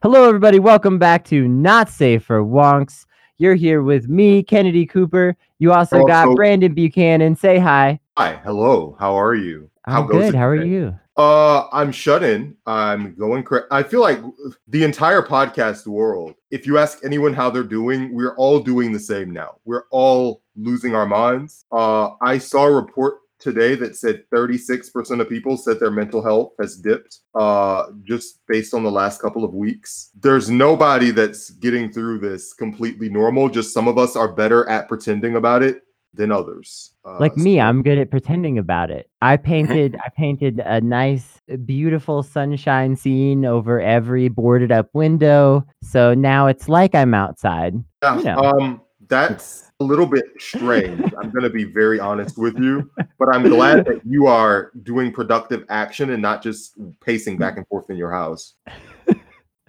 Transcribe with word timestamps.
Hello, 0.00 0.28
everybody. 0.28 0.60
Welcome 0.60 1.00
back 1.00 1.24
to 1.24 1.48
Not 1.48 1.88
Safe 1.88 2.22
for 2.22 2.44
Wonks. 2.44 3.04
You're 3.38 3.56
here 3.56 3.82
with 3.82 4.08
me, 4.08 4.44
Kennedy 4.44 4.86
Cooper. 4.86 5.36
You 5.58 5.72
also 5.72 6.06
got 6.06 6.28
Brandyn 6.36 6.72
Buchanan. 6.72 7.34
Say 7.34 7.58
hi. 7.58 7.98
Hi, 8.16 8.36
hello. 8.44 8.96
How 9.00 9.20
are 9.20 9.34
you? 9.34 9.68
I'm 9.86 10.06
goes 10.06 10.26
good. 10.26 10.34
it 10.34 10.38
How 10.38 10.46
are 10.46 10.64
you? 10.64 10.96
Uh, 11.16 11.66
I'm 11.72 11.90
shut 11.90 12.22
in. 12.22 12.56
I'm 12.64 13.16
going 13.16 13.42
cra 13.42 13.64
I 13.72 13.82
feel 13.82 14.00
like 14.00 14.20
the 14.68 14.84
entire 14.84 15.20
podcast 15.20 15.84
world, 15.88 16.36
if 16.52 16.64
you 16.64 16.78
ask 16.78 17.00
anyone 17.04 17.34
how 17.34 17.50
they're 17.50 17.64
doing, 17.64 18.14
we're 18.14 18.36
all 18.36 18.60
doing 18.60 18.92
the 18.92 19.00
same 19.00 19.32
now. 19.32 19.56
We're 19.64 19.86
all 19.90 20.42
losing 20.54 20.94
our 20.94 21.06
minds. 21.06 21.64
Uh, 21.72 22.10
I 22.22 22.38
saw 22.38 22.66
a 22.66 22.70
report 22.70 23.16
today 23.38 23.74
that 23.76 23.96
said 23.96 24.24
36% 24.34 25.20
of 25.20 25.28
people 25.28 25.56
said 25.56 25.78
their 25.80 25.90
mental 25.90 26.22
health 26.22 26.52
has 26.60 26.76
dipped 26.76 27.18
uh 27.34 27.84
just 28.04 28.40
based 28.48 28.74
on 28.74 28.82
the 28.82 28.90
last 28.90 29.20
couple 29.20 29.44
of 29.44 29.54
weeks. 29.54 30.10
There's 30.20 30.50
nobody 30.50 31.10
that's 31.10 31.50
getting 31.50 31.92
through 31.92 32.18
this 32.20 32.52
completely 32.52 33.08
normal. 33.08 33.48
Just 33.48 33.72
some 33.72 33.88
of 33.88 33.98
us 33.98 34.16
are 34.16 34.32
better 34.32 34.68
at 34.68 34.88
pretending 34.88 35.36
about 35.36 35.62
it 35.62 35.82
than 36.14 36.32
others. 36.32 36.94
Uh, 37.04 37.18
Like 37.20 37.36
me, 37.36 37.56
so- 37.56 37.60
I'm 37.62 37.82
good 37.82 37.98
at 37.98 38.10
pretending 38.10 38.58
about 38.58 38.90
it. 38.90 39.08
I 39.22 39.36
painted 39.36 39.96
I 40.04 40.08
painted 40.16 40.60
a 40.64 40.80
nice 40.80 41.40
beautiful 41.64 42.22
sunshine 42.22 42.96
scene 42.96 43.44
over 43.44 43.80
every 43.80 44.28
boarded 44.28 44.72
up 44.72 44.88
window. 44.94 45.64
So 45.82 46.14
now 46.14 46.46
it's 46.46 46.68
like 46.68 46.94
I'm 46.94 47.14
outside. 47.14 47.74
Yeah, 48.02 48.18
you 48.18 48.24
know. 48.24 48.36
um, 48.38 48.80
that's 49.08 49.70
a 49.80 49.84
little 49.84 50.06
bit 50.06 50.24
strange. 50.38 51.00
I'm 51.18 51.30
going 51.30 51.44
to 51.44 51.50
be 51.50 51.64
very 51.64 52.00
honest 52.00 52.36
with 52.36 52.58
you, 52.58 52.90
but 53.18 53.28
I'm 53.32 53.48
glad 53.48 53.84
that 53.86 54.00
you 54.04 54.26
are 54.26 54.72
doing 54.82 55.12
productive 55.12 55.64
action 55.68 56.10
and 56.10 56.20
not 56.20 56.42
just 56.42 56.76
pacing 57.00 57.38
back 57.38 57.56
and 57.56 57.66
forth 57.68 57.88
in 57.90 57.96
your 57.96 58.10
house. 58.10 58.54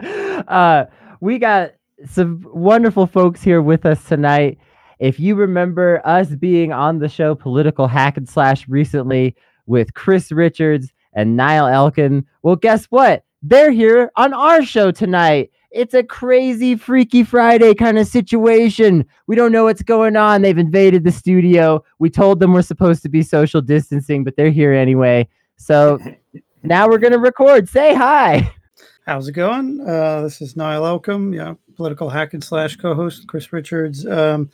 uh, 0.48 0.84
we 1.20 1.38
got 1.38 1.72
some 2.06 2.44
wonderful 2.52 3.06
folks 3.06 3.42
here 3.42 3.62
with 3.62 3.86
us 3.86 4.02
tonight. 4.04 4.58
If 4.98 5.18
you 5.18 5.34
remember 5.34 6.02
us 6.04 6.28
being 6.28 6.72
on 6.72 6.98
the 6.98 7.08
show 7.08 7.34
Political 7.34 7.86
Hack 7.86 8.16
and 8.16 8.28
Slash 8.28 8.68
recently 8.68 9.34
with 9.66 9.94
Chris 9.94 10.32
Richards 10.32 10.92
and 11.14 11.36
Nial 11.36 11.66
Elkim, 11.66 12.24
well, 12.42 12.56
guess 12.56 12.86
what? 12.86 13.24
They're 13.42 13.70
here 13.70 14.10
on 14.16 14.34
our 14.34 14.62
show 14.62 14.90
tonight. 14.90 15.50
It's 15.70 15.94
a 15.94 16.02
crazy, 16.02 16.74
freaky 16.74 17.22
Friday 17.22 17.74
kind 17.74 17.96
of 17.96 18.08
situation. 18.08 19.04
We 19.28 19.36
don't 19.36 19.52
know 19.52 19.64
what's 19.64 19.82
going 19.82 20.16
on. 20.16 20.42
They've 20.42 20.58
invaded 20.58 21.04
the 21.04 21.12
studio. 21.12 21.84
We 22.00 22.10
told 22.10 22.40
them 22.40 22.52
we're 22.52 22.62
supposed 22.62 23.02
to 23.02 23.08
be 23.08 23.22
social 23.22 23.60
distancing, 23.60 24.24
but 24.24 24.36
they're 24.36 24.50
here 24.50 24.72
anyway. 24.72 25.28
So 25.56 26.00
now 26.64 26.88
we're 26.88 26.98
going 26.98 27.12
to 27.12 27.20
record. 27.20 27.68
Say 27.68 27.94
hi. 27.94 28.52
How's 29.06 29.28
it 29.28 29.32
going? 29.32 29.80
Uh, 29.80 30.22
this 30.22 30.40
is 30.40 30.56
Nial 30.56 30.82
Elkim, 30.82 31.34
yeah, 31.34 31.54
political 31.76 32.10
hack 32.10 32.34
and 32.34 32.42
slash 32.42 32.76
co-host 32.76 33.26
Chris 33.28 33.52
Richards. 33.52 34.06
Um, 34.06 34.50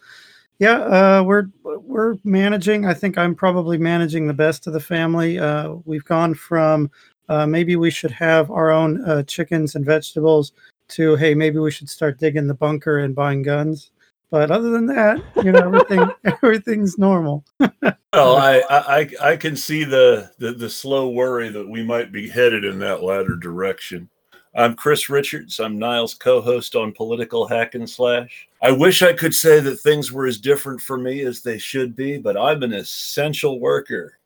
yeah, 0.58 0.78
uh, 0.78 1.22
we're 1.22 1.48
we're 1.62 2.16
managing. 2.24 2.86
I 2.86 2.94
think 2.94 3.18
I'm 3.18 3.34
probably 3.34 3.76
managing 3.78 4.26
the 4.26 4.34
best 4.34 4.66
of 4.66 4.72
the 4.72 4.80
family. 4.80 5.38
Uh, 5.38 5.74
we've 5.84 6.04
gone 6.04 6.34
from 6.34 6.90
uh, 7.28 7.46
maybe 7.46 7.76
we 7.76 7.90
should 7.90 8.10
have 8.12 8.50
our 8.50 8.70
own 8.70 9.04
uh, 9.04 9.22
chickens 9.24 9.74
and 9.74 9.84
vegetables 9.84 10.52
to 10.88 11.16
hey, 11.16 11.34
maybe 11.34 11.58
we 11.58 11.70
should 11.70 11.88
start 11.88 12.18
digging 12.18 12.46
the 12.46 12.54
bunker 12.54 12.98
and 13.00 13.14
buying 13.14 13.42
guns. 13.42 13.90
But 14.30 14.50
other 14.50 14.70
than 14.70 14.86
that, 14.86 15.22
you 15.42 15.52
know, 15.52 15.60
everything 15.60 16.08
everything's 16.42 16.98
normal. 16.98 17.44
Well, 18.12 18.36
I, 18.38 18.62
I 18.70 19.10
I- 19.32 19.36
can 19.36 19.56
see 19.56 19.84
the, 19.84 20.30
the 20.38 20.52
the 20.52 20.70
slow 20.70 21.10
worry 21.10 21.50
that 21.50 21.68
we 21.68 21.82
might 21.82 22.12
be 22.12 22.28
headed 22.30 22.64
in 22.64 22.78
that 22.78 23.02
latter 23.02 23.36
direction. 23.36 24.08
I'm 24.54 24.74
Chris 24.74 25.10
Richards. 25.10 25.60
I'm 25.60 25.78
Nial's 25.78 26.14
co-host 26.14 26.76
on 26.76 26.92
Political 26.92 27.46
Hack 27.46 27.74
and 27.74 27.88
Slash. 27.88 28.48
I 28.62 28.70
wish 28.70 29.02
I 29.02 29.12
could 29.12 29.34
say 29.34 29.60
that 29.60 29.80
things 29.80 30.12
were 30.12 30.26
as 30.26 30.38
different 30.40 30.80
for 30.80 30.96
me 30.96 31.20
as 31.26 31.42
they 31.42 31.58
should 31.58 31.94
be, 31.94 32.16
but 32.16 32.38
I'm 32.38 32.62
an 32.62 32.72
essential 32.72 33.60
worker. 33.60 34.16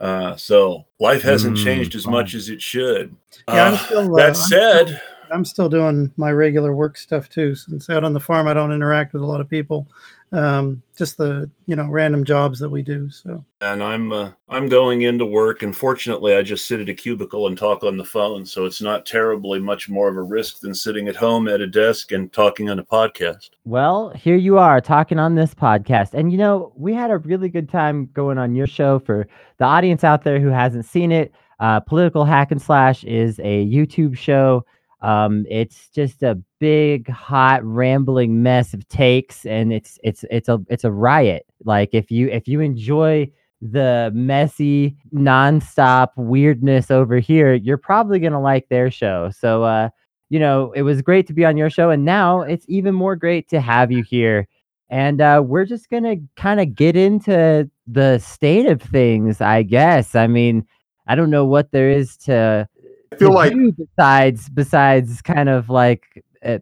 Uh, 0.00 0.34
so 0.34 0.84
life 0.98 1.22
hasn't 1.22 1.56
Mm, 1.56 1.62
changed 1.64 1.94
as 1.94 2.04
fun. 2.04 2.12
much 2.14 2.34
as 2.34 2.48
it 2.48 2.60
should. 2.60 3.14
Yeah, 3.48 3.68
Uh, 3.68 3.76
still, 3.76 4.14
uh, 4.14 4.16
that 4.16 4.36
said, 4.36 5.00
I'm 5.30 5.44
still 5.44 5.68
doing 5.68 6.12
my 6.16 6.32
regular 6.32 6.74
work 6.74 6.96
stuff 6.96 7.28
too. 7.28 7.54
Since 7.54 7.90
out 7.90 8.04
on 8.04 8.12
the 8.12 8.20
farm, 8.20 8.48
I 8.48 8.54
don't 8.54 8.72
interact 8.72 9.12
with 9.12 9.22
a 9.22 9.26
lot 9.26 9.40
of 9.40 9.48
people. 9.48 9.86
Um, 10.30 10.82
just 10.96 11.16
the 11.16 11.50
you 11.66 11.74
know 11.74 11.88
random 11.88 12.22
jobs 12.22 12.58
that 12.58 12.68
we 12.68 12.82
do. 12.82 13.08
So 13.08 13.42
and 13.62 13.82
I'm 13.82 14.12
uh, 14.12 14.32
I'm 14.48 14.68
going 14.68 15.02
into 15.02 15.24
work, 15.24 15.62
and 15.62 15.74
fortunately, 15.74 16.34
I 16.34 16.42
just 16.42 16.66
sit 16.66 16.80
at 16.80 16.88
a 16.88 16.94
cubicle 16.94 17.46
and 17.46 17.56
talk 17.56 17.82
on 17.82 17.96
the 17.96 18.04
phone, 18.04 18.44
so 18.44 18.66
it's 18.66 18.82
not 18.82 19.06
terribly 19.06 19.58
much 19.58 19.88
more 19.88 20.08
of 20.08 20.16
a 20.16 20.22
risk 20.22 20.60
than 20.60 20.74
sitting 20.74 21.08
at 21.08 21.16
home 21.16 21.48
at 21.48 21.62
a 21.62 21.66
desk 21.66 22.12
and 22.12 22.30
talking 22.30 22.68
on 22.68 22.78
a 22.78 22.84
podcast. 22.84 23.50
Well, 23.64 24.10
here 24.10 24.36
you 24.36 24.58
are 24.58 24.82
talking 24.82 25.18
on 25.18 25.34
this 25.34 25.54
podcast. 25.54 26.12
And 26.12 26.30
you 26.30 26.36
know, 26.36 26.72
we 26.76 26.92
had 26.92 27.10
a 27.10 27.18
really 27.18 27.48
good 27.48 27.68
time 27.68 28.10
going 28.12 28.36
on 28.36 28.54
your 28.54 28.66
show 28.66 28.98
for 28.98 29.26
the 29.56 29.64
audience 29.64 30.04
out 30.04 30.24
there 30.24 30.40
who 30.40 30.48
hasn't 30.48 30.84
seen 30.84 31.10
it. 31.10 31.32
Uh, 31.60 31.80
Political 31.80 32.24
Hack 32.24 32.52
and 32.52 32.62
Slash 32.62 33.02
is 33.04 33.38
a 33.40 33.66
YouTube 33.66 34.16
show. 34.16 34.64
Um, 35.00 35.46
it's 35.48 35.88
just 35.90 36.22
a 36.22 36.40
big, 36.58 37.08
hot, 37.08 37.64
rambling 37.64 38.42
mess 38.42 38.74
of 38.74 38.88
takes, 38.88 39.46
and 39.46 39.72
it's 39.72 39.98
it's 40.02 40.24
it's 40.30 40.48
a 40.48 40.60
it's 40.68 40.84
a 40.84 40.90
riot. 40.90 41.46
Like 41.64 41.90
if 41.92 42.10
you 42.10 42.28
if 42.28 42.48
you 42.48 42.60
enjoy 42.60 43.30
the 43.60 44.10
messy, 44.14 44.96
nonstop 45.14 46.08
weirdness 46.16 46.90
over 46.90 47.18
here, 47.18 47.54
you're 47.54 47.76
probably 47.78 48.18
gonna 48.18 48.40
like 48.40 48.68
their 48.68 48.90
show. 48.90 49.30
So 49.30 49.64
uh 49.64 49.90
you 50.30 50.38
know, 50.38 50.72
it 50.72 50.82
was 50.82 51.00
great 51.02 51.26
to 51.28 51.32
be 51.32 51.44
on 51.44 51.56
your 51.56 51.70
show, 51.70 51.90
and 51.90 52.04
now 52.04 52.42
it's 52.42 52.66
even 52.68 52.94
more 52.94 53.16
great 53.16 53.48
to 53.50 53.60
have 53.60 53.90
you 53.90 54.02
here. 54.02 54.46
And 54.90 55.20
uh, 55.20 55.42
we're 55.44 55.64
just 55.64 55.90
gonna 55.90 56.16
kind 56.36 56.60
of 56.60 56.74
get 56.74 56.96
into 56.96 57.70
the 57.86 58.18
state 58.18 58.66
of 58.66 58.82
things, 58.82 59.40
I 59.40 59.62
guess. 59.62 60.14
I 60.14 60.26
mean, 60.26 60.66
I 61.06 61.14
don't 61.14 61.30
know 61.30 61.46
what 61.46 61.72
there 61.72 61.90
is 61.90 62.16
to, 62.18 62.68
I 63.12 63.16
feel 63.16 63.32
like 63.32 63.54
besides 63.76 64.48
besides 64.48 65.22
kind 65.22 65.48
of 65.48 65.70
like 65.70 66.24
uh, 66.44 66.58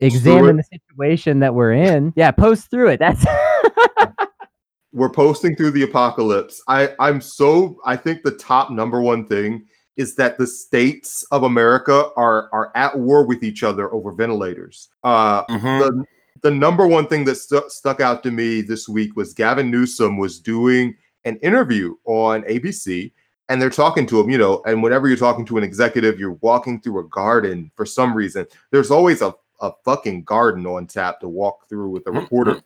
examine 0.00 0.56
the 0.56 0.64
situation 0.64 1.40
that 1.40 1.54
we're 1.54 1.72
in. 1.72 2.12
Yeah, 2.16 2.30
post 2.30 2.70
through 2.70 2.88
it. 2.88 3.00
That's 3.00 3.24
we're 4.92 5.10
posting 5.10 5.56
through 5.56 5.72
the 5.72 5.82
apocalypse. 5.82 6.62
I 6.68 6.94
I'm 6.98 7.20
so 7.20 7.78
I 7.84 7.96
think 7.96 8.22
the 8.22 8.32
top 8.32 8.70
number 8.70 9.00
one 9.00 9.26
thing 9.26 9.66
is 9.96 10.14
that 10.16 10.38
the 10.38 10.46
states 10.46 11.24
of 11.30 11.42
America 11.42 12.08
are 12.16 12.48
are 12.52 12.72
at 12.74 12.98
war 12.98 13.26
with 13.26 13.42
each 13.42 13.62
other 13.62 13.92
over 13.92 14.12
ventilators. 14.12 14.88
Uh, 15.04 15.44
the 15.48 16.04
the 16.42 16.50
number 16.50 16.86
one 16.86 17.06
thing 17.06 17.24
that 17.24 17.36
stu- 17.36 17.68
stuck 17.68 18.00
out 18.00 18.22
to 18.22 18.30
me 18.30 18.62
this 18.62 18.88
week 18.88 19.16
was 19.16 19.32
Gavin 19.32 19.70
Newsom 19.70 20.18
was 20.18 20.40
doing 20.40 20.96
an 21.24 21.36
interview 21.36 21.94
on 22.04 22.42
ABC 22.42 23.12
and 23.52 23.60
they're 23.60 23.68
talking 23.68 24.06
to 24.06 24.18
him, 24.18 24.30
you 24.30 24.38
know, 24.38 24.62
and 24.64 24.82
whenever 24.82 25.08
you're 25.08 25.16
talking 25.18 25.44
to 25.44 25.58
an 25.58 25.62
executive, 25.62 26.18
you're 26.18 26.38
walking 26.40 26.80
through 26.80 27.00
a 27.00 27.08
garden 27.08 27.70
for 27.76 27.84
some 27.84 28.14
reason. 28.14 28.46
There's 28.70 28.90
always 28.90 29.20
a, 29.20 29.34
a 29.60 29.72
fucking 29.84 30.24
garden 30.24 30.64
on 30.64 30.86
tap 30.86 31.20
to 31.20 31.28
walk 31.28 31.68
through 31.68 31.90
with 31.90 32.06
a 32.06 32.12
reporter. 32.12 32.62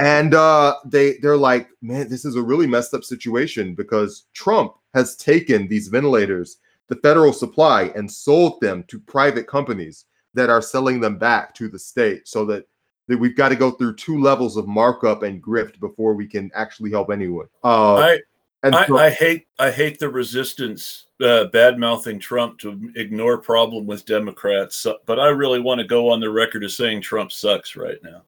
And 0.00 0.34
uh, 0.34 0.78
they 0.84 1.18
they're 1.18 1.36
like, 1.36 1.68
man, 1.80 2.08
this 2.08 2.24
is 2.24 2.34
a 2.34 2.42
really 2.42 2.66
messed 2.66 2.92
up 2.92 3.04
situation 3.04 3.76
because 3.76 4.24
Trump 4.32 4.74
has 4.94 5.14
taken 5.14 5.68
these 5.68 5.86
ventilators, 5.86 6.56
the 6.88 6.96
federal 6.96 7.32
supply, 7.32 7.92
and 7.94 8.10
sold 8.10 8.60
them 8.60 8.82
to 8.88 8.98
private 8.98 9.46
companies 9.46 10.06
that 10.34 10.50
are 10.50 10.62
selling 10.62 11.00
them 11.00 11.18
back 11.18 11.54
to 11.54 11.68
the 11.68 11.78
state, 11.78 12.26
so 12.26 12.44
that 12.46 12.66
that 13.06 13.18
we've 13.18 13.36
got 13.36 13.50
to 13.50 13.56
go 13.56 13.70
through 13.70 13.94
two 13.94 14.20
levels 14.20 14.56
of 14.56 14.66
markup 14.66 15.22
and 15.22 15.40
grift 15.40 15.78
before 15.78 16.14
we 16.14 16.26
can 16.26 16.50
actually 16.54 16.90
help 16.90 17.10
anyone. 17.10 17.46
Uh, 17.62 17.94
I, 17.94 18.18
and 18.62 18.74
I, 18.74 18.86
so- 18.86 18.98
I 18.98 19.10
hate 19.10 19.46
I 19.58 19.70
hate 19.70 19.98
the 19.98 20.08
resistance, 20.08 21.06
uh, 21.22 21.44
bad 21.46 21.78
mouthing 21.78 22.18
Trump 22.18 22.58
to 22.60 22.92
ignore 22.96 23.38
problem 23.38 23.86
with 23.86 24.04
Democrats, 24.04 24.86
but 25.06 25.18
I 25.18 25.28
really 25.28 25.60
want 25.60 25.80
to 25.80 25.86
go 25.86 26.10
on 26.10 26.20
the 26.20 26.30
record 26.30 26.64
as 26.64 26.76
saying 26.76 27.02
Trump 27.02 27.32
sucks 27.32 27.76
right 27.76 27.98
now. 28.02 28.22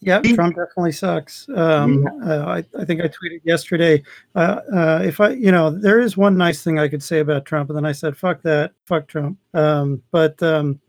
yeah, 0.00 0.20
Trump 0.20 0.54
definitely 0.54 0.92
sucks. 0.92 1.48
Um, 1.54 2.06
uh, 2.24 2.44
I 2.46 2.64
I 2.78 2.84
think 2.84 3.00
I 3.00 3.08
tweeted 3.08 3.40
yesterday. 3.44 4.02
Uh, 4.34 4.60
uh, 4.72 5.02
if 5.04 5.20
I 5.20 5.30
you 5.30 5.52
know 5.52 5.70
there 5.70 6.00
is 6.00 6.16
one 6.16 6.36
nice 6.36 6.62
thing 6.62 6.78
I 6.78 6.88
could 6.88 7.02
say 7.02 7.20
about 7.20 7.44
Trump, 7.44 7.70
and 7.70 7.76
then 7.76 7.86
I 7.86 7.92
said 7.92 8.16
fuck 8.16 8.42
that, 8.42 8.72
fuck 8.84 9.08
Trump. 9.08 9.38
Um, 9.54 10.02
but 10.10 10.40
um, 10.42 10.80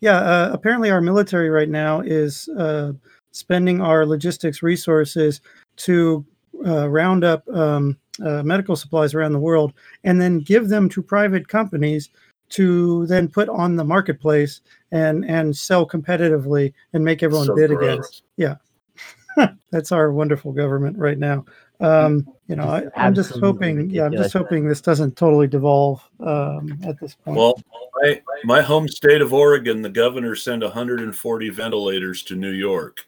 yeah, 0.00 0.18
uh, 0.18 0.50
apparently 0.52 0.90
our 0.90 1.00
military 1.00 1.48
right 1.48 1.68
now 1.68 2.00
is 2.00 2.48
uh, 2.58 2.92
spending 3.32 3.80
our 3.80 4.04
logistics 4.04 4.62
resources 4.62 5.40
to 5.76 6.24
uh, 6.66 6.88
round 6.88 7.24
up 7.24 7.46
um, 7.48 7.96
uh, 8.22 8.42
medical 8.42 8.76
supplies 8.76 9.14
around 9.14 9.32
the 9.32 9.38
world 9.38 9.72
and 10.04 10.20
then 10.20 10.38
give 10.40 10.68
them 10.68 10.88
to 10.88 11.02
private 11.02 11.48
companies 11.48 12.10
to 12.50 13.06
then 13.06 13.28
put 13.28 13.48
on 13.48 13.74
the 13.76 13.84
marketplace 13.84 14.60
and 14.92 15.24
and 15.24 15.56
sell 15.56 15.86
competitively 15.86 16.72
and 16.92 17.04
make 17.04 17.22
everyone 17.22 17.46
So 17.46 17.56
bid 17.56 17.70
gross. 17.70 17.82
against. 17.82 18.22
Yeah, 18.36 18.56
that's 19.70 19.92
our 19.92 20.12
wonderful 20.12 20.52
government 20.52 20.96
right 20.98 21.18
now. 21.18 21.44
Um, 21.80 22.28
you 22.46 22.54
know, 22.56 22.64
I, 22.64 22.84
I'm 22.96 23.14
just 23.14 23.30
Absolutely 23.32 23.68
hoping. 23.68 23.90
Yeah, 23.90 24.04
I'm 24.04 24.12
just 24.12 24.32
hoping 24.32 24.68
this 24.68 24.80
doesn't 24.80 25.16
totally 25.16 25.48
devolve 25.48 26.08
um, 26.20 26.78
at 26.86 27.00
this 27.00 27.14
point. 27.14 27.36
Well, 27.36 27.60
my, 28.00 28.22
my 28.44 28.62
home 28.62 28.86
state 28.86 29.20
of 29.20 29.32
Oregon, 29.32 29.82
the 29.82 29.90
governor 29.90 30.36
sent 30.36 30.62
140 30.62 31.50
ventilators 31.50 32.22
to 32.24 32.36
New 32.36 32.52
York. 32.52 33.06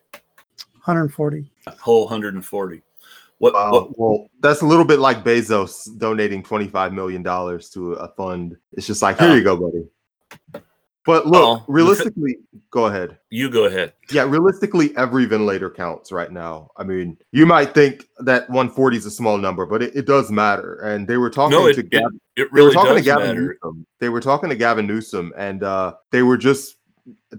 140. 0.85 1.51
Whole 1.81 2.05
140. 2.05 2.83
What? 3.39 3.55
Wow. 3.55 3.71
what 3.71 3.99
Well, 3.99 4.31
that's 4.41 4.63
a 4.63 4.67
little 4.67 4.85
bit 4.85 4.99
like 4.99 5.23
Bezos 5.25 5.87
donating 5.99 6.43
$25 6.43 6.93
million 6.93 7.23
to 7.23 7.93
a 7.95 8.09
fund. 8.17 8.57
It's 8.73 8.87
just 8.87 9.03
like, 9.03 9.19
here 9.19 9.29
Oh. 9.31 9.35
you 9.35 9.45
go, 9.45 9.57
buddy. 9.57 10.63
But 11.05 11.25
look, 11.27 11.33
Well, 11.35 11.65
realistically, 11.69 12.39
go 12.73 12.87
ahead. 12.87 13.19
you 13.31 13.49
go 13.49 13.67
ahead. 13.67 13.93
Yeah, 14.11 14.25
realistically, 14.25 14.97
every 14.97 15.25
ventilator 15.27 15.71
counts 15.71 16.11
right 16.11 16.33
now. 16.33 16.71
I 16.77 16.83
mean, 16.83 17.17
you 17.31 17.47
might 17.47 17.75
think 17.75 18.09
that 18.19 18.49
140 18.51 18.97
is 18.97 19.07
a 19.07 19.11
small 19.13 19.39
number, 19.39 19.67
but 19.67 19.83
it, 19.85 19.95
it 19.95 20.05
does 20.07 20.33
matter. 20.33 20.81
And 20.81 21.07
they 21.07 21.17
were 21.17 21.31
talking 21.31 21.57
No, 21.59 21.67
it, 21.69 21.75
to 21.75 21.81
it, 21.81 21.91
Gavin, 21.91 22.21
it 22.35 22.49
they 22.53 22.61
were 22.61 22.67
really 22.71 22.75
talking 22.75 22.97
to 22.97 23.03
Gavin 23.03 23.27
matter. 23.29 23.41
Newsom. 23.63 23.87
They 24.01 24.09
were 24.09 24.21
talking 24.21 24.49
to 24.49 24.57
Gavin 24.57 24.87
Newsom, 24.89 25.33
and 25.37 25.63
uh, 25.63 25.95
they 26.11 26.23
were 26.25 26.37
just 26.37 26.77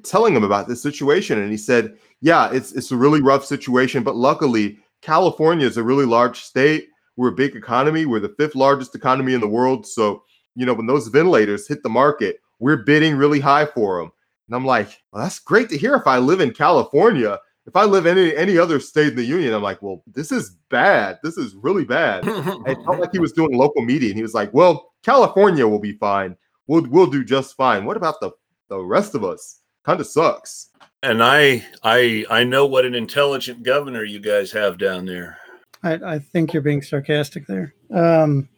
telling 0.03 0.33
him 0.33 0.45
about 0.45 0.69
this 0.69 0.81
situation. 0.81 1.39
And 1.39 1.51
he 1.51 1.57
said, 1.57 1.97
"Yeah, 2.21 2.49
it's 2.53 2.71
it's 2.71 2.91
a 2.93 2.95
really 2.95 3.21
rough 3.21 3.43
situation, 3.43 4.01
but 4.01 4.15
luckily, 4.15 4.79
California 5.07 5.65
is 5.65 5.77
a 5.77 5.83
really 5.83 6.05
large 6.05 6.41
state. 6.41 6.89
We're 7.15 7.29
a 7.29 7.31
big 7.35 7.55
economy. 7.55 8.05
We're 8.05 8.19
the 8.19 8.35
fifth 8.37 8.55
largest 8.55 8.93
economy 8.93 9.33
in 9.33 9.39
the 9.39 9.47
world. 9.47 9.87
So, 9.87 10.21
you 10.53 10.65
know, 10.65 10.73
when 10.73 10.85
those 10.85 11.07
ventilators 11.07 11.65
hit 11.65 11.81
the 11.81 11.87
market, 11.87 12.41
we're 12.59 12.83
bidding 12.83 13.15
really 13.15 13.39
high 13.39 13.67
for 13.67 14.01
them." 14.01 14.11
And 14.47 14.55
I'm 14.57 14.65
like, 14.65 14.89
well, 15.13 15.23
that's 15.23 15.39
great 15.39 15.69
to 15.69 15.77
hear. 15.77 15.95
If 15.95 16.07
I 16.07 16.17
live 16.17 16.41
in 16.41 16.53
California, 16.53 17.39
if 17.65 17.77
I 17.77 17.85
live 17.85 18.05
in 18.05 18.17
any 18.17 18.35
any 18.35 18.57
other 18.57 18.81
state 18.81 19.11
in 19.11 19.15
the 19.15 19.23
union, 19.23 19.53
I'm 19.53 19.63
like, 19.63 19.81
well, 19.81 20.03
this 20.13 20.29
is 20.33 20.57
bad. 20.69 21.19
This 21.23 21.37
is 21.37 21.55
really 21.55 21.85
bad. 21.85 22.25
It 22.67 22.77
felt 22.83 22.99
like 22.99 23.13
he 23.13 23.19
was 23.19 23.31
doing 23.31 23.57
local 23.57 23.85
media, 23.85 24.09
and 24.09 24.17
he 24.17 24.23
was 24.23 24.33
like, 24.33 24.53
"Well, 24.53 24.91
California 25.03 25.65
will 25.65 25.79
be 25.79 25.93
fine. 25.93 26.35
We'll 26.67 26.85
we'll 26.89 27.07
do 27.07 27.23
just 27.23 27.55
fine. 27.55 27.85
What 27.85 27.95
about 27.95 28.19
the 28.19 28.31
the 28.67 28.79
rest 28.79 29.15
of 29.15 29.23
us? 29.23 29.61
Kind 29.85 30.01
of 30.01 30.07
sucks." 30.07 30.69
And 31.03 31.23
I, 31.23 31.65
I, 31.83 32.25
I 32.29 32.43
know 32.43 32.65
what 32.65 32.85
an 32.85 32.95
intelligent 32.95 33.63
governor 33.63 34.03
you 34.03 34.19
guys 34.19 34.51
have 34.51 34.77
down 34.77 35.05
there. 35.05 35.37
I, 35.83 35.93
I 35.93 36.19
think 36.19 36.53
you're 36.53 36.61
being 36.61 36.81
sarcastic 36.81 37.45
there. 37.47 37.73
Um, 37.93 38.49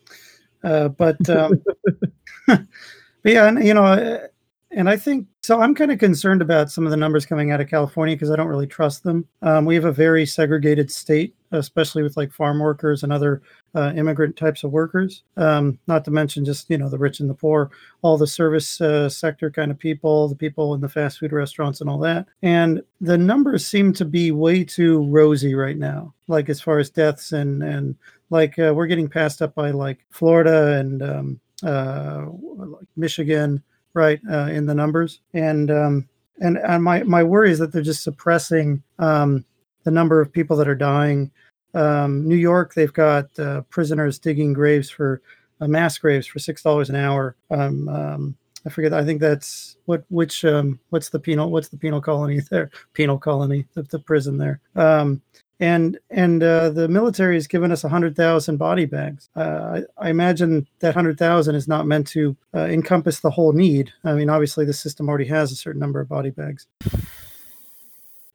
uh, 0.64 0.90
but, 0.90 1.30
um, 1.30 1.62
but 2.48 2.66
yeah, 3.24 3.48
and, 3.48 3.66
you 3.66 3.74
know, 3.74 3.86
uh, 3.86 4.28
and 4.72 4.90
I 4.90 4.98
think 4.98 5.28
so. 5.42 5.60
I'm 5.62 5.74
kind 5.74 5.92
of 5.92 6.00
concerned 6.00 6.42
about 6.42 6.70
some 6.70 6.86
of 6.86 6.92
the 6.92 6.98
numbers 6.98 7.26
coming 7.26 7.52
out 7.52 7.62
of 7.62 7.70
California 7.70 8.16
because 8.16 8.30
I 8.30 8.36
don't 8.36 8.48
really 8.48 8.68
trust 8.68 9.04
them. 9.04 9.28
Um, 9.42 9.66
we 9.66 9.76
have 9.76 9.86
a 9.86 9.92
very 9.92 10.26
segregated 10.26 10.92
state, 10.92 11.36
especially 11.52 12.04
with 12.04 12.16
like 12.18 12.32
farm 12.32 12.60
workers 12.60 13.04
and 13.04 13.12
other 13.12 13.42
uh, 13.76 13.94
immigrant 13.96 14.36
types 14.36 14.64
of 14.64 14.72
workers. 14.72 15.24
Um, 15.38 15.80
not 15.88 16.06
to 16.06 16.12
mention 16.12 16.46
just 16.46 16.70
you 16.70 16.78
know 16.78 16.90
the 16.90 16.98
rich 16.98 17.20
and 17.20 17.30
the 17.30 17.34
poor, 17.34 17.72
all 18.02 18.18
the 18.18 18.28
service 18.28 18.82
uh, 18.82 19.10
sector 19.10 19.52
kind 19.52 19.72
of 19.72 19.80
people, 19.80 20.28
the 20.28 20.36
people 20.36 20.74
in 20.74 20.82
the 20.82 20.90
fast 20.90 21.20
food 21.20 21.32
restaurants 21.32 21.82
and 21.82 21.90
all 21.90 22.00
that. 22.00 22.28
And 22.42 22.82
the 23.02 23.18
numbers 23.18 23.66
seem 23.66 23.94
to 23.94 24.06
be 24.06 24.32
way 24.32 24.64
too 24.64 25.06
rosy 25.08 25.56
right 25.56 25.78
now, 25.78 26.14
like 26.28 26.50
as 26.50 26.62
far 26.62 26.80
as 26.80 26.90
deaths 26.90 27.32
and 27.32 27.64
and 27.64 27.96
like 28.30 28.58
uh, 28.60 28.74
we're 28.76 28.88
getting 28.88 29.10
passed 29.10 29.42
up 29.42 29.56
by 29.56 29.72
like 29.72 30.00
Florida 30.10 30.78
and 30.80 31.02
um, 31.02 31.40
uh, 31.64 32.26
like 32.56 32.88
Michigan, 32.96 33.64
right, 33.94 34.20
uh, 34.30 34.48
in 34.52 34.66
the 34.66 34.76
numbers. 34.76 35.22
And 35.34 35.72
um, 35.72 36.10
and 36.40 36.58
and 36.58 36.84
my 36.84 37.04
my 37.04 37.24
worry 37.24 37.52
is 37.52 37.60
that 37.60 37.72
they're 37.72 37.82
just 37.82 38.04
suppressing 38.04 38.84
um, 39.00 39.46
the 39.84 39.92
number 39.92 40.22
of 40.22 40.32
people 40.32 40.58
that 40.58 40.68
are 40.68 40.76
dying. 40.76 41.32
Um, 41.74 42.28
New 42.28 42.36
York, 42.36 42.74
they've 42.74 42.94
got 42.94 43.38
uh, 43.40 43.62
prisoners 43.70 44.20
digging 44.20 44.54
graves 44.54 44.90
for 44.90 45.22
uh, 45.62 45.68
mass 45.68 45.98
graves 45.98 46.28
for 46.28 46.40
six 46.40 46.64
dollars 46.64 46.90
an 46.90 46.96
hour. 46.96 47.36
Um, 47.52 47.88
um, 47.90 48.38
I 48.66 48.70
forget. 48.70 48.94
I 48.94 49.06
think 49.06 49.22
that's 49.22 49.78
what 49.86 50.04
which 50.10 50.44
um, 50.46 50.80
what's 50.90 51.10
the 51.10 51.20
penal 51.20 51.52
what's 51.52 51.70
the 51.70 51.78
penal 51.78 52.02
colony 52.02 52.40
there? 52.50 52.72
Penal 52.94 53.18
colony, 53.18 53.66
the, 53.74 53.84
the 53.84 54.00
prison 54.00 54.38
there. 54.38 54.60
Um, 54.76 55.22
and 55.60 56.00
and 56.10 56.42
uh, 56.42 56.70
the 56.70 56.88
military 56.88 57.36
has 57.36 57.46
given 57.46 57.72
us 57.72 57.84
100,000 57.84 58.58
body 58.58 58.86
bags. 58.86 59.30
Uh, 59.36 59.82
I, 60.00 60.08
I 60.08 60.10
imagine 60.10 60.66
that 60.80 60.96
100,000 60.96 61.56
is 61.56 61.68
not 61.68 61.86
meant 61.86 62.08
to 62.08 62.36
uh, 62.54 62.60
encompass 62.60 63.20
the 63.20 63.30
whole 63.30 63.52
need. 63.52 63.92
I 64.06 64.14
mean, 64.14 64.30
obviously, 64.30 64.64
the 64.66 64.74
system 64.74 65.10
already 65.10 65.26
has 65.26 65.52
a 65.52 65.56
certain 65.56 65.80
number 65.80 66.00
of 66.00 66.08
body 66.08 66.30
bags. 66.30 66.66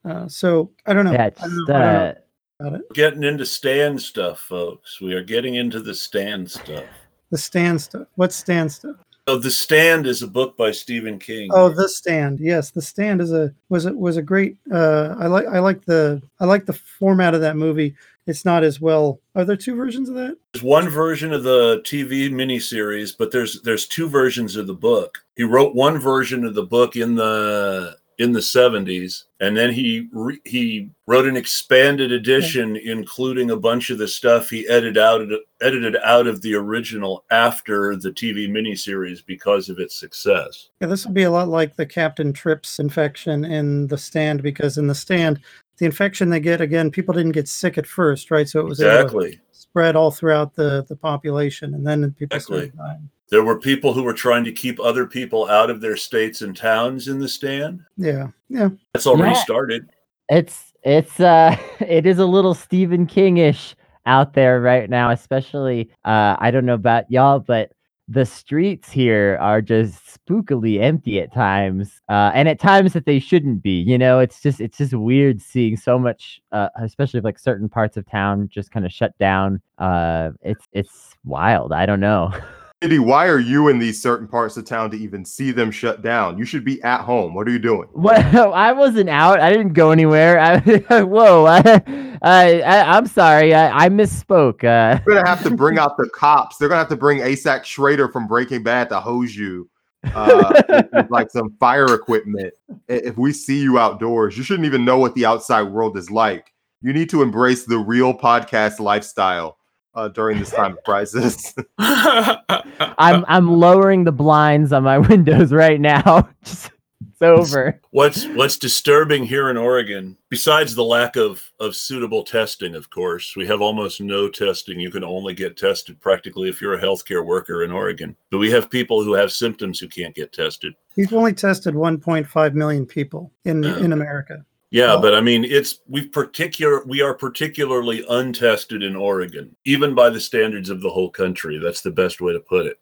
Uh, 0.05 0.29
so 0.29 0.71
I 0.85 0.93
don't 0.93 1.07
know. 1.07 1.13
Yeah, 1.13 1.25
I 1.25 1.31
don't 1.31 1.65
know, 1.67 1.75
I 1.75 2.15
about 2.61 2.81
it. 2.81 2.93
Getting 2.95 3.25
into 3.25 3.47
stand 3.47 4.01
stuff, 4.01 4.41
folks. 4.41 5.01
We 5.01 5.15
are 5.15 5.23
getting 5.23 5.57
into 5.57 5.81
the 5.81 5.95
stand 5.95 6.51
stuff. 6.51 6.85
The 7.31 7.39
stand 7.39 7.81
stuff. 7.81 8.07
What's 8.17 8.37
stand 8.37 8.71
stuff? 8.71 8.97
So, 9.27 9.39
The 9.39 9.51
Stand 9.51 10.07
is 10.07 10.21
a 10.21 10.27
book 10.27 10.55
by 10.55 10.71
Stephen 10.71 11.19
King. 11.19 11.49
Oh, 11.51 11.71
the 11.71 11.89
stand. 11.89 12.41
Yes, 12.41 12.71
the 12.71 12.83
stand 12.83 13.23
is 13.23 13.33
a 13.33 13.55
was 13.71 13.87
it 13.87 13.97
was 13.97 14.19
a 14.19 14.23
great. 14.23 14.59
Uh, 14.71 15.15
I 15.19 15.29
like 15.29 15.47
I 15.47 15.61
like 15.61 15.83
the 15.87 16.21
I 16.41 16.45
like 16.45 16.67
the 16.67 16.75
format 16.75 17.33
of 17.35 17.41
that 17.41 17.57
movie. 17.57 17.95
It's 18.27 18.45
not 18.45 18.65
as 18.65 18.83
well. 18.83 19.21
Are 19.35 19.47
there 19.47 19.57
two 19.57 19.75
versions 19.77 20.11
of 20.11 20.15
that? 20.17 20.37
There's 20.53 20.63
one 20.63 20.91
version 20.91 21.33
of 21.33 21.43
the 21.43 21.81
TV 21.87 22.31
miniseries, 22.31 23.17
but 23.17 23.33
there's 23.33 23.63
there's 23.63 23.87
two 23.87 24.11
versions 24.11 24.57
of 24.57 24.67
the 24.67 24.75
book. 24.75 25.25
He 25.37 25.43
wrote 25.43 25.75
one 25.75 25.99
version 25.99 26.45
of 26.45 26.55
the 26.55 26.65
book 26.65 26.95
in 26.95 27.15
the 27.15 27.97
in 28.19 28.33
the 28.33 28.41
70s, 28.41 29.25
and 29.41 29.57
then 29.57 29.73
he 29.73 30.09
re, 30.13 30.39
he 30.45 30.91
wrote 31.07 31.27
an 31.27 31.37
expanded 31.37 32.13
edition, 32.13 32.77
including 32.77 33.51
a 33.51 33.57
bunch 33.57 33.91
of 33.91 33.99
the 33.99 34.09
stuff 34.09 34.51
he 34.51 34.67
edited 34.69 34.99
out 34.99 35.23
edited 35.61 35.97
out 36.05 36.27
of 36.27 36.41
the 36.43 36.55
original 36.55 37.25
after 37.31 37.97
the 37.97 38.11
TV 38.11 38.49
miniseries 38.49 39.25
because 39.25 39.69
of 39.69 39.79
its 39.79 39.99
success. 39.99 40.69
Yeah, 40.81 40.89
this 40.89 41.05
would 41.05 41.15
be 41.15 41.25
a 41.25 41.31
lot 41.31 41.49
like 41.49 41.77
the 41.77 41.87
Captain 41.87 42.33
Trips 42.33 42.79
infection 42.79 43.45
in 43.45 43.87
the 43.89 43.99
stand 43.99 44.43
because 44.43 44.79
in 44.79 44.87
the 44.87 44.95
stand, 44.95 45.41
the 45.79 45.87
infection 45.87 46.31
they 46.31 46.41
get 46.41 46.61
again, 46.61 46.91
people 46.91 47.15
didn't 47.15 47.33
get 47.33 47.49
sick 47.49 47.79
at 47.79 47.87
first, 47.87 48.31
right? 48.31 48.49
So 48.49 48.61
it 48.61 48.67
was 48.67 48.81
Exactly. 48.81 49.41
Spread 49.75 49.97
all 49.97 50.13
throughout 50.13 50.55
the 50.55 50.85
the 50.89 50.95
population, 50.95 51.75
and 51.75 51.85
then 51.85 52.09
people 52.13 52.37
Exactly. 52.37 52.69
started 52.69 52.77
dying. 52.79 53.11
There 53.31 53.43
were 53.43 53.59
people 53.59 53.93
who 53.93 54.05
were 54.05 54.13
trying 54.13 54.45
to 54.45 54.53
keep 54.53 54.79
other 54.79 55.05
people 55.05 55.49
out 55.51 55.69
of 55.69 55.81
their 55.81 55.97
states 55.97 56.43
and 56.43 56.57
towns 56.57 57.09
in 57.09 57.19
the 57.19 57.27
stand. 57.27 57.81
Yeah, 57.97 58.29
yeah. 58.49 58.69
That's 58.93 59.09
already 59.09 59.33
Yeah. 59.35 59.43
started. 59.43 59.91
it's 60.31 60.73
it's 60.85 61.19
uh 61.19 61.57
it 61.81 62.07
is 62.07 62.19
a 62.21 62.27
little 62.27 62.55
Stephen 62.55 63.05
King-ish 63.07 63.75
out 64.07 64.35
there 64.35 64.61
right 64.61 64.89
now, 64.89 65.11
especially 65.11 65.91
uh 66.05 66.37
I 66.39 66.53
don't 66.53 66.67
know 66.67 66.75
about 66.75 67.11
y'all, 67.11 67.41
but 67.41 67.73
the 68.09 68.27
streets 68.27 68.91
here 68.91 69.39
are 69.41 69.63
just 69.63 69.99
spookily 70.05 70.81
empty 70.81 71.21
at 71.21 71.33
times 71.33 72.03
uh 72.11 72.31
and 72.35 72.49
at 72.49 72.59
times 72.59 72.93
that 72.93 73.07
they 73.07 73.19
shouldn't 73.19 73.63
be 73.63 73.81
you 73.81 73.97
know? 73.97 74.19
It's 74.19 74.43
just 74.43 74.61
it's 74.61 74.79
just 74.79 74.95
weird 74.95 75.41
seeing 75.41 75.77
so 75.77 75.99
much 75.99 76.41
uh 76.53 76.69
especially 76.81 77.21
like 77.21 77.39
certain 77.39 77.69
parts 77.69 77.97
of 77.97 78.07
town 78.11 78.49
just 78.51 78.71
kind 78.71 78.85
of 78.85 78.93
shut 78.93 79.17
down 79.19 79.61
uh 79.79 80.31
it's 80.43 80.67
it's 80.73 81.15
wild 81.25 81.73
i 81.73 81.87
don't 81.87 82.01
know 82.01 82.33
Andy, 82.85 82.99
why 82.99 83.29
are 83.29 83.39
you 83.39 83.69
in 83.69 83.79
these 83.79 84.03
certain 84.03 84.29
parts 84.29 84.59
of 84.59 84.67
town 84.67 84.91
to 84.91 84.99
even 84.99 85.25
see 85.25 85.53
them 85.53 85.71
shut 85.71 86.03
down? 86.03 86.37
You 86.37 86.45
should 86.45 86.67
be 86.67 86.83
at 86.83 87.01
home. 87.01 87.33
What 87.33 87.49
are 87.49 87.51
you 87.51 87.59
doing? 87.59 87.89
Well, 87.95 88.53
I 88.53 88.73
wasn't 88.73 89.09
out. 89.09 89.41
I 89.41 89.51
didn't 89.51 89.73
go 89.73 89.91
anywhere. 89.91 90.39
I, 90.39 90.59
whoa, 91.03 91.47
I, 91.47 92.19
I, 92.21 92.99
am 92.99 93.07
sorry. 93.07 93.55
I, 93.55 93.87
I 93.87 93.89
misspoke. 93.89 94.59
Uh, 94.59 95.01
They're 95.07 95.15
gonna 95.15 95.27
have 95.27 95.43
to 95.45 95.51
bring 95.51 95.79
out 95.79 95.97
the 95.97 96.11
cops. 96.15 96.59
They're 96.59 96.69
gonna 96.69 96.81
have 96.81 96.91
to 96.91 96.97
bring 96.97 97.21
ASAC 97.21 97.65
Schrader 97.65 98.09
from 98.09 98.27
Breaking 98.27 98.63
Bad 98.63 98.91
to 98.91 99.01
hose 99.01 99.35
you, 99.35 99.71
uh, 100.15 100.53
with, 100.69 100.87
with, 100.93 101.11
like 101.11 101.31
some 101.31 101.57
fire 101.59 101.95
equipment. 101.95 102.53
If 102.89 103.17
we 103.17 103.33
see 103.33 103.63
you 103.63 103.79
outdoors, 103.79 104.37
you 104.37 104.43
shouldn't 104.45 104.67
even 104.67 104.85
know 104.85 104.99
what 104.99 105.15
the 105.15 105.25
outside 105.25 105.63
world 105.63 105.97
is 105.97 106.11
like. 106.11 106.53
You 106.83 106.93
need 106.93 107.09
to 107.11 107.23
embrace 107.23 107.65
the 107.65 107.79
real 107.79 108.13
podcast 108.13 108.79
lifestyle 108.79 109.57
uh, 109.95 110.09
during 110.09 110.39
this 110.39 110.51
time 110.51 110.73
of 110.73 110.83
crisis. 110.85 111.55
I'm, 111.79 112.39
I'm 113.29 113.49
lowering 113.51 114.05
the 114.05 114.13
blinds 114.13 114.73
on 114.73 114.85
my 114.85 114.99
windows 115.11 115.53
right 115.53 115.81
now. 115.81 116.29
Just, 116.45 116.71
it's 117.11 117.23
over. 117.23 117.81
What's 117.91 118.27
what's 118.29 118.57
disturbing 118.57 119.25
here 119.25 119.51
in 119.51 119.57
Oregon, 119.57 120.17
besides 120.31 120.75
the 120.75 120.83
lack 120.83 121.17
of 121.17 121.53
of 121.61 121.77
suitable 121.77 122.25
testing, 122.25 122.75
of 122.75 122.91
course, 122.91 123.37
we 123.37 123.47
have 123.47 123.61
almost 123.61 124.01
no 124.01 124.29
testing. 124.29 124.81
You 124.81 124.91
can 124.91 125.05
only 125.05 125.35
get 125.35 125.57
tested 125.57 126.01
practically 126.01 126.49
if 126.49 126.61
you're 126.61 126.75
a 126.75 126.83
healthcare 126.83 127.25
worker 127.25 127.63
in 127.63 127.71
Oregon. 127.71 128.17
But 128.31 128.39
we 128.39 128.51
have 128.51 128.71
people 128.71 129.05
who 129.05 129.15
have 129.15 129.31
symptoms 129.33 129.79
who 129.79 129.87
can't 129.89 130.15
get 130.15 130.33
tested. 130.33 130.75
We've 130.97 131.13
only 131.13 131.35
tested 131.35 131.75
1.5 131.75 132.55
million 132.55 132.87
people 132.87 133.31
in 133.45 133.63
Yeah. 133.63 133.77
in 133.85 133.93
America. 133.93 134.45
Yeah, 134.75 134.99
but 135.01 135.15
I 135.15 135.21
mean, 135.21 135.45
it's 135.45 135.83
we've 135.87 136.11
particular 136.11 136.83
we 136.85 137.01
are 137.01 137.15
particularly 137.15 138.05
untested 138.11 138.83
in 138.83 138.97
Oregon, 138.97 139.55
even 139.65 139.95
by 139.95 140.11
the 140.11 140.19
standards 140.19 140.69
of 140.69 140.81
the 140.81 140.91
whole 140.91 141.11
country. 141.11 141.61
That's 141.63 141.81
the 141.81 141.93
best 141.93 142.21
way 142.21 142.33
to 142.33 142.41
put 142.41 142.67
it. 142.67 142.81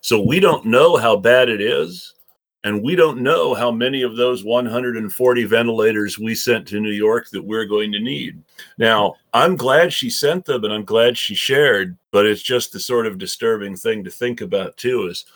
So 0.00 0.22
we 0.22 0.40
don't 0.40 0.64
know 0.64 0.96
how 0.96 1.16
bad 1.16 1.50
it 1.50 1.60
is, 1.60 2.14
And 2.64 2.82
we 2.82 2.96
don't 2.96 3.20
know 3.20 3.52
how 3.52 3.70
many 3.70 4.00
of 4.00 4.16
those 4.16 4.42
140 4.42 5.44
ventilators 5.44 6.18
we 6.18 6.34
sent 6.34 6.66
to 6.68 6.80
New 6.80 6.92
York 6.92 7.28
that 7.28 7.44
we're 7.44 7.66
going 7.66 7.92
to 7.92 8.00
need. 8.00 8.42
Now, 8.78 9.16
I'm 9.34 9.54
glad 9.54 9.92
she 9.92 10.08
sent 10.08 10.46
them 10.46 10.64
and 10.64 10.72
I'm 10.72 10.86
glad 10.86 11.18
she 11.18 11.34
shared, 11.34 11.98
but 12.10 12.24
it's 12.24 12.40
just 12.40 12.72
the 12.72 12.80
sort 12.80 13.06
of 13.06 13.18
disturbing 13.18 13.76
thing 13.76 14.02
to 14.02 14.10
think 14.10 14.40
about 14.40 14.78
too 14.78 15.08
is 15.08 15.26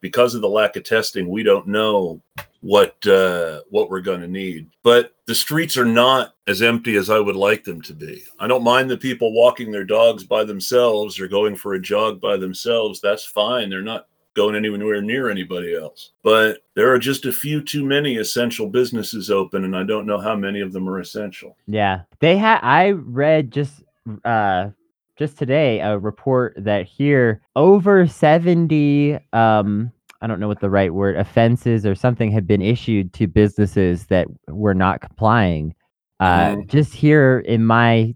because 0.00 0.34
of 0.34 0.42
the 0.42 0.48
lack 0.48 0.76
of 0.76 0.84
testing, 0.84 1.28
we 1.28 1.42
don't 1.42 1.66
know 1.66 2.20
what 2.60 3.06
uh, 3.06 3.60
what 3.70 3.90
we're 3.90 4.00
going 4.00 4.20
to 4.20 4.28
need. 4.28 4.68
But 4.82 5.14
the 5.26 5.34
streets 5.34 5.76
are 5.76 5.84
not 5.84 6.34
as 6.46 6.62
empty 6.62 6.96
as 6.96 7.10
I 7.10 7.18
would 7.18 7.36
like 7.36 7.64
them 7.64 7.80
to 7.82 7.94
be. 7.94 8.24
I 8.38 8.46
don't 8.46 8.64
mind 8.64 8.90
the 8.90 8.96
people 8.96 9.32
walking 9.32 9.70
their 9.70 9.84
dogs 9.84 10.24
by 10.24 10.44
themselves 10.44 11.18
or 11.20 11.28
going 11.28 11.56
for 11.56 11.74
a 11.74 11.80
jog 11.80 12.20
by 12.20 12.36
themselves. 12.36 13.00
That's 13.00 13.24
fine. 13.24 13.70
They're 13.70 13.82
not 13.82 14.08
going 14.34 14.54
anywhere 14.54 15.00
near 15.00 15.30
anybody 15.30 15.74
else. 15.74 16.10
But 16.22 16.58
there 16.74 16.92
are 16.92 16.98
just 16.98 17.24
a 17.24 17.32
few 17.32 17.62
too 17.62 17.84
many 17.84 18.16
essential 18.16 18.68
businesses 18.68 19.30
open, 19.30 19.64
and 19.64 19.74
I 19.74 19.82
don't 19.82 20.06
know 20.06 20.18
how 20.18 20.36
many 20.36 20.60
of 20.60 20.72
them 20.72 20.88
are 20.88 21.00
essential. 21.00 21.56
Yeah, 21.66 22.02
they 22.20 22.36
had. 22.36 22.60
I 22.62 22.90
read 22.90 23.50
just 23.50 23.82
uh 24.24 24.70
just 25.16 25.38
today 25.38 25.80
a 25.80 25.98
report 25.98 26.54
that 26.56 26.86
here 26.86 27.40
over 27.56 28.06
70 28.06 29.18
um 29.32 29.90
I 30.22 30.26
don't 30.26 30.40
know 30.40 30.48
what 30.48 30.60
the 30.60 30.70
right 30.70 30.92
word 30.92 31.16
offenses 31.16 31.84
or 31.84 31.94
something 31.94 32.30
had 32.30 32.46
been 32.46 32.62
issued 32.62 33.12
to 33.14 33.26
businesses 33.26 34.06
that 34.06 34.26
were 34.48 34.74
not 34.74 35.00
complying 35.00 35.74
uh 36.20 36.56
just 36.66 36.94
here 36.94 37.40
in 37.40 37.64
my 37.64 38.14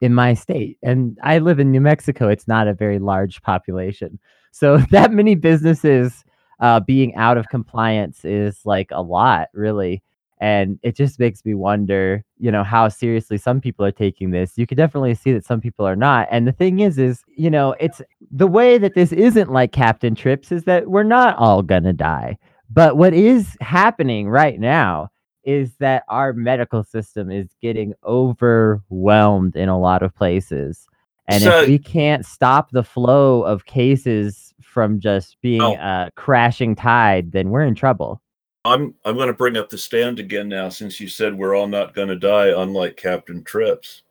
in 0.00 0.14
my 0.14 0.34
state. 0.34 0.78
And 0.82 1.18
I 1.22 1.38
live 1.38 1.58
in 1.58 1.70
New 1.70 1.80
Mexico 1.80 2.28
it's 2.28 2.48
not 2.48 2.68
a 2.68 2.74
very 2.74 2.98
large 2.98 3.40
population. 3.42 4.18
So 4.50 4.78
that 4.90 5.12
many 5.12 5.34
businesses 5.34 6.24
uh 6.60 6.80
being 6.80 7.14
out 7.16 7.38
of 7.38 7.48
compliance 7.48 8.24
is 8.24 8.60
like 8.64 8.88
a 8.92 9.02
lot 9.02 9.48
really 9.52 10.02
and 10.40 10.78
it 10.82 10.96
just 10.96 11.18
makes 11.20 11.44
me 11.44 11.54
wonder 11.54 12.24
you 12.38 12.50
know 12.50 12.64
how 12.64 12.88
seriously 12.88 13.36
some 13.38 13.60
people 13.60 13.84
are 13.84 13.92
taking 13.92 14.30
this. 14.30 14.56
You 14.56 14.66
could 14.66 14.78
definitely 14.78 15.14
see 15.14 15.32
that 15.32 15.44
some 15.44 15.60
people 15.60 15.86
are 15.86 15.96
not 15.96 16.26
and 16.30 16.46
the 16.48 16.52
thing 16.52 16.80
is 16.80 16.98
is 16.98 17.22
you 17.36 17.50
know 17.50 17.74
it's 17.78 18.00
the 18.30 18.46
way 18.46 18.78
that 18.78 18.94
this 18.94 19.12
isn't 19.12 19.50
like 19.52 19.72
captain 19.72 20.14
trips 20.14 20.50
is 20.50 20.64
that 20.64 20.88
we're 20.88 21.02
not 21.02 21.36
all 21.36 21.62
gonna 21.62 21.92
die. 21.92 22.38
But 22.72 22.96
what 22.96 23.12
is 23.12 23.56
happening 23.60 24.28
right 24.28 24.58
now 24.58 25.08
is 25.44 25.74
that 25.80 26.04
our 26.08 26.32
medical 26.32 26.84
system 26.84 27.30
is 27.30 27.48
getting 27.62 27.94
overwhelmed 28.04 29.56
in 29.56 29.68
a 29.68 29.78
lot 29.78 30.02
of 30.02 30.14
places. 30.14 30.86
And 31.28 31.42
So- 31.42 31.62
if 31.62 31.68
we 31.68 31.78
can't 31.78 32.24
stop 32.26 32.70
the 32.70 32.82
flow 32.82 33.42
of 33.42 33.66
cases 33.66 34.52
from 34.62 35.00
just 35.00 35.36
being 35.40 35.62
Oh. 35.62 35.74
a 35.74 36.10
crashing 36.14 36.74
tide 36.76 37.32
then 37.32 37.50
we're 37.50 37.62
in 37.64 37.74
trouble 37.74 38.20
I'm 38.64 38.94
I'm 39.04 39.16
going 39.16 39.28
to 39.28 39.34
bring 39.34 39.56
up 39.56 39.70
the 39.70 39.78
stand 39.78 40.18
again 40.18 40.48
now, 40.48 40.68
since 40.68 41.00
you 41.00 41.08
said 41.08 41.36
we're 41.36 41.54
all 41.54 41.68
not 41.68 41.94
going 41.94 42.08
to 42.08 42.16
die, 42.16 42.48
unlike 42.48 42.96
Captain 42.96 43.42
Trips. 43.42 44.02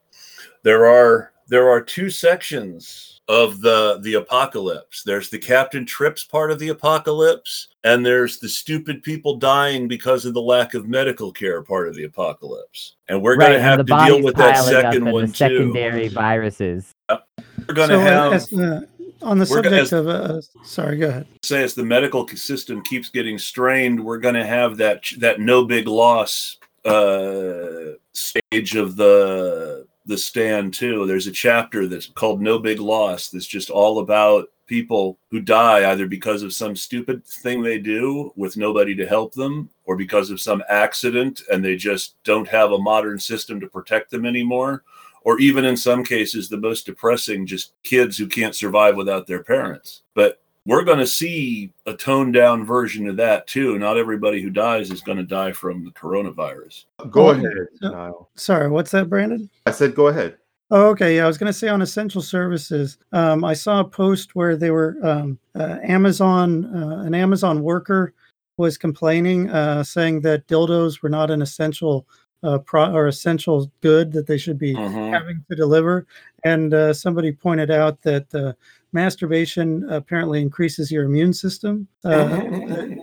There 0.63 0.88
are 0.88 1.34
there 1.48 1.70
are 1.70 1.82
two 1.82 2.10
sections 2.10 3.22
of 3.27 3.62
the 3.62 4.00
the 4.01 4.15
apocalypse. 4.15 5.03
There's 5.03 5.29
the 5.29 5.38
Captain 5.38 5.86
Trips 5.86 6.24
part 6.24 6.50
of 6.51 6.58
the 6.58 6.70
apocalypse, 6.70 7.68
and 7.84 8.03
there's 8.03 8.39
the 8.39 8.50
stupid 8.50 9.03
people 9.03 9.36
dying 9.36 9.88
because 9.88 10.25
of 10.25 10.34
the 10.34 10.41
lack 10.41 10.74
of 10.74 10.88
medical 10.88 11.32
care 11.32 11.62
part 11.62 11.88
of 11.88 11.96
the 11.96 12.06
apocalypse. 12.06 12.96
And 13.08 13.22
we're 13.22 13.38
going 13.38 13.53
to 13.53 13.62
have 13.62 13.86
to 13.86 14.06
deal 14.06 14.24
with 14.24 14.36
that 14.38 14.63
second 14.63 15.03
and 15.03 15.12
one 15.13 15.27
the 15.27 15.27
too. 15.27 15.34
secondary 15.34 16.08
viruses. 16.08 16.96
We're 17.10 17.75
going 17.75 17.89
to 17.89 17.96
So, 17.96 18.00
have 18.00 18.34
as, 18.34 18.53
uh, 18.53 18.82
on 19.22 19.38
the 19.38 19.46
subject 19.46 19.92
of, 19.92 20.08
uh, 20.08 20.42
sorry, 20.64 20.98
go 20.98 21.10
ahead. 21.10 21.28
say 21.44 21.64
as 21.64 21.74
the 21.74 21.84
medical 21.84 22.28
system 22.28 22.82
keeps 22.84 23.10
getting 23.10 23.38
strained, 23.38 24.04
we're 24.04 24.18
going 24.18 24.36
to 24.36 24.46
have 24.46 24.78
that 24.78 25.04
that 25.18 25.40
no 25.40 25.66
big 25.66 25.88
loss 25.88 26.58
uh, 26.86 27.94
stage 28.14 28.76
of 28.76 28.96
the 28.96 29.88
the 30.06 30.18
stand 30.18 30.74
too. 30.74 31.06
There's 31.06 31.28
a 31.28 31.32
chapter 31.32 31.88
that's 31.88 32.08
called 32.08 32.42
No 32.42 32.58
Big 32.58 32.80
Loss 32.80 33.30
that's 33.30 33.46
just 33.46 33.70
all 33.70 34.00
about 34.00 34.50
people 34.66 35.18
who 35.32 35.40
die 35.40 35.92
either 35.92 36.08
because 36.08 36.44
of 36.44 36.54
some 36.54 36.76
stupid 36.76 37.26
thing 37.26 37.62
they 37.62 37.80
do 37.80 38.32
with 38.36 38.56
nobody 38.56 38.96
to 38.96 39.06
help 39.06 39.34
them 39.34 39.70
or 39.86 39.96
because 39.96 40.30
of 40.30 40.40
some 40.40 40.64
accident 40.70 41.42
and 41.52 41.66
they 41.66 41.76
just 41.76 42.16
don't 42.24 42.48
have 42.48 42.72
a 42.72 42.78
modern 42.78 43.20
system 43.20 43.60
to 43.60 43.68
protect 43.68 44.12
them 44.12 44.26
anymore 44.26 44.84
or 45.24 45.40
even 45.40 45.66
in 45.66 45.78
some 45.78 46.04
cases 46.04 46.50
the 46.50 46.58
most 46.58 46.86
depressing 46.86 47.46
just 47.46 47.74
kids 47.84 48.18
who 48.18 48.28
can't 48.28 48.56
survive 48.56 48.96
without 48.96 49.28
their 49.28 49.44
parents 49.44 50.04
but 50.14 50.42
we're 50.66 50.84
going 50.84 51.00
to 51.00 51.08
see 51.08 51.74
a 51.88 51.94
toned 51.94 52.34
down 52.34 52.66
version 52.66 53.08
of 53.08 53.18
that 53.18 53.48
too 53.48 53.80
not 53.80 53.98
everybody 53.98 54.42
who 54.42 54.50
dies 54.50 54.92
is 54.92 55.02
going 55.02 55.18
to 55.18 55.24
die 55.24 55.52
from 55.52 55.84
the 55.84 55.92
coronavirus 55.92 56.86
Go 57.10 57.30
ahead. 57.30 57.68
Nial. 57.82 58.30
Sorry, 58.36 58.70
what's 58.70 58.92
that, 58.92 59.10
Brandyn? 59.10 59.50
I 59.66 59.72
said 59.72 59.96
go 59.96 60.08
ahead. 60.08 60.38
Oh, 60.72 60.90
okay. 60.90 61.16
Yeah, 61.16 61.24
I 61.24 61.28
was 61.28 61.40
going 61.40 61.52
to 61.52 61.58
say 61.58 61.68
on 61.68 61.82
essential 61.82 62.22
services. 62.22 63.00
Um, 63.12 63.44
I 63.44 63.54
saw 63.54 63.80
a 63.80 63.86
post 63.86 64.36
where 64.36 64.56
they 64.56 64.70
were 64.70 64.98
um, 65.02 65.40
uh, 65.56 65.78
Amazon, 65.82 66.66
uh, 66.66 67.00
an 67.00 67.16
Amazon 67.16 67.64
worker 67.64 68.14
was 68.58 68.78
complaining, 68.78 69.50
uh, 69.50 69.84
saying 69.84 70.22
that 70.22 70.46
dildos 70.48 71.02
were 71.02 71.10
not 71.10 71.32
an 71.32 71.42
essential 71.42 72.06
uh, 72.43 72.58
pro- 72.60 72.93
or 72.93 73.08
essential 73.08 73.69
good 73.81 74.12
that 74.13 74.27
they 74.27 74.38
should 74.38 74.58
be 74.58 74.75
Mhm. 74.75 75.12
having 75.12 75.43
to 75.50 75.55
deliver. 75.55 76.05
And 76.43 76.74
uh, 76.74 76.93
somebody 76.93 77.31
pointed 77.31 77.69
out 77.69 78.01
that 78.03 78.34
uh, 78.34 78.53
masturbation 78.93 79.89
apparently 79.89 80.41
increases 80.41 80.91
your 80.91 81.03
immune 81.03 81.34
system, 81.34 81.88
uh, 82.05 82.41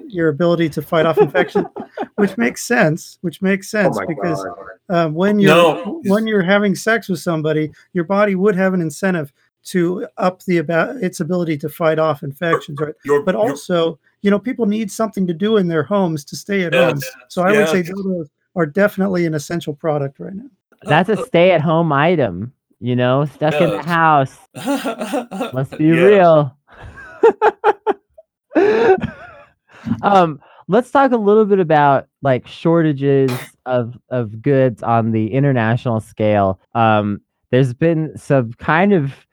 your 0.06 0.28
ability 0.28 0.68
to 0.70 0.82
fight 0.82 1.06
off 1.06 1.18
infection, 1.18 1.66
which 2.16 2.36
makes 2.38 2.62
sense. 2.62 3.18
Which 3.20 3.42
makes 3.42 3.68
Oh 3.74 3.78
sense 3.82 3.96
my 3.96 4.06
because 4.06 4.46
um, 4.88 5.14
when 5.14 5.38
you're 5.38 5.50
No. 5.54 6.00
when 6.06 6.26
you're 6.26 6.42
having 6.42 6.74
sex 6.74 7.08
with 7.08 7.20
somebody, 7.20 7.70
your 7.92 8.04
body 8.04 8.34
would 8.34 8.54
have 8.56 8.72
an 8.74 8.80
incentive 8.80 9.32
to 9.64 10.06
up 10.16 10.42
the 10.44 10.58
about 10.58 10.96
its 11.02 11.18
ability 11.20 11.58
to 11.58 11.68
fight 11.68 11.98
off 11.98 12.22
infections, 12.22 12.78
right? 12.80 12.94
But 13.24 13.34
also, 13.34 13.98
you 14.22 14.30
know, 14.30 14.38
people 14.38 14.64
need 14.64 14.90
something 14.92 15.26
to 15.26 15.34
do 15.34 15.56
in 15.56 15.66
their 15.66 15.82
homes 15.82 16.24
to 16.26 16.36
stay 16.36 16.62
at 16.62 16.72
home. 16.72 17.00
So 17.28 17.42
I 17.42 17.50
would 17.50 17.68
say 17.68 17.82
dildos 17.82 18.28
are 18.56 18.66
definitely 18.66 19.26
an 19.26 19.34
essential 19.34 19.74
product 19.74 20.18
right 20.18 20.34
now. 20.34 20.48
That's 20.82 21.08
a 21.08 21.16
stay-at-home 21.26 21.92
item, 21.92 22.52
you 22.80 22.96
know, 22.96 23.24
stuck 23.26 23.54
in 23.54 23.70
the 23.70 23.82
house. 23.82 24.36
Let's 25.52 25.70
be 25.76 25.90
real. 25.90 26.56
um, 30.02 30.40
let's 30.68 30.90
talk 30.90 31.12
a 31.12 31.16
little 31.16 31.44
bit 31.44 31.60
about 31.60 32.08
like 32.22 32.46
shortages 32.46 33.30
of 33.66 33.98
of 34.10 34.42
goods 34.42 34.82
on 34.82 35.12
the 35.12 35.32
international 35.32 36.00
scale. 36.00 36.60
Um, 36.74 37.20
there's 37.50 37.74
been 37.74 38.16
some 38.16 38.52
kind 38.54 38.92
of 38.92 39.26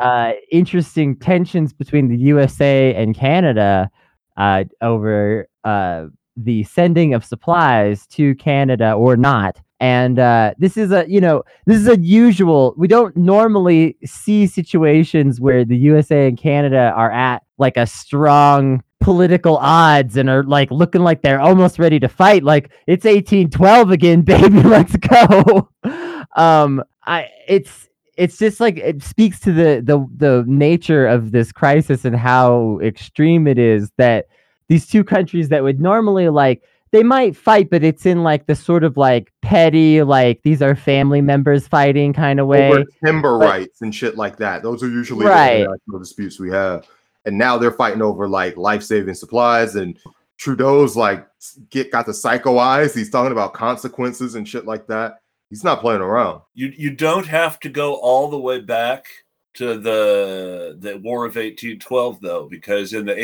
uh, 0.00 0.32
interesting 0.50 1.16
tensions 1.16 1.72
between 1.72 2.08
the 2.08 2.16
USA 2.16 2.94
and 2.94 3.14
Canada 3.14 3.90
uh, 4.36 4.64
over 4.80 5.48
uh, 5.64 6.06
the 6.36 6.64
sending 6.64 7.14
of 7.14 7.24
supplies 7.24 8.06
to 8.08 8.34
Canada 8.36 8.92
or 8.92 9.16
not. 9.16 9.60
And 9.78 10.18
uh, 10.18 10.54
this 10.58 10.76
is 10.76 10.90
a, 10.90 11.04
you 11.08 11.20
know, 11.20 11.42
this 11.66 11.76
is 11.76 11.88
a 11.88 11.98
usual. 11.98 12.74
We 12.78 12.88
don't 12.88 13.14
normally 13.16 13.96
see 14.04 14.46
situations 14.46 15.40
where 15.40 15.64
the 15.64 15.76
USA 15.76 16.28
and 16.28 16.38
Canada 16.38 16.92
are 16.96 17.10
at 17.10 17.42
like 17.58 17.76
a 17.76 17.86
strong 17.86 18.82
political 19.00 19.58
odds 19.58 20.16
and 20.16 20.30
are 20.30 20.42
like 20.44 20.70
looking 20.70 21.02
like 21.02 21.22
they're 21.22 21.40
almost 21.40 21.78
ready 21.78 22.00
to 22.00 22.08
fight. 22.08 22.42
Like 22.42 22.70
it's 22.86 23.04
1812 23.04 23.90
again, 23.90 24.22
baby. 24.22 24.62
Let's 24.62 24.96
go. 24.96 25.68
um, 26.36 26.82
I 27.06 27.28
it's 27.46 27.88
it's 28.16 28.38
just 28.38 28.60
like 28.60 28.78
it 28.78 29.02
speaks 29.02 29.38
to 29.40 29.52
the 29.52 29.82
the 29.84 30.06
the 30.16 30.44
nature 30.46 31.06
of 31.06 31.32
this 31.32 31.52
crisis 31.52 32.04
and 32.04 32.16
how 32.16 32.80
extreme 32.82 33.46
it 33.46 33.58
is 33.58 33.90
that 33.98 34.26
these 34.68 34.86
two 34.86 35.04
countries 35.04 35.48
that 35.50 35.62
would 35.62 35.80
normally 35.80 36.28
like 36.28 36.62
they 36.92 37.02
might 37.02 37.36
fight 37.36 37.68
but 37.70 37.82
it's 37.84 38.06
in 38.06 38.22
like 38.22 38.46
the 38.46 38.54
sort 38.54 38.84
of 38.84 38.96
like 38.96 39.32
petty 39.42 40.02
like 40.02 40.40
these 40.42 40.62
are 40.62 40.74
family 40.76 41.20
members 41.20 41.66
fighting 41.68 42.12
kind 42.12 42.40
of 42.40 42.46
way 42.46 42.68
Over 42.70 42.84
timber 43.04 43.38
but- 43.38 43.44
rights 43.48 43.82
and 43.82 43.94
shit 43.94 44.16
like 44.16 44.36
that. 44.38 44.62
Those 44.62 44.82
are 44.82 44.88
usually 44.88 45.26
Right. 45.26 45.58
the 45.58 45.62
international 45.64 45.98
disputes 45.98 46.38
we 46.40 46.50
have. 46.50 46.86
And 47.24 47.36
now 47.36 47.58
they're 47.58 47.72
fighting 47.72 48.02
over 48.02 48.28
like 48.28 48.56
life 48.56 48.82
saving 48.84 49.14
supplies 49.14 49.74
and 49.74 49.98
Trudeau's 50.38 50.96
like 50.96 51.26
get 51.70 51.90
got 51.90 52.06
the 52.06 52.14
psycho 52.14 52.58
eyes. 52.58 52.94
He's 52.94 53.10
talking 53.10 53.32
about 53.32 53.52
consequences 53.54 54.34
and 54.34 54.46
shit 54.48 54.64
like 54.66 54.86
that. 54.88 55.20
He's 55.50 55.64
not 55.64 55.80
playing 55.80 56.02
around. 56.02 56.42
you 56.54 56.72
you 56.76 56.90
don't 56.90 57.26
have 57.26 57.58
to 57.60 57.68
go 57.68 57.94
all 57.94 58.28
the 58.30 58.38
way 58.38 58.60
back 58.60 59.06
to 59.54 59.78
the 59.78 60.76
the 60.78 60.98
War 60.98 61.24
of 61.24 61.36
1812 61.36 62.20
though 62.20 62.46
because 62.48 62.92
in 62.92 63.06
the 63.06 63.14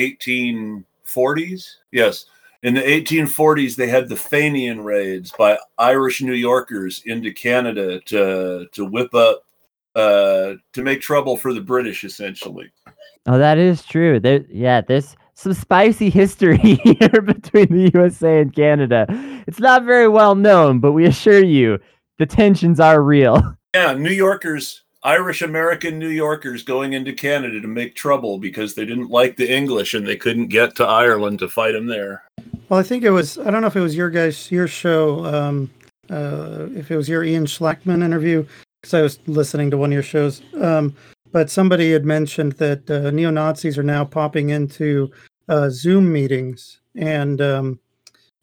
1840s 1.06 1.76
yes 1.90 2.26
in 2.62 2.74
the 2.74 2.80
1840s 2.80 3.76
they 3.76 3.88
had 3.88 4.08
the 4.08 4.16
Fenian 4.16 4.82
raids 4.82 5.32
by 5.38 5.58
Irish 5.78 6.22
New 6.22 6.34
Yorkers 6.34 7.02
into 7.06 7.32
Canada 7.32 8.00
to 8.06 8.66
to 8.72 8.84
whip 8.84 9.14
up 9.14 9.44
uh 9.94 10.54
to 10.72 10.82
make 10.82 11.00
trouble 11.00 11.36
for 11.36 11.52
the 11.52 11.60
British 11.60 12.04
essentially 12.04 12.70
Oh, 13.26 13.38
that 13.38 13.58
is 13.58 13.84
true. 13.84 14.18
There, 14.18 14.44
yeah, 14.50 14.80
there's 14.80 15.16
some 15.34 15.54
spicy 15.54 16.10
history 16.10 16.56
here 16.84 17.22
between 17.22 17.68
the 17.68 17.90
USA 17.94 18.40
and 18.40 18.54
Canada. 18.54 19.06
It's 19.46 19.60
not 19.60 19.84
very 19.84 20.08
well 20.08 20.34
known, 20.34 20.80
but 20.80 20.92
we 20.92 21.06
assure 21.06 21.44
you 21.44 21.78
the 22.18 22.26
tensions 22.26 22.80
are 22.80 23.02
real. 23.02 23.56
Yeah, 23.74 23.94
New 23.94 24.10
Yorkers, 24.10 24.81
Irish 25.04 25.42
American 25.42 25.98
New 25.98 26.08
Yorkers 26.08 26.62
going 26.62 26.92
into 26.92 27.12
Canada 27.12 27.60
to 27.60 27.68
make 27.68 27.96
trouble 27.96 28.38
because 28.38 28.74
they 28.74 28.84
didn't 28.84 29.10
like 29.10 29.36
the 29.36 29.52
English 29.52 29.94
and 29.94 30.06
they 30.06 30.16
couldn't 30.16 30.46
get 30.46 30.76
to 30.76 30.86
Ireland 30.86 31.40
to 31.40 31.48
fight 31.48 31.72
them 31.72 31.86
there. 31.86 32.22
Well, 32.68 32.78
I 32.78 32.84
think 32.84 33.02
it 33.02 33.10
was. 33.10 33.38
I 33.38 33.50
don't 33.50 33.62
know 33.62 33.66
if 33.66 33.76
it 33.76 33.80
was 33.80 33.96
your 33.96 34.10
guys, 34.10 34.50
your 34.50 34.68
show. 34.68 35.24
Um, 35.26 35.70
uh, 36.10 36.68
if 36.74 36.90
it 36.90 36.96
was 36.96 37.08
your 37.08 37.24
Ian 37.24 37.46
Schlachman 37.46 38.04
interview, 38.04 38.46
because 38.80 38.94
I 38.94 39.02
was 39.02 39.18
listening 39.26 39.70
to 39.70 39.76
one 39.76 39.90
of 39.90 39.94
your 39.94 40.02
shows. 40.02 40.42
Um, 40.60 40.94
but 41.32 41.50
somebody 41.50 41.92
had 41.92 42.04
mentioned 42.04 42.52
that 42.52 42.90
uh, 42.90 43.10
neo 43.10 43.30
Nazis 43.30 43.78
are 43.78 43.82
now 43.82 44.04
popping 44.04 44.50
into 44.50 45.10
uh, 45.48 45.70
Zoom 45.70 46.12
meetings 46.12 46.80
and 46.94 47.40
um, 47.40 47.80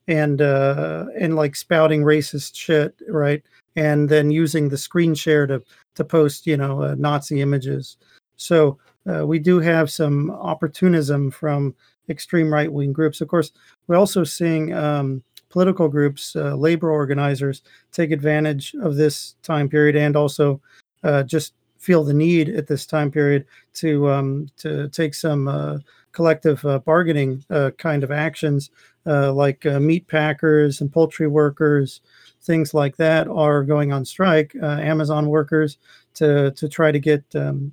and 0.08 0.42
uh, 0.42 1.06
and 1.18 1.36
like 1.36 1.56
spouting 1.56 2.02
racist 2.02 2.56
shit, 2.56 2.96
right? 3.08 3.44
And 3.76 4.10
then 4.10 4.32
using 4.32 4.68
the 4.68 4.78
screen 4.78 5.16
share 5.16 5.48
to 5.48 5.62
to 6.00 6.04
post, 6.04 6.48
you 6.48 6.58
know, 6.58 6.82
uh, 6.82 6.96
Nazi 6.98 7.42
images. 7.42 7.98
So 8.36 8.80
uh, 9.08 9.26
we 9.28 9.38
do 9.38 9.60
have 9.60 9.92
some 9.92 10.32
opportunism 10.32 11.30
from 11.30 11.76
extreme 12.10 12.52
right 12.52 12.72
wing 12.72 12.92
groups. 12.92 13.22
Of 13.22 13.28
course, 13.28 13.52
we're 13.88 13.98
also 13.98 14.24
seeing 14.24 14.74
um, 14.74 15.22
political 15.50 15.88
groups, 15.88 16.36
uh, 16.36 16.56
labor 16.56 16.90
organizers, 16.90 17.62
take 17.92 18.12
advantage 18.12 18.74
of 18.82 18.96
this 18.96 19.36
time 19.44 19.70
period 19.70 19.96
and 19.96 20.16
also 20.16 20.62
uh, 21.04 21.24
just 21.24 21.54
feel 21.78 22.04
the 22.04 22.14
need 22.14 22.50
at 22.50 22.68
this 22.68 22.86
time 22.86 23.12
period 23.12 23.46
to 23.74 24.10
um, 24.10 24.48
to 24.58 24.90
take 24.90 25.14
some 25.14 25.48
uh, 25.48 25.78
collective 26.12 26.64
uh, 26.66 26.80
bargaining 26.80 27.44
kind 27.78 28.04
of 28.04 28.12
actions, 28.12 28.72
like 29.06 29.64
meat 29.66 30.08
packers 30.08 30.82
and 30.82 30.92
poultry 30.92 31.28
workers, 31.28 32.02
things 32.50 32.74
like 32.74 32.98
that, 32.98 33.28
are 33.28 33.64
going 33.64 33.94
on 33.94 34.04
strike. 34.04 34.56
Amazon 34.56 35.30
workers 35.30 35.78
to 36.16 36.50
to 36.52 36.68
try 36.68 36.92
to 36.92 37.00
get 37.00 37.24
um, 37.36 37.72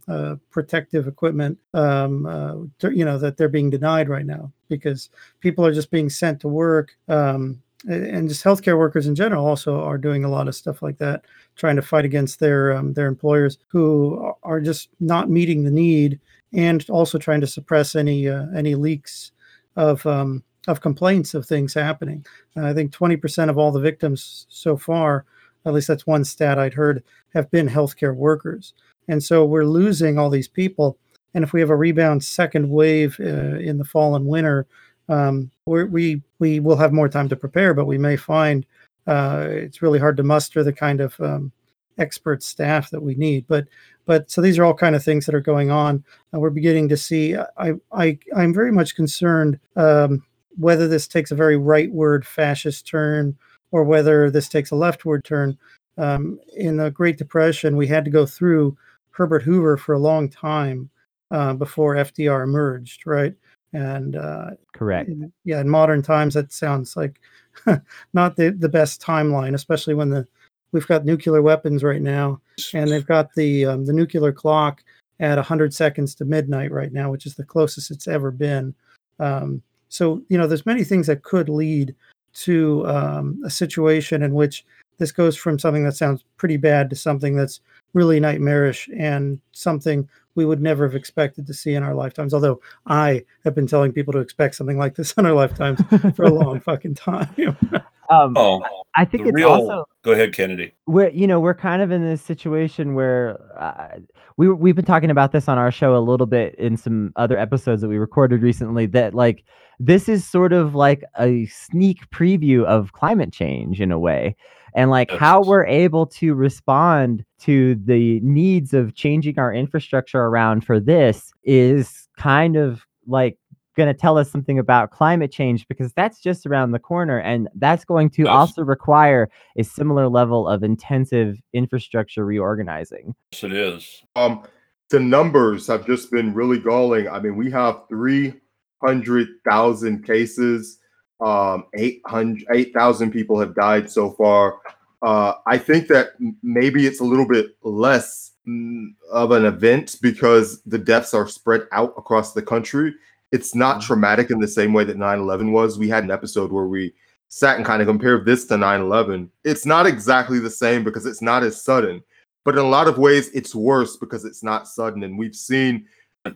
protective 0.50 1.09
equipment, 1.09 1.59
um, 1.73 2.71
to, 2.78 2.90
you 2.95 3.04
know, 3.04 3.16
that 3.18 3.38
they're 3.38 3.49
being 3.49 3.71
denied 3.71 4.11
right 4.11 4.26
now 4.26 4.52
because 4.68 5.09
people 5.40 5.64
are 5.64 5.73
just 5.73 5.90
being 5.90 6.11
sent 6.11 6.40
to 6.40 6.49
work. 6.49 6.95
Um, 7.09 7.62
and 7.88 8.28
just 8.28 8.45
healthcare 8.45 8.76
workers 8.78 9.06
in 9.06 9.14
general 9.14 9.47
also 9.47 9.80
are 9.83 9.99
doing 9.99 10.25
a 10.25 10.28
lot 10.28 10.49
of 10.49 10.54
stuff 10.54 10.83
like 10.83 10.99
that, 10.99 11.25
trying 11.54 11.76
to 11.76 11.83
fight 11.83 12.04
against 12.04 12.40
their 12.40 12.73
um, 12.73 12.92
their 12.92 13.06
employers 13.06 13.59
who 13.68 14.33
are 14.42 14.61
just 14.61 14.88
not 15.00 15.30
meeting 15.30 15.62
the 15.62 15.71
need, 15.71 16.21
and 16.52 16.85
also 16.90 17.16
trying 17.18 17.40
to 17.40 17.47
suppress 17.47 17.95
any 17.95 18.28
uh, 18.28 18.47
any 18.54 18.75
leaks 18.75 19.33
of 19.76 20.04
um, 20.06 20.42
of 20.66 20.80
complaints 20.80 21.35
of 21.35 21.46
things 21.46 21.75
happening. 21.75 22.25
I 22.56 22.73
think 22.73 22.92
20% 22.92 23.50
of 23.50 23.58
all 23.58 23.70
the 23.70 23.80
victims 23.80 24.46
so 24.49 24.76
far, 24.76 25.25
at 25.64 25.75
least 25.75 25.88
that's 25.88 26.06
one 26.06 26.25
stat 26.25 26.58
I'd 26.58 26.75
heard, 26.75 27.02
have 27.35 27.50
been 27.50 27.68
healthcare 27.68 28.14
workers, 28.14 28.73
and 29.08 29.23
so 29.23 29.44
we're 29.44 29.64
losing 29.64 30.18
all 30.18 30.30
these 30.30 30.49
people. 30.49 30.99
And 31.35 31.44
if 31.44 31.52
we 31.52 31.61
have 31.61 31.70
a 31.70 31.76
rebound 31.76 32.25
second 32.25 32.70
wave 32.70 33.18
uh, 33.20 33.58
in 33.58 33.78
the 33.78 33.85
fall 33.85 34.16
and 34.16 34.26
winter, 34.26 34.66
um, 35.08 35.50
we 35.66 36.23
we 36.38 36.61
will 36.61 36.76
have 36.76 36.92
more 36.92 37.08
time 37.08 37.28
to 37.28 37.37
prepare, 37.37 37.75
but 37.75 37.87
we 37.87 37.99
may 37.99 38.16
find 38.16 38.66
uh, 39.06 39.46
it's 39.49 39.82
really 39.82 39.99
hard 39.99 40.16
to 40.16 40.23
muster 40.23 40.64
the 40.64 40.73
kind 40.73 41.00
of 41.00 41.18
um, 41.20 41.52
expert 41.99 42.42
staff 42.42 42.90
that 42.90 43.02
we 43.02 43.14
need. 43.14 43.46
But 43.46 43.66
but 44.04 44.30
so 44.30 44.40
these 44.40 44.58
are 44.58 44.64
all 44.64 44.75
kind 44.75 44.96
of 44.96 45.04
things 45.04 45.26
that 45.26 45.35
are 45.35 45.40
going 45.40 45.70
on. 45.70 46.04
Uh, 46.35 46.40
we're 46.40 46.50
beginning 46.50 46.88
to 46.88 46.96
see. 46.96 47.37
I 47.37 47.75
I 47.92 48.18
I'm 48.35 48.52
very 48.52 48.73
much 48.73 48.96
concerned 48.96 49.58
um, 49.76 50.25
whether 50.59 50.89
this 50.89 51.07
takes 51.07 51.31
a 51.31 51.37
very 51.37 51.57
rightward 51.57 52.25
fascist 52.25 52.87
turn 52.87 53.37
or 53.71 53.85
whether 53.85 54.31
this 54.31 54.49
takes 54.49 54.71
a 54.71 54.77
leftward 54.77 55.25
turn. 55.25 55.57
Um, 55.99 56.39
in 56.55 56.77
the 56.77 56.91
Great 56.91 57.17
Depression, 57.17 57.77
we 57.77 57.87
had 57.87 58.05
to 58.05 58.11
go 58.11 58.27
through 58.27 58.77
Herbert 59.11 59.43
Hoover 59.43 59.77
for 59.77 59.95
a 59.95 59.99
long 59.99 60.29
time 60.29 60.91
uh, 61.31 61.55
before 61.55 61.95
FDR 61.95 62.45
emerged, 62.45 63.07
right? 63.07 63.35
and 63.77 64.17
uh, 64.17 64.51
correct 64.73 65.11
yeah 65.45 65.61
in 65.61 65.69
modern 65.69 66.01
times 66.01 66.35
that 66.35 66.53
sounds 66.53 66.97
like 66.97 67.21
not 68.15 68.37
the, 68.37 68.51
the 68.51 68.69
best 68.69 69.03
timeline 69.03 69.55
especially 69.55 69.95
when 69.95 70.09
the 70.09 70.27
we've 70.73 70.87
got 70.87 71.05
nuclear 71.05 71.43
weapons 71.43 71.83
right 71.83 72.03
now 72.03 72.40
and 72.75 72.90
they've 72.90 73.07
got 73.07 73.33
the 73.35 73.66
um, 73.66 73.85
the 73.85 73.92
nuclear 73.92 74.33
clock 74.33 74.83
at 75.21 75.37
100 75.37 75.75
seconds 75.75 76.14
to 76.14 76.25
midnight 76.25 76.71
right 76.73 76.92
now 76.92 77.11
which 77.11 77.27
is 77.27 77.35
the 77.35 77.45
closest 77.45 77.90
it's 77.90 78.09
ever 78.09 78.31
been 78.31 78.75
um, 79.19 79.62
so 79.96 80.22
you 80.28 80.37
know 80.37 80.46
there's 80.46 80.66
many 80.66 80.85
things 80.85 81.06
that 81.06 81.22
could 81.22 81.48
lead 81.48 81.94
to 82.35 82.87
um, 82.87 83.40
a 83.44 83.50
situation 83.50 84.22
in 84.22 84.35
which 84.35 84.64
this 84.98 85.11
goes 85.12 85.37
from 85.37 85.59
something 85.59 85.85
that 85.85 85.96
sounds 85.96 86.24
pretty 86.37 86.56
bad 86.56 86.90
to 86.90 86.96
something 86.96 87.35
that's 87.35 87.61
really 87.94 88.20
nightmarish 88.20 88.88
and 88.96 89.40
something 89.52 90.09
we 90.35 90.44
would 90.44 90.61
never 90.61 90.87
have 90.87 90.94
expected 90.94 91.46
to 91.46 91.54
see 91.54 91.74
in 91.74 91.82
our 91.82 91.94
lifetimes. 91.94 92.35
Although 92.35 92.61
I 92.87 93.24
have 93.44 93.54
been 93.54 93.66
telling 93.66 93.92
people 93.92 94.12
to 94.12 94.18
expect 94.18 94.54
something 94.54 94.78
like 94.78 94.94
this 94.94 95.12
in 95.18 95.26
our 95.26 95.32
lifetimes 95.32 95.80
for 96.14 96.24
a 96.24 96.32
long 96.32 96.61
fucking 96.70 96.94
time. 96.94 97.56
um, 98.11 98.35
oh, 98.37 98.62
I 98.95 99.05
think 99.05 99.27
it's 99.27 99.35
real, 99.35 99.49
also. 99.49 99.85
Go 100.03 100.12
ahead, 100.12 100.33
Kennedy. 100.33 100.73
We're 100.87 101.11
you 101.11 101.27
know 101.27 101.40
we're 101.40 101.55
kind 101.55 101.83
of 101.83 101.90
in 101.90 102.05
this 102.05 102.23
situation 102.23 102.95
where 102.95 103.38
uh, 103.59 103.99
we 104.37 104.53
we've 104.53 104.77
been 104.77 104.85
talking 104.85 105.11
about 105.11 105.33
this 105.33 105.49
on 105.49 105.59
our 105.59 105.71
show 105.71 105.97
a 105.97 106.01
little 106.01 106.27
bit 106.27 106.55
in 106.57 106.77
some 106.77 107.12
other 107.16 107.38
episodes 107.38 107.83
that 107.83 107.88
we 107.88 107.99
recorded 107.99 108.42
recently. 108.42 108.87
That 108.87 109.14
like 109.14 109.45
this 109.79 110.09
is 110.09 110.27
sort 110.27 110.53
of 110.53 110.75
like 110.75 111.03
a 111.19 111.47
sneak 111.47 112.09
preview 112.11 112.64
of 112.64 112.92
climate 112.92 113.33
change 113.33 113.81
in 113.81 113.92
a 113.92 113.99
way 113.99 114.37
and 114.77 114.90
like 114.90 115.11
how 115.11 115.42
we're 115.42 115.66
able 115.66 116.07
to 116.07 116.35
respond 116.35 117.25
to 117.40 117.75
the 117.87 118.21
needs 118.21 118.75
of 118.75 118.95
changing 118.95 119.38
our 119.38 119.53
infrastructure 119.53 120.21
around 120.21 120.64
for 120.64 120.79
this 120.79 121.33
is 121.45 122.09
kind 122.19 122.57
of 122.57 122.85
like 123.07 123.38
going 123.77 123.89
to 123.89 123.95
tell 123.95 124.19
us 124.19 124.31
something 124.31 124.59
about 124.59 124.91
climate 124.91 125.31
change 125.31 125.67
because 125.69 125.93
that's 125.93 126.21
just 126.21 126.47
around 126.47 126.73
the 126.73 126.79
corner 126.79 127.19
and 127.19 127.49
that's 127.55 127.85
going 127.85 128.11
to 128.11 128.23
yes. 128.23 128.31
also 128.31 128.62
require 128.62 129.29
a 129.57 129.62
similar 129.62 130.09
level 130.09 130.49
of 130.49 130.62
intensive 130.62 131.37
infrastructure 131.53 132.25
reorganizing 132.25 133.15
yes 133.33 133.45
it 133.45 133.53
is 133.53 134.03
um 134.17 134.43
the 134.91 135.01
numbers 135.01 135.67
have 135.67 135.87
just 135.87 136.11
been 136.11 136.35
really 136.35 136.59
galling 136.59 137.09
i 137.09 137.21
mean 137.21 137.37
we 137.37 137.51
have 137.51 137.83
300000 137.89 140.05
cases 140.05 140.79
um 141.21 141.65
800 141.75 142.45
8000 142.53 143.11
people 143.11 143.39
have 143.39 143.55
died 143.55 143.91
so 143.91 144.11
far 144.11 144.59
uh, 145.03 145.35
I 145.47 145.59
think 145.59 145.89
that 145.89 146.12
maybe 146.43 146.87
it's 146.87 147.01
a 147.01 147.05
little 147.05 147.29
bit 147.29 147.57
less 147.62 148.33
mm, 148.49 148.89
of 149.12 149.31
an 149.31 149.45
event 149.45 149.97
because 150.01 150.62
the 150.62 150.79
deaths 150.79 151.15
are 151.15 151.29
spread 151.29 151.62
out 151.73 151.95
across 151.97 152.33
the 152.33 152.43
country. 152.43 152.95
It's 153.33 153.55
not 153.55 153.77
mm-hmm. 153.77 153.87
traumatic 153.87 154.31
in 154.31 154.39
the 154.39 154.49
same 154.49 154.73
way 154.73 154.85
that 154.85 154.97
9 154.97 155.19
11 155.19 155.53
was. 155.53 155.79
We 155.79 155.89
had 155.89 156.05
an 156.05 156.11
episode 156.11 156.53
where 156.53 156.67
we 156.67 156.95
sat 157.29 157.57
and 157.57 157.67
kind 157.67 157.83
of 157.83 157.89
compared 157.89 158.25
this 158.25 158.45
to 158.47 158.57
9 158.57 158.81
11. 158.81 159.31
It's 159.45 159.67
not 159.67 159.87
exactly 159.87 160.39
the 160.39 160.51
same 160.51 160.85
because 160.85 161.07
it's 161.07 161.23
not 161.23 161.43
as 161.43 161.62
sudden, 161.62 162.03
but 162.45 162.55
in 162.55 162.61
a 162.61 162.69
lot 162.69 162.89
of 162.89 162.99
ways, 162.99 163.29
it's 163.31 163.55
worse 163.55 163.97
because 163.97 164.25
it's 164.25 164.43
not 164.43 164.69
sudden. 164.69 165.03
And 165.03 165.19
we've 165.19 165.35
seen 165.35 165.87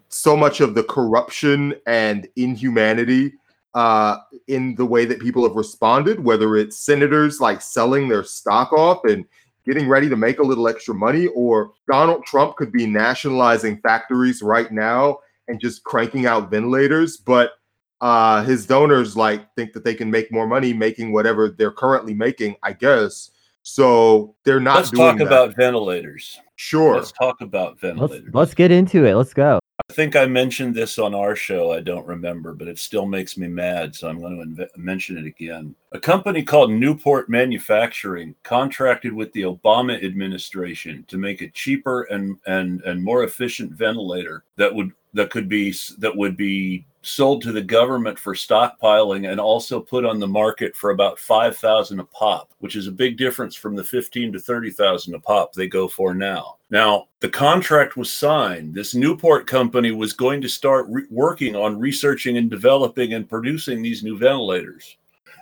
so 0.09 0.37
much 0.37 0.61
of 0.61 0.75
the 0.75 0.85
corruption 0.85 1.75
and 1.87 2.29
inhumanity 2.37 3.33
uh, 3.75 4.17
in 4.49 4.75
the 4.75 4.85
way 4.85 5.05
that 5.05 5.21
people 5.21 5.45
have 5.45 5.57
responded, 5.57 6.23
whether 6.23 6.57
it's 6.57 6.79
senators 6.79 7.41
like 7.41 7.63
selling 7.63 8.09
their 8.09 8.25
stock 8.25 8.73
off 8.73 9.05
and 9.05 9.25
getting 9.65 9.89
ready 9.89 10.09
to 10.09 10.17
make 10.17 10.39
a 10.39 10.43
little 10.43 10.67
extra 10.69 10.95
money, 10.95 11.29
or 11.29 11.73
Donald 11.89 12.25
Trump 12.25 12.57
could 12.57 12.73
be 12.73 12.87
nationalizing 12.87 13.79
factories 13.81 14.43
right 14.43 14.73
now 14.73 15.19
and 15.51 15.61
just 15.61 15.85
cranking 15.85 16.27
out 16.27 16.51
ventilators. 16.51 17.17
But 17.17 17.53
uh, 18.01 18.43
his 18.45 18.67
donors 18.67 19.17
like 19.17 19.55
think 19.55 19.73
that 19.75 19.85
they 19.85 19.95
can 19.95 20.11
make 20.11 20.33
more 20.33 20.47
money 20.47 20.73
making 20.73 21.13
whatever 21.13 21.51
they're 21.51 21.73
currently 21.73 22.15
making, 22.15 22.57
I 22.63 22.73
guess. 22.73 23.31
So 23.63 24.35
they're 24.45 24.61
not. 24.61 24.77
Let's 24.77 24.91
talk 24.91 25.19
that. 25.19 25.27
about 25.27 25.55
ventilators. 25.55 26.39
Sure. 26.57 26.95
Let's 26.97 27.13
talk 27.13 27.41
about 27.41 27.79
ventilators. 27.81 28.23
Let's, 28.25 28.35
let's 28.35 28.55
get 28.55 28.71
into 28.71 29.05
it. 29.05 29.15
Let's 29.15 29.35
go. 29.35 29.59
I 29.89 29.93
think 29.93 30.15
I 30.15 30.27
mentioned 30.27 30.75
this 30.75 30.99
on 30.99 31.15
our 31.15 31.35
show. 31.35 31.73
I 31.73 31.81
don't 31.81 32.07
remember, 32.07 32.55
but 32.55 32.69
it 32.69 32.79
still 32.79 33.07
makes 33.07 33.37
me 33.37 33.49
mad. 33.49 33.95
So 33.95 34.09
I'm 34.09 34.21
going 34.21 34.57
to 34.57 34.65
inv- 34.65 34.77
mention 34.77 35.19
it 35.19 35.27
again. 35.27 35.75
A 35.93 35.99
company 35.99 36.45
called 36.45 36.71
Newport 36.71 37.29
Manufacturing 37.29 38.37
contracted 38.45 39.13
with 39.13 39.33
the 39.33 39.43
Obama 39.43 40.01
administration 40.05 41.05
to 41.09 41.19
make 41.19 41.41
a 41.41 41.51
cheaper 41.51 42.03
and, 42.03 42.39
and, 42.47 42.81
and 42.83 43.03
more 43.03 43.25
efficient 43.25 43.73
ventilator 43.73 44.45
that 44.57 44.73
would 44.73 44.93
that 45.15 45.31
could 45.31 45.49
be 45.49 45.75
that 45.99 46.17
would 46.17 46.37
be 46.37 46.87
sold 47.03 47.43
to 47.43 47.51
the 47.51 47.61
government 47.61 48.17
for 48.17 48.35
stockpiling 48.35 49.29
and 49.29 49.41
also 49.41 49.81
put 49.81 50.05
on 50.05 50.21
the 50.21 50.29
market 50.29 50.77
for 50.77 50.91
about 50.91 51.19
5000 51.19 51.99
a 51.99 52.05
pop 52.05 52.53
which 52.59 52.77
is 52.77 52.87
a 52.87 52.93
big 52.93 53.17
difference 53.17 53.57
from 53.57 53.75
the 53.75 53.83
15 53.83 54.33
to 54.33 54.39
30,000 54.39 55.15
a 55.15 55.19
pop 55.19 55.53
they 55.53 55.67
go 55.67 55.89
for 55.89 56.15
now. 56.15 56.59
Now 56.71 57.09
the 57.19 57.29
contract 57.29 57.97
was 57.97 58.13
signed. 58.13 58.75
This 58.75 58.95
newport 58.95 59.49
company 59.49 59.91
was 59.91 60.13
going 60.13 60.41
to 60.43 60.49
start 60.49 60.87
re- 60.89 61.07
working 61.11 61.57
on 61.57 61.81
researching 61.81 62.37
and 62.37 62.49
developing 62.49 63.15
and 63.15 63.29
producing 63.29 63.83
these 63.83 64.05
new 64.05 64.17
ventilators 64.17 64.97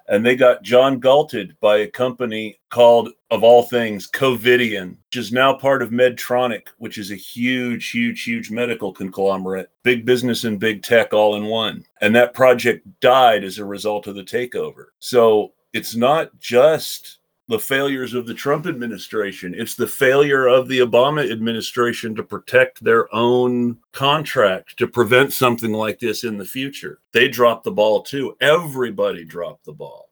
and 0.09 0.25
they 0.25 0.37
got 0.37 0.63
John 0.63 0.99
Galted 0.99 1.57
by 1.61 1.79
a 1.79 1.87
company 1.87 2.59
called, 2.71 3.11
of 3.31 3.45
all 3.45 3.63
things, 3.63 4.11
Covidien, 4.11 4.97
which 5.09 5.17
is 5.17 5.33
now 5.33 5.53
part 5.53 5.83
of 5.83 5.91
Medtronic, 5.91 6.69
which 6.79 6.99
is 6.99 7.11
a 7.11 7.17
huge, 7.17 7.91
huge, 7.91 8.25
huge 8.25 8.51
medical 8.51 8.93
conglomerate, 8.93 9.71
big 9.83 10.05
business 10.07 10.45
and 10.45 10.59
big 10.59 10.83
tech 10.83 11.13
all 11.13 11.37
in 11.37 11.45
one. 11.45 11.85
And 12.01 12.15
that 12.17 12.35
project 12.35 12.87
died 13.01 13.45
as 13.45 13.59
a 13.59 13.65
result 13.65 14.07
of 14.07 14.15
the 14.15 14.23
takeover. 14.23 14.87
So 14.99 15.53
it's 15.73 15.95
not 15.95 16.31
just 16.39 17.18
the 17.49 17.59
failures 17.59 18.15
of 18.15 18.27
the 18.27 18.35
Trump 18.35 18.67
administration. 18.67 19.55
It's 19.57 19.75
the 19.75 19.87
failure 19.87 20.47
of 20.47 20.69
the 20.69 20.81
Obama 20.81 21.31
administration 21.31 22.15
to 22.17 22.23
protect 22.23 22.85
their 22.85 23.13
own 23.15 23.79
contract 23.93 24.77
to 24.79 24.87
prevent 24.87 25.33
something 25.33 25.73
like 25.73 25.99
this 25.99 26.25
in 26.25 26.37
the 26.37 26.45
future. 26.45 27.01
They 27.13 27.29
dropped 27.29 27.65
the 27.65 27.73
ball 27.73 28.03
too. 28.03 28.37
Everybody 28.41 29.25
dropped 29.25 29.65
the 29.65 29.73
ball. 29.73 30.11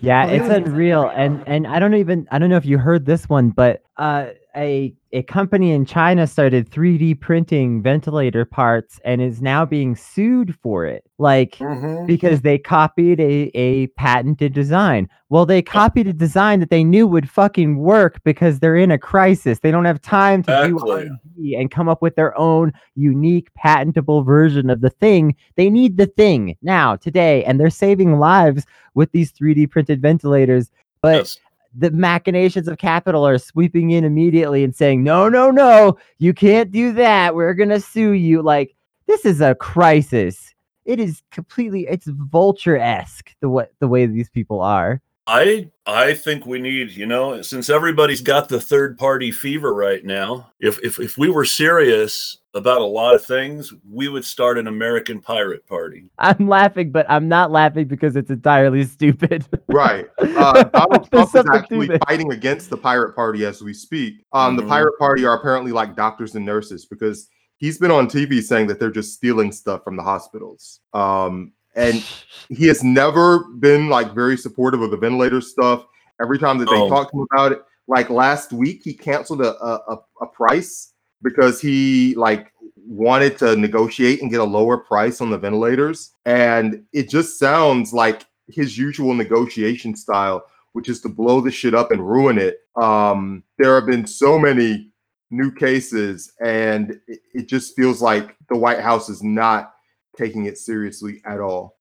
Yeah, 0.00 0.26
it's 0.26 0.48
unreal. 0.48 1.12
And 1.14 1.46
and 1.46 1.66
I 1.66 1.78
don't 1.78 1.94
even 1.94 2.26
I 2.32 2.38
don't 2.38 2.50
know 2.50 2.56
if 2.56 2.66
you 2.66 2.78
heard 2.78 3.06
this 3.06 3.28
one, 3.28 3.50
but 3.50 3.82
uh 3.98 4.30
a 4.56 4.94
a 5.14 5.22
company 5.22 5.72
in 5.72 5.84
China 5.84 6.26
started 6.26 6.70
3D 6.70 7.20
printing 7.20 7.82
ventilator 7.82 8.44
parts 8.44 8.98
and 9.04 9.20
is 9.20 9.42
now 9.42 9.64
being 9.66 9.94
sued 9.94 10.54
for 10.62 10.86
it. 10.86 11.04
Like 11.18 11.56
Mm-hmm. 11.56 12.06
because 12.06 12.40
they 12.42 12.58
copied 12.58 13.20
a, 13.20 13.50
a 13.54 13.86
patented 13.88 14.52
design. 14.52 15.08
Well, 15.28 15.46
they 15.46 15.62
copied 15.62 16.08
a 16.08 16.12
design 16.12 16.60
that 16.60 16.70
they 16.70 16.82
knew 16.82 17.06
would 17.06 17.28
fucking 17.30 17.78
work 17.78 18.20
because 18.24 18.58
they're 18.58 18.76
in 18.76 18.90
a 18.90 18.98
crisis. 18.98 19.60
They 19.60 19.70
don't 19.70 19.84
have 19.84 20.00
time 20.02 20.42
to 20.44 20.66
do 20.66 20.74
Exactly. 20.76 20.92
R&D 21.08 21.56
and 21.56 21.70
come 21.70 21.88
up 21.88 22.02
with 22.02 22.16
their 22.16 22.36
own 22.38 22.72
unique 22.96 23.52
patentable 23.54 24.22
version 24.24 24.68
of 24.70 24.80
the 24.80 24.90
thing. 24.90 25.36
They 25.56 25.70
need 25.70 25.96
the 25.96 26.06
thing 26.06 26.56
now, 26.62 26.96
today, 26.96 27.44
and 27.44 27.60
they're 27.60 27.70
saving 27.70 28.18
lives 28.18 28.66
with 28.94 29.12
these 29.12 29.32
3D 29.32 29.70
printed 29.70 30.02
ventilators. 30.02 30.70
But 31.02 31.16
Yes. 31.16 31.38
The 31.74 31.90
machinations 31.90 32.68
of 32.68 32.78
capital 32.78 33.26
are 33.26 33.38
sweeping 33.38 33.90
in 33.90 34.04
immediately 34.04 34.64
and 34.64 34.74
saying, 34.74 35.02
no, 35.02 35.28
no, 35.28 35.50
no, 35.50 35.96
you 36.18 36.34
can't 36.34 36.70
do 36.70 36.92
that. 36.92 37.34
We're 37.34 37.54
going 37.54 37.70
to 37.70 37.80
sue 37.80 38.12
you. 38.12 38.42
Like, 38.42 38.74
this 39.06 39.24
is 39.24 39.40
a 39.40 39.54
crisis. 39.54 40.54
It 40.84 41.00
is 41.00 41.22
completely, 41.30 41.86
it's 41.88 42.06
vulture 42.06 42.76
esque 42.76 43.30
the 43.40 43.68
the 43.78 43.88
way 43.88 44.06
these 44.06 44.30
people 44.30 44.60
are. 44.60 45.00
I 45.26 45.70
I 45.86 46.14
think 46.14 46.46
we 46.46 46.58
need, 46.58 46.90
you 46.92 47.06
know, 47.06 47.42
since 47.42 47.70
everybody's 47.70 48.20
got 48.22 48.48
the 48.48 48.60
third 48.60 48.98
party 48.98 49.30
fever 49.30 49.72
right 49.72 50.04
now, 50.04 50.50
if 50.58 50.78
if 50.82 50.98
if 50.98 51.16
we 51.16 51.30
were 51.30 51.44
serious 51.44 52.38
about 52.54 52.80
a 52.82 52.84
lot 52.84 53.14
of 53.14 53.24
things, 53.24 53.72
we 53.88 54.08
would 54.08 54.24
start 54.24 54.58
an 54.58 54.66
American 54.66 55.20
pirate 55.20 55.64
party. 55.66 56.10
I'm 56.18 56.48
laughing, 56.48 56.90
but 56.90 57.06
I'm 57.08 57.28
not 57.28 57.50
laughing 57.50 57.86
because 57.86 58.14
it's 58.16 58.30
entirely 58.30 58.84
stupid. 58.84 59.46
Right. 59.68 60.06
Uh, 60.42 60.64
Donald 60.64 61.08
Trump 61.10 61.34
is 61.36 61.44
actually 61.54 61.86
this. 61.86 61.98
fighting 62.08 62.32
against 62.32 62.68
the 62.68 62.76
Pirate 62.76 63.14
Party 63.14 63.44
as 63.46 63.62
we 63.62 63.72
speak. 63.72 64.24
Um, 64.32 64.56
The 64.56 64.62
Mhm. 64.62 64.68
Pirate 64.68 64.98
Party 64.98 65.24
are 65.24 65.36
apparently 65.36 65.70
like 65.72 65.94
doctors 65.94 66.34
and 66.34 66.44
nurses 66.44 66.84
because 66.84 67.28
he's 67.58 67.78
been 67.78 67.90
on 67.92 68.08
TV 68.08 68.42
saying 68.42 68.66
that 68.66 68.80
they're 68.80 68.90
just 68.90 69.14
stealing 69.14 69.52
stuff 69.52 69.84
from 69.84 69.96
the 69.96 70.02
hospitals. 70.02 70.80
Um, 70.94 71.52
and 71.74 72.04
he 72.48 72.66
has 72.66 72.82
never 72.84 73.44
been 73.58 73.88
like 73.88 74.12
very 74.12 74.36
supportive 74.36 74.82
of 74.82 74.90
the 74.90 74.96
ventilator 74.96 75.40
stuff. 75.40 75.86
Every 76.20 76.38
time 76.38 76.58
that 76.58 76.68
they 76.68 76.76
Oh. 76.76 76.88
talk 76.88 77.10
to 77.10 77.18
him 77.18 77.26
about 77.32 77.52
it, 77.52 77.62
like 77.88 78.10
last 78.10 78.52
week, 78.52 78.82
he 78.84 78.94
canceled 78.94 79.40
a, 79.40 79.56
a, 79.64 79.98
a, 80.20 80.26
price 80.26 80.92
because 81.22 81.60
he 81.60 82.14
like 82.14 82.52
wanted 82.76 83.38
to 83.38 83.56
negotiate 83.56 84.22
and 84.22 84.30
get 84.30 84.40
a 84.40 84.44
lower 84.44 84.76
price 84.76 85.20
on 85.20 85.30
the 85.30 85.38
ventilators. 85.38 86.12
And 86.24 86.84
it 86.92 87.08
just 87.08 87.38
sounds 87.38 87.92
like 87.92 88.24
his 88.48 88.78
usual 88.78 89.14
negotiation 89.14 89.96
style, 89.96 90.44
which 90.72 90.88
is 90.88 91.00
to 91.02 91.08
blow 91.08 91.40
the 91.40 91.50
shit 91.50 91.74
up 91.74 91.90
and 91.90 92.08
ruin 92.08 92.38
it. 92.38 92.58
Um, 92.80 93.42
there 93.58 93.74
have 93.74 93.86
been 93.86 94.06
so 94.06 94.38
many 94.38 94.90
new 95.30 95.50
cases, 95.50 96.32
and 96.44 97.00
it, 97.08 97.20
it 97.34 97.48
just 97.48 97.74
feels 97.74 98.00
like 98.00 98.36
the 98.48 98.56
White 98.56 98.80
House 98.80 99.08
is 99.08 99.22
not 99.22 99.72
taking 100.16 100.46
it 100.46 100.58
seriously 100.58 101.20
at 101.24 101.40
all. 101.40 101.76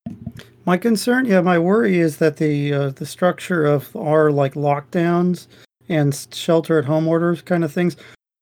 My 0.66 0.78
concern, 0.78 1.26
yeah, 1.26 1.42
my 1.42 1.58
worry 1.58 2.00
is 2.00 2.18
that 2.18 2.38
the 2.38 2.74
uh, 2.74 2.90
the 2.92 3.06
structure 3.06 3.66
of 3.66 3.96
our 3.96 4.32
like 4.32 4.54
lockdowns 4.54 5.48
and 5.90 6.16
shelter 6.32 6.78
at 6.80 6.86
home 6.86 7.08
orders 7.08 7.42
kind 7.42 7.64
of 7.64 7.74
things 7.74 7.98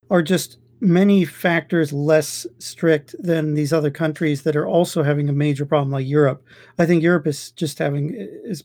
are 0.09 0.21
just 0.21 0.57
many 0.81 1.25
factors 1.25 1.91
less 1.91 2.47
strict 2.59 3.15
than 3.19 3.53
these 3.53 3.73
other 3.73 3.91
countries 3.91 4.43
that 4.43 4.55
are 4.55 4.67
also 4.67 5.03
having 5.03 5.27
a 5.27 5.33
major 5.33 5.65
problem 5.65 5.91
like 5.91 6.07
Europe. 6.07 6.43
I 6.77 6.85
think 6.85 7.03
Europe 7.03 7.27
is 7.27 7.51
just 7.51 7.79
having 7.79 8.13
is 8.15 8.63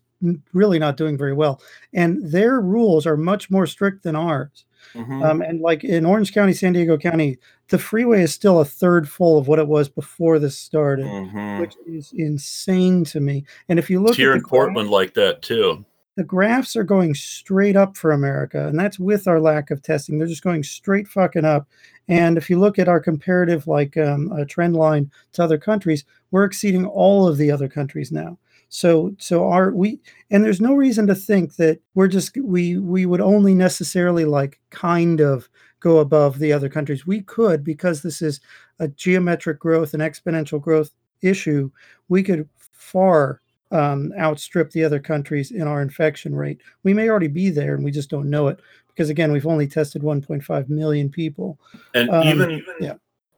really 0.53 0.79
not 0.79 0.97
doing 0.97 1.19
very 1.19 1.35
well 1.35 1.61
and 1.93 2.19
their 2.23 2.61
rules 2.61 3.07
are 3.07 3.17
much 3.17 3.51
more 3.51 3.67
strict 3.67 4.05
than 4.05 4.17
ours. 4.17 4.65
Mhm. 4.95 5.25
Um, 5.25 5.43
and 5.43 5.61
like 5.61 5.85
in 5.85 6.05
Orange 6.05 6.33
County, 6.35 6.53
San 6.53 6.73
Diego 6.73 6.97
County, 6.99 7.39
the 7.69 7.79
freeway 7.79 8.23
is 8.23 8.33
still 8.35 8.61
a 8.61 8.65
third 8.65 9.09
full 9.09 9.39
of 9.39 9.49
what 9.49 9.59
it 9.59 9.67
was 9.69 9.89
before 9.89 10.39
this 10.39 10.59
started 10.59 11.07
Mhm. 11.07 11.61
which 11.61 11.75
is 11.87 12.13
insane 12.17 13.05
to 13.05 13.21
me. 13.21 13.45
And 13.69 13.79
if 13.79 13.89
you 13.91 14.01
look 14.03 14.17
Here 14.17 14.33
at 14.33 14.37
in 14.39 14.43
Portland, 14.43 14.91
like 14.91 15.15
that 15.15 15.43
too. 15.43 15.85
the 16.17 16.25
graphs 16.25 16.77
are 16.77 16.85
going 16.85 17.13
straight 17.15 17.75
up 17.75 17.97
for 17.97 18.13
America, 18.13 18.69
and 18.69 18.79
that's 18.79 18.99
with 19.01 19.27
our 19.27 19.41
lack 19.41 19.71
of 19.73 19.83
testing. 19.83 20.19
They're 20.19 20.29
just 20.29 20.45
going 20.45 20.63
straight 20.63 21.09
fucking 21.09 21.45
up. 21.45 21.67
And 22.07 22.37
if 22.37 22.49
you 22.51 22.61
look 22.61 22.79
at 22.79 22.89
our 22.89 23.01
comparative 23.01 23.67
like 23.67 23.97
um, 23.97 24.31
uh, 24.31 24.45
trend 24.49 24.77
line 24.77 25.11
to 25.33 25.43
other 25.43 25.59
countries, 25.59 26.05
we're 26.31 26.45
exceeding 26.45 26.85
all 26.87 27.27
of 27.27 27.37
the 27.39 27.51
other 27.51 27.67
countries 27.67 28.13
now. 28.13 28.39
So 28.75 29.15
so 29.19 29.49
our 29.49 29.71
we 29.71 30.01
and 30.33 30.45
there's 30.45 30.61
no 30.61 30.75
reason 30.75 31.07
to 31.07 31.15
think 31.15 31.55
that 31.57 31.79
we're 31.95 32.09
just 32.09 32.37
we 32.37 32.77
we 32.77 33.07
would 33.07 33.21
only 33.21 33.55
necessarily 33.55 34.25
like 34.25 34.59
kind 34.71 35.21
of 35.21 35.49
go 35.79 35.99
above 35.99 36.41
the 36.41 36.53
other 36.53 36.69
countries. 36.69 37.07
We 37.07 37.21
could 37.21 37.63
because 37.63 38.03
this 38.03 38.21
is 38.21 38.41
a 38.81 38.89
geometric 38.89 39.61
growth 39.61 39.95
and 39.95 40.03
exponential 40.03 40.61
growth 40.61 40.91
issue. 41.23 41.71
We 42.09 42.25
could 42.25 42.49
far 42.73 43.41
um, 43.71 44.13
outstrip 44.19 44.73
the 44.73 44.83
other 44.83 44.99
countries 44.99 45.53
in 45.53 45.69
our 45.69 45.81
infection 45.81 46.35
rate. 46.35 46.61
We 46.83 46.95
may 46.95 47.09
already 47.09 47.29
be 47.29 47.51
there, 47.51 47.77
and 47.77 47.85
we 47.85 47.93
just 47.93 48.11
don't 48.11 48.29
know 48.29 48.49
it 48.49 48.59
because 48.89 49.09
again, 49.09 49.31
we've 49.31 49.47
only 49.47 49.69
tested 49.69 50.03
1.5 50.03 50.69
million 50.69 51.11
people. 51.11 51.61
And 51.95 52.11
Um, 52.11 52.27
even 52.27 52.65
yeah. 52.81 52.95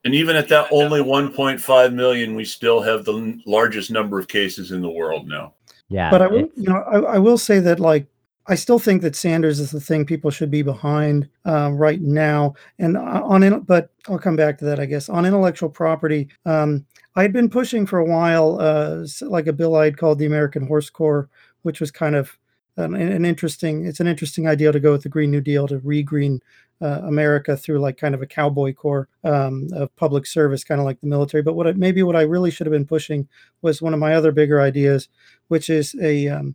And 0.06 0.14
even 0.14 0.36
at 0.36 0.46
that 0.50 0.68
only 0.70 1.00
1.5 1.00 1.92
million, 1.92 2.36
we 2.36 2.44
still 2.44 2.80
have 2.80 3.04
the 3.04 3.40
largest 3.44 3.90
number 3.90 4.20
of 4.20 4.28
cases 4.28 4.70
in 4.70 4.80
the 4.80 4.88
world 4.88 5.26
now. 5.26 5.54
Yeah. 5.88 6.12
but 6.12 6.22
I 6.22 6.28
will, 6.28 6.48
you 6.54 6.68
know, 6.68 6.76
I, 6.76 6.98
I 7.14 7.18
will 7.18 7.36
say 7.36 7.58
that 7.58 7.80
like 7.80 8.06
I 8.46 8.54
still 8.54 8.78
think 8.78 9.02
that 9.02 9.16
Sanders 9.16 9.58
is 9.58 9.72
the 9.72 9.80
thing 9.80 10.06
people 10.06 10.30
should 10.30 10.48
be 10.48 10.62
behind 10.62 11.28
um, 11.44 11.76
right 11.76 12.00
now. 12.00 12.54
And 12.78 12.96
uh, 12.96 13.20
on, 13.24 13.42
in- 13.42 13.62
but 13.62 13.90
I'll 14.08 14.16
come 14.16 14.36
back 14.36 14.58
to 14.58 14.64
that, 14.66 14.78
I 14.78 14.86
guess. 14.86 15.08
On 15.08 15.26
intellectual 15.26 15.68
property, 15.68 16.28
um, 16.44 16.86
I 17.16 17.22
had 17.22 17.32
been 17.32 17.50
pushing 17.50 17.84
for 17.84 17.98
a 17.98 18.04
while, 18.04 18.60
uh, 18.60 19.04
like 19.22 19.48
a 19.48 19.52
bill 19.52 19.74
I'd 19.74 19.98
called 19.98 20.20
the 20.20 20.26
American 20.26 20.68
Horse 20.68 20.88
Corps, 20.88 21.28
which 21.62 21.80
was 21.80 21.90
kind 21.90 22.14
of 22.14 22.38
an, 22.76 22.94
an 22.94 23.24
interesting. 23.24 23.84
It's 23.84 23.98
an 23.98 24.06
interesting 24.06 24.46
idea 24.46 24.70
to 24.70 24.78
go 24.78 24.92
with 24.92 25.02
the 25.02 25.08
Green 25.08 25.32
New 25.32 25.40
Deal 25.40 25.66
to 25.66 25.80
regreen 25.80 26.38
uh, 26.80 27.00
America 27.04 27.56
through 27.56 27.78
like 27.78 27.96
kind 27.96 28.14
of 28.14 28.22
a 28.22 28.26
cowboy 28.26 28.72
corps 28.72 29.08
um, 29.24 29.68
of 29.72 29.94
public 29.96 30.26
service, 30.26 30.64
kind 30.64 30.80
of 30.80 30.84
like 30.84 31.00
the 31.00 31.06
military. 31.06 31.42
But 31.42 31.54
what 31.54 31.66
I, 31.66 31.72
maybe 31.72 32.02
what 32.02 32.16
I 32.16 32.22
really 32.22 32.50
should 32.50 32.66
have 32.66 32.72
been 32.72 32.86
pushing 32.86 33.28
was 33.62 33.80
one 33.80 33.94
of 33.94 34.00
my 34.00 34.14
other 34.14 34.32
bigger 34.32 34.60
ideas, 34.60 35.08
which 35.48 35.70
is 35.70 35.94
a 36.00 36.28
um, 36.28 36.54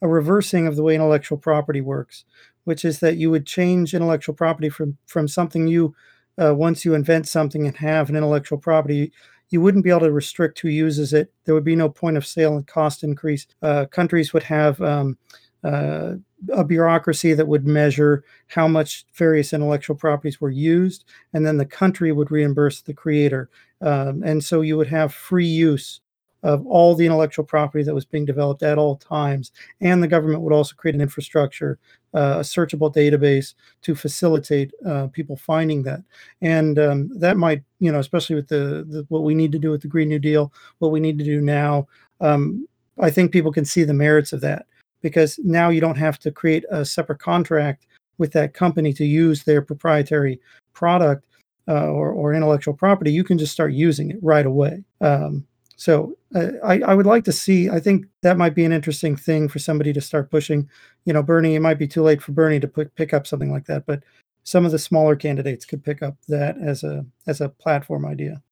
a 0.00 0.08
reversing 0.08 0.66
of 0.66 0.76
the 0.76 0.82
way 0.82 0.94
intellectual 0.94 1.38
property 1.38 1.80
works, 1.80 2.24
which 2.64 2.84
is 2.84 3.00
that 3.00 3.16
you 3.16 3.30
would 3.30 3.46
change 3.46 3.94
intellectual 3.94 4.34
property 4.34 4.68
from 4.68 4.96
from 5.06 5.28
something 5.28 5.66
you 5.66 5.94
uh, 6.40 6.54
once 6.54 6.84
you 6.84 6.94
invent 6.94 7.26
something 7.26 7.66
and 7.66 7.76
have 7.76 8.08
an 8.08 8.16
intellectual 8.16 8.58
property, 8.58 9.12
you 9.50 9.60
wouldn't 9.60 9.84
be 9.84 9.90
able 9.90 10.00
to 10.00 10.12
restrict 10.12 10.60
who 10.60 10.68
uses 10.68 11.12
it. 11.12 11.32
There 11.44 11.54
would 11.54 11.64
be 11.64 11.76
no 11.76 11.88
point 11.88 12.16
of 12.16 12.26
sale 12.26 12.54
and 12.54 12.66
cost 12.66 13.02
increase. 13.02 13.46
Uh, 13.62 13.86
countries 13.86 14.32
would 14.32 14.44
have 14.44 14.80
um, 14.80 15.18
uh, 15.64 16.14
a 16.52 16.64
bureaucracy 16.64 17.34
that 17.34 17.48
would 17.48 17.66
measure 17.66 18.24
how 18.46 18.68
much 18.68 19.04
various 19.14 19.52
intellectual 19.52 19.96
properties 19.96 20.40
were 20.40 20.50
used, 20.50 21.04
and 21.32 21.44
then 21.44 21.56
the 21.56 21.66
country 21.66 22.12
would 22.12 22.30
reimburse 22.30 22.80
the 22.80 22.94
creator. 22.94 23.50
Um, 23.80 24.22
and 24.22 24.42
so 24.42 24.60
you 24.60 24.76
would 24.76 24.88
have 24.88 25.12
free 25.12 25.46
use 25.46 26.00
of 26.44 26.64
all 26.66 26.94
the 26.94 27.04
intellectual 27.04 27.44
property 27.44 27.82
that 27.82 27.94
was 27.94 28.04
being 28.04 28.24
developed 28.24 28.62
at 28.62 28.78
all 28.78 28.96
times. 28.96 29.50
And 29.80 30.02
the 30.02 30.08
government 30.08 30.42
would 30.42 30.52
also 30.52 30.76
create 30.76 30.94
an 30.94 31.00
infrastructure, 31.00 31.78
uh, 32.14 32.36
a 32.38 32.42
searchable 32.42 32.94
database 32.94 33.54
to 33.82 33.96
facilitate 33.96 34.72
uh, 34.86 35.08
people 35.08 35.36
finding 35.36 35.82
that. 35.82 36.00
And 36.40 36.78
um, 36.78 37.10
that 37.18 37.36
might, 37.36 37.64
you 37.80 37.90
know, 37.90 37.98
especially 37.98 38.36
with 38.36 38.48
the, 38.48 38.86
the, 38.88 39.04
what 39.08 39.24
we 39.24 39.34
need 39.34 39.50
to 39.52 39.58
do 39.58 39.70
with 39.70 39.82
the 39.82 39.88
Green 39.88 40.08
New 40.08 40.20
Deal, 40.20 40.52
what 40.78 40.92
we 40.92 41.00
need 41.00 41.18
to 41.18 41.24
do 41.24 41.40
now. 41.40 41.88
Um, 42.20 42.68
I 43.00 43.10
think 43.10 43.32
people 43.32 43.52
can 43.52 43.64
see 43.64 43.82
the 43.82 43.94
merits 43.94 44.32
of 44.32 44.40
that 44.42 44.66
because 45.00 45.38
now 45.42 45.68
you 45.68 45.80
don't 45.80 45.96
have 45.96 46.18
to 46.20 46.30
create 46.30 46.64
a 46.70 46.84
separate 46.84 47.18
contract 47.18 47.86
with 48.18 48.32
that 48.32 48.54
company 48.54 48.92
to 48.92 49.04
use 49.04 49.44
their 49.44 49.62
proprietary 49.62 50.40
product 50.72 51.24
uh, 51.68 51.86
or, 51.86 52.10
or 52.10 52.34
intellectual 52.34 52.74
property. 52.74 53.12
You 53.12 53.24
can 53.24 53.38
just 53.38 53.52
start 53.52 53.72
using 53.72 54.10
it 54.10 54.18
right 54.22 54.46
away. 54.46 54.82
Um, 55.00 55.46
so 55.76 56.16
uh, 56.34 56.48
I, 56.64 56.80
I 56.80 56.94
would 56.94 57.06
like 57.06 57.24
to 57.24 57.32
see. 57.32 57.70
I 57.70 57.78
think 57.78 58.06
that 58.22 58.36
might 58.36 58.54
be 58.54 58.64
an 58.64 58.72
interesting 58.72 59.14
thing 59.14 59.48
for 59.48 59.60
somebody 59.60 59.92
to 59.92 60.00
start 60.00 60.30
pushing. 60.30 60.68
You 61.04 61.12
know, 61.12 61.22
Bernie. 61.22 61.54
It 61.54 61.60
might 61.60 61.78
be 61.78 61.86
too 61.86 62.02
late 62.02 62.20
for 62.20 62.32
Bernie 62.32 62.58
to 62.58 62.66
put, 62.66 62.92
pick 62.96 63.14
up 63.14 63.26
something 63.26 63.52
like 63.52 63.66
that, 63.66 63.86
but 63.86 64.02
some 64.42 64.64
of 64.66 64.72
the 64.72 64.78
smaller 64.78 65.14
candidates 65.14 65.64
could 65.64 65.84
pick 65.84 66.02
up 66.02 66.16
that 66.26 66.56
as 66.58 66.82
a 66.82 67.06
as 67.26 67.40
a 67.40 67.48
platform 67.48 68.04
idea. 68.04 68.42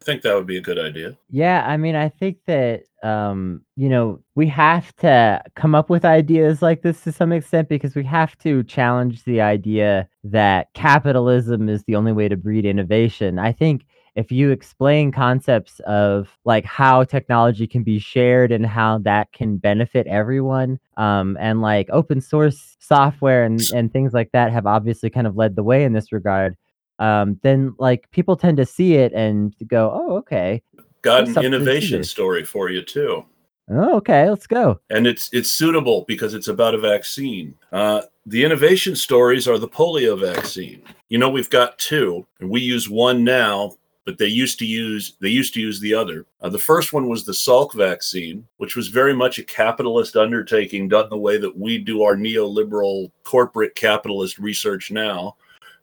Think 0.00 0.22
that 0.22 0.34
would 0.34 0.46
be 0.46 0.56
a 0.56 0.62
good 0.62 0.78
idea. 0.78 1.16
Yeah, 1.28 1.66
I 1.66 1.76
mean, 1.76 1.96
I 1.96 2.08
think 2.08 2.38
that 2.46 2.84
um, 3.02 3.62
you 3.76 3.88
know, 3.88 4.20
we 4.34 4.48
have 4.48 4.94
to 4.96 5.42
come 5.54 5.74
up 5.74 5.88
with 5.88 6.04
ideas 6.04 6.62
like 6.62 6.82
this 6.82 7.02
to 7.02 7.12
some 7.12 7.32
extent 7.32 7.68
because 7.68 7.94
we 7.94 8.04
have 8.04 8.36
to 8.38 8.64
challenge 8.64 9.24
the 9.24 9.40
idea 9.40 10.08
that 10.24 10.72
capitalism 10.74 11.68
is 11.68 11.84
the 11.84 11.94
only 11.94 12.12
way 12.12 12.28
to 12.28 12.36
breed 12.36 12.64
innovation. 12.64 13.38
I 13.38 13.52
think 13.52 13.84
if 14.16 14.32
you 14.32 14.50
explain 14.50 15.12
concepts 15.12 15.80
of 15.86 16.36
like 16.44 16.64
how 16.64 17.04
technology 17.04 17.68
can 17.68 17.84
be 17.84 18.00
shared 18.00 18.50
and 18.50 18.66
how 18.66 18.98
that 18.98 19.30
can 19.32 19.58
benefit 19.58 20.08
everyone 20.08 20.80
um, 20.96 21.36
and 21.38 21.60
like 21.60 21.88
open 21.90 22.20
source 22.20 22.76
software 22.80 23.44
and, 23.44 23.60
and 23.72 23.92
things 23.92 24.12
like 24.12 24.32
that 24.32 24.50
have 24.50 24.66
obviously 24.66 25.08
kind 25.08 25.28
of 25.28 25.36
led 25.36 25.54
the 25.54 25.62
way 25.62 25.84
in 25.84 25.92
this 25.92 26.10
regard 26.10 26.56
um, 26.98 27.38
then 27.42 27.74
like 27.78 28.10
people 28.10 28.36
tend 28.36 28.56
to 28.56 28.66
see 28.66 28.94
it 28.94 29.12
and 29.12 29.54
go 29.66 29.90
oh 29.92 30.16
okay 30.16 30.62
Got 31.02 31.28
an 31.28 31.44
innovation 31.44 32.02
story 32.04 32.44
for 32.44 32.70
you 32.70 32.82
too. 32.82 33.24
oh 33.70 33.96
okay 33.96 34.28
let's 34.28 34.46
go 34.46 34.80
and 34.90 35.06
it's 35.06 35.30
it's 35.32 35.50
suitable 35.50 36.04
because 36.08 36.34
it's 36.34 36.48
about 36.48 36.74
a 36.74 36.78
vaccine. 36.78 37.54
Uh, 37.72 38.02
the 38.26 38.44
innovation 38.44 38.94
stories 38.94 39.48
are 39.48 39.58
the 39.58 39.68
polio 39.68 40.18
vaccine. 40.20 40.82
You 41.08 41.16
know, 41.18 41.30
we've 41.30 41.48
got 41.48 41.78
two, 41.78 42.26
and 42.40 42.50
we 42.50 42.60
use 42.60 42.90
one 42.90 43.24
now, 43.24 43.72
but 44.04 44.18
they 44.18 44.26
used 44.26 44.58
to 44.58 44.66
use 44.66 45.16
they 45.20 45.28
used 45.28 45.54
to 45.54 45.60
use 45.60 45.80
the 45.80 45.94
other. 45.94 46.26
Uh, 46.40 46.48
the 46.48 46.58
first 46.58 46.92
one 46.92 47.08
was 47.08 47.24
the 47.24 47.32
Salk 47.32 47.74
vaccine, 47.74 48.46
which 48.58 48.76
was 48.76 48.88
very 48.88 49.14
much 49.14 49.38
a 49.38 49.44
capitalist 49.44 50.16
undertaking 50.16 50.88
done 50.88 51.08
the 51.08 51.16
way 51.16 51.38
that 51.38 51.56
we 51.56 51.78
do 51.78 52.02
our 52.02 52.16
neoliberal 52.16 53.10
corporate 53.24 53.74
capitalist 53.74 54.38
research 54.38 54.90
now. 54.90 55.36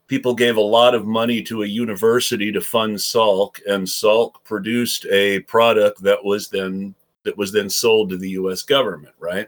People 0.08 0.36
gave 0.36 0.58
a 0.58 0.62
lot 0.62 0.94
of 0.94 1.06
money 1.06 1.42
to 1.44 1.64
a 1.64 1.68
university 1.68 2.52
to 2.52 2.62
fund 2.62 2.96
Salk, 2.96 3.60
and 3.68 3.88
Salk 3.88 4.44
produced 4.44 5.06
a 5.08 5.40
product 5.42 6.02
that 6.04 6.24
was 6.24 6.50
then 6.50 6.94
that 7.24 7.38
was 7.38 7.52
then 7.52 7.70
sold 7.70 8.10
to 8.12 8.18
the 8.18 8.30
US 8.32 8.62
government, 8.62 9.16
right? 9.20 9.48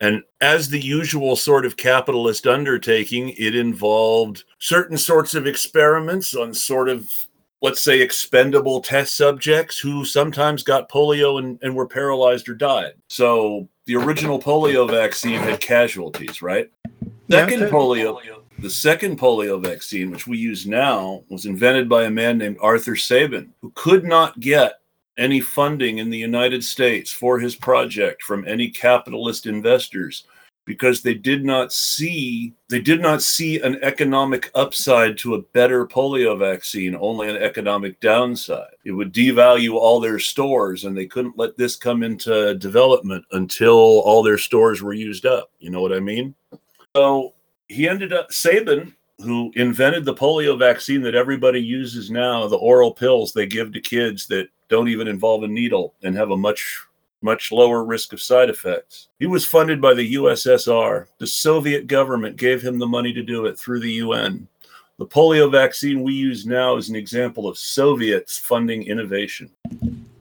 And 0.00 0.22
as 0.40 0.68
the 0.68 0.80
usual 0.80 1.34
sort 1.36 1.66
of 1.66 1.76
capitalist 1.76 2.46
undertaking, 2.46 3.30
it 3.38 3.54
involved 3.56 4.44
certain 4.58 4.96
sorts 4.96 5.34
of 5.34 5.46
experiments 5.46 6.34
on 6.34 6.54
sort 6.54 6.88
of, 6.88 7.12
let's 7.60 7.80
say, 7.82 8.00
expendable 8.00 8.80
test 8.80 9.16
subjects 9.16 9.78
who 9.78 10.04
sometimes 10.04 10.62
got 10.64 10.88
polio 10.88 11.38
and, 11.38 11.58
and 11.62 11.74
were 11.74 11.86
paralyzed 11.86 12.48
or 12.48 12.54
died. 12.54 12.94
So 13.08 13.68
the 13.86 13.96
original 13.96 14.40
polio 14.40 14.88
vaccine 14.90 15.38
had 15.40 15.60
casualties, 15.60 16.40
right? 16.42 16.70
Yeah, 17.28 17.46
Second 17.46 17.60
that- 17.60 17.72
polio, 17.72 18.20
the 18.62 18.70
second 18.70 19.18
polio 19.18 19.60
vaccine, 19.60 20.12
which 20.12 20.28
we 20.28 20.38
use 20.38 20.68
now, 20.68 21.24
was 21.28 21.46
invented 21.46 21.88
by 21.88 22.04
a 22.04 22.10
man 22.10 22.38
named 22.38 22.58
Arthur 22.60 22.94
Sabin, 22.94 23.52
who 23.60 23.72
could 23.74 24.04
not 24.04 24.38
get 24.38 24.74
any 25.18 25.40
funding 25.40 25.98
in 25.98 26.10
the 26.10 26.18
United 26.18 26.62
States 26.62 27.10
for 27.10 27.40
his 27.40 27.56
project 27.56 28.22
from 28.22 28.46
any 28.46 28.70
capitalist 28.70 29.46
investors 29.46 30.24
because 30.64 31.02
they 31.02 31.12
did 31.12 31.44
not 31.44 31.72
see 31.72 32.54
they 32.68 32.80
did 32.80 33.00
not 33.00 33.20
see 33.20 33.60
an 33.60 33.82
economic 33.82 34.48
upside 34.54 35.18
to 35.18 35.34
a 35.34 35.42
better 35.42 35.84
polio 35.84 36.38
vaccine 36.38 36.96
only 37.00 37.28
an 37.28 37.36
economic 37.36 37.98
downside. 37.98 38.70
It 38.84 38.92
would 38.92 39.12
devalue 39.12 39.74
all 39.74 39.98
their 39.98 40.20
stores 40.20 40.84
and 40.84 40.96
they 40.96 41.06
couldn't 41.06 41.36
let 41.36 41.56
this 41.56 41.74
come 41.74 42.04
into 42.04 42.54
development 42.54 43.24
until 43.32 43.74
all 43.74 44.22
their 44.22 44.38
stores 44.38 44.82
were 44.82 44.92
used 44.92 45.26
up. 45.26 45.50
You 45.58 45.70
know 45.70 45.82
what 45.82 45.92
i 45.92 45.98
mean? 45.98 46.32
So 46.94 47.34
he 47.72 47.88
ended 47.88 48.12
up 48.12 48.32
sabin 48.32 48.94
who 49.18 49.52
invented 49.54 50.04
the 50.04 50.14
polio 50.14 50.58
vaccine 50.58 51.02
that 51.02 51.14
everybody 51.14 51.60
uses 51.60 52.10
now 52.10 52.46
the 52.46 52.56
oral 52.56 52.92
pills 52.92 53.32
they 53.32 53.46
give 53.46 53.72
to 53.72 53.80
kids 53.80 54.26
that 54.26 54.48
don't 54.68 54.88
even 54.88 55.08
involve 55.08 55.42
a 55.42 55.48
needle 55.48 55.94
and 56.02 56.16
have 56.16 56.30
a 56.30 56.36
much 56.36 56.80
much 57.22 57.52
lower 57.52 57.84
risk 57.84 58.12
of 58.12 58.20
side 58.20 58.50
effects. 58.50 59.08
He 59.18 59.26
was 59.26 59.46
funded 59.46 59.80
by 59.80 59.94
the 59.94 60.14
USSR. 60.14 61.06
The 61.18 61.26
Soviet 61.26 61.86
government 61.86 62.36
gave 62.36 62.60
him 62.60 62.78
the 62.78 62.86
money 62.86 63.12
to 63.12 63.22
do 63.22 63.46
it 63.46 63.56
through 63.58 63.80
the 63.80 63.92
UN. 63.92 64.48
The 64.98 65.06
polio 65.06 65.50
vaccine 65.50 66.02
we 66.02 66.14
use 66.14 66.46
now 66.46 66.76
is 66.76 66.88
an 66.88 66.96
example 66.96 67.48
of 67.48 67.58
Soviets 67.58 68.38
funding 68.38 68.84
innovation. 68.84 69.50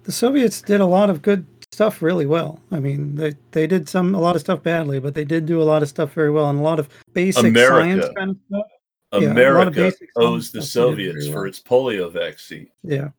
The 0.03 0.11
Soviets 0.11 0.61
did 0.61 0.81
a 0.81 0.85
lot 0.85 1.09
of 1.09 1.21
good 1.21 1.45
stuff 1.71 2.01
really 2.01 2.25
well. 2.25 2.59
I 2.71 2.79
mean, 2.79 3.15
they 3.15 3.33
they 3.51 3.67
did 3.67 3.87
some 3.87 4.13
a 4.15 4.19
lot 4.19 4.35
of 4.35 4.41
stuff 4.41 4.61
badly, 4.63 4.99
but 4.99 5.13
they 5.13 5.25
did 5.25 5.45
do 5.45 5.61
a 5.61 5.63
lot 5.63 5.81
of 5.81 5.89
stuff 5.89 6.13
very 6.13 6.31
well 6.31 6.49
and 6.49 6.59
a 6.59 6.63
lot 6.63 6.79
of 6.79 6.89
basic 7.13 7.45
America. 7.45 7.73
science 7.73 8.05
kind 8.17 8.31
of 8.31 8.37
stuff. 8.47 8.65
Yeah, 9.13 9.27
a 9.27 9.31
America 9.31 9.71
basic 9.71 10.09
owes 10.15 10.51
the 10.51 10.61
stuff 10.61 10.95
they 10.95 11.03
did 11.03 11.11
Soviets 11.11 11.25
very 11.25 11.33
for 11.33 11.47
its 11.47 11.59
polio 11.59 12.11
vaccine. 12.11 12.67
Yeah. 12.83 13.09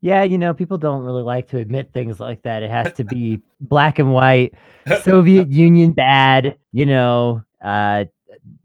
yeah 0.00 0.24
you 0.24 0.36
know 0.36 0.52
people 0.52 0.78
don't 0.78 1.04
really 1.04 1.22
like 1.22 1.48
to 1.48 1.58
admit 1.58 1.92
things 1.92 2.18
like 2.18 2.42
that 2.42 2.62
it 2.62 2.70
has 2.70 2.92
to 2.94 3.04
be 3.04 3.40
black 3.60 3.98
and 3.98 4.12
white 4.12 4.54
soviet 5.02 5.48
union 5.52 5.92
bad 5.92 6.56
you 6.72 6.86
know 6.86 7.42
uh 7.62 8.04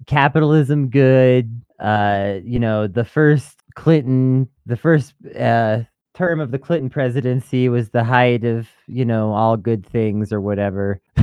capitalism 0.07 0.89
good 0.89 1.61
uh 1.79 2.39
you 2.43 2.59
know 2.59 2.87
the 2.87 3.05
first 3.05 3.61
clinton 3.75 4.47
the 4.65 4.77
first 4.77 5.13
uh 5.39 5.81
term 6.13 6.39
of 6.39 6.51
the 6.51 6.59
clinton 6.59 6.89
presidency 6.89 7.69
was 7.69 7.89
the 7.89 8.03
height 8.03 8.43
of 8.43 8.67
you 8.87 9.03
know 9.05 9.31
all 9.33 9.57
good 9.57 9.85
things 9.85 10.31
or 10.31 10.39
whatever 10.41 11.01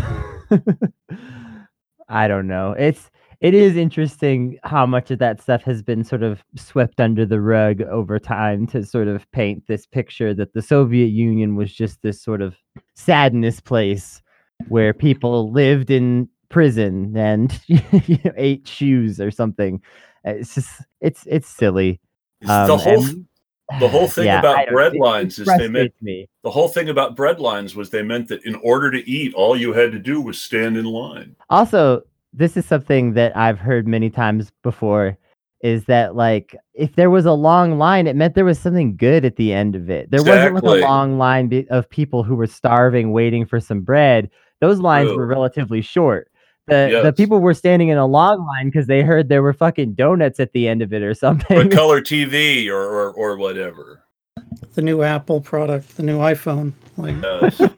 i 2.08 2.26
don't 2.28 2.46
know 2.48 2.72
it's 2.78 3.10
it 3.40 3.54
is 3.54 3.76
interesting 3.76 4.58
how 4.64 4.84
much 4.84 5.10
of 5.10 5.18
that 5.18 5.40
stuff 5.40 5.62
has 5.62 5.80
been 5.82 6.04
sort 6.04 6.22
of 6.22 6.44
swept 6.56 7.00
under 7.00 7.24
the 7.24 7.40
rug 7.40 7.80
over 7.82 8.18
time 8.18 8.66
to 8.66 8.84
sort 8.84 9.08
of 9.08 9.30
paint 9.32 9.62
this 9.66 9.86
picture 9.86 10.34
that 10.34 10.52
the 10.52 10.60
Soviet 10.60 11.06
Union 11.06 11.56
was 11.56 11.72
just 11.72 12.02
this 12.02 12.20
sort 12.20 12.42
of 12.42 12.54
sadness 12.96 13.58
place 13.58 14.20
where 14.68 14.92
people 14.92 15.50
lived 15.50 15.90
in 15.90 16.28
prison 16.50 17.16
and 17.16 17.58
you 17.66 18.18
know, 18.26 18.32
ate 18.36 18.68
shoes 18.68 19.18
or 19.18 19.30
something. 19.30 19.80
It's 20.22 20.54
just 20.54 20.82
it's 21.00 21.24
it's 21.26 21.48
silly. 21.48 21.98
the 22.42 22.52
Um, 22.52 22.78
whole 22.78 23.04
and- 23.04 23.26
the 23.78 23.88
whole 23.88 24.08
thing 24.08 24.26
Yeah, 24.26 24.40
about 24.40 24.68
bread 24.68 24.94
lines 24.96 25.38
is 25.38 25.46
they 25.46 25.68
meant 25.68 25.92
me. 26.00 26.28
the 26.42 26.50
whole 26.50 26.68
thing 26.68 26.88
about 26.88 27.14
bread 27.16 27.38
lines 27.38 27.76
was 27.76 27.90
they 27.90 28.02
meant 28.02 28.28
that 28.28 28.44
in 28.44 28.54
order 28.56 28.90
to 28.90 29.08
eat, 29.08 29.32
all 29.34 29.56
you 29.56 29.72
had 29.72 29.92
to 29.92 29.98
do 29.98 30.20
was 30.20 30.40
stand 30.40 30.76
in 30.76 30.84
line. 30.86 31.36
Also, 31.50 32.02
this 32.32 32.56
is 32.56 32.64
something 32.64 33.14
that 33.14 33.36
I've 33.36 33.58
heard 33.58 33.86
many 33.86 34.10
times 34.10 34.50
before 34.62 35.16
is 35.62 35.84
that 35.84 36.16
like 36.16 36.56
if 36.72 36.96
there 36.96 37.10
was 37.10 37.26
a 37.26 37.32
long 37.32 37.76
line 37.76 38.06
it 38.06 38.16
meant 38.16 38.34
there 38.34 38.46
was 38.46 38.58
something 38.58 38.96
good 38.96 39.24
at 39.26 39.36
the 39.36 39.52
end 39.52 39.76
of 39.76 39.90
it. 39.90 40.10
There 40.10 40.22
wasn't 40.22 40.54
like 40.54 40.64
a 40.64 40.86
long 40.86 41.18
line 41.18 41.48
be- 41.48 41.68
of 41.68 41.88
people 41.90 42.22
who 42.22 42.34
were 42.34 42.46
starving 42.46 43.12
waiting 43.12 43.44
for 43.44 43.60
some 43.60 43.82
bread. 43.82 44.30
Those 44.60 44.78
lines 44.80 45.10
were 45.12 45.26
relatively 45.26 45.82
short. 45.82 46.30
The 46.66 47.00
the 47.02 47.12
people 47.12 47.40
were 47.40 47.54
standing 47.54 47.88
in 47.88 47.98
a 47.98 48.06
long 48.06 48.46
line 48.46 48.66
because 48.66 48.86
they 48.86 49.02
heard 49.02 49.28
there 49.28 49.42
were 49.42 49.52
fucking 49.52 49.94
donuts 49.94 50.38
at 50.40 50.52
the 50.52 50.68
end 50.68 50.82
of 50.82 50.92
it 50.92 51.02
or 51.02 51.10
Or 51.10 51.14
something. 51.14 51.70
color 51.70 52.00
TV 52.00 52.68
or, 52.68 52.82
or 52.82 53.12
or 53.12 53.36
whatever. 53.36 54.04
The 54.74 54.82
new 54.82 55.02
Apple 55.02 55.40
product, 55.40 55.96
the 55.96 56.02
new 56.02 56.18
iPhone. 56.18 56.72
Like 56.96 57.16
Yes. 57.20 57.58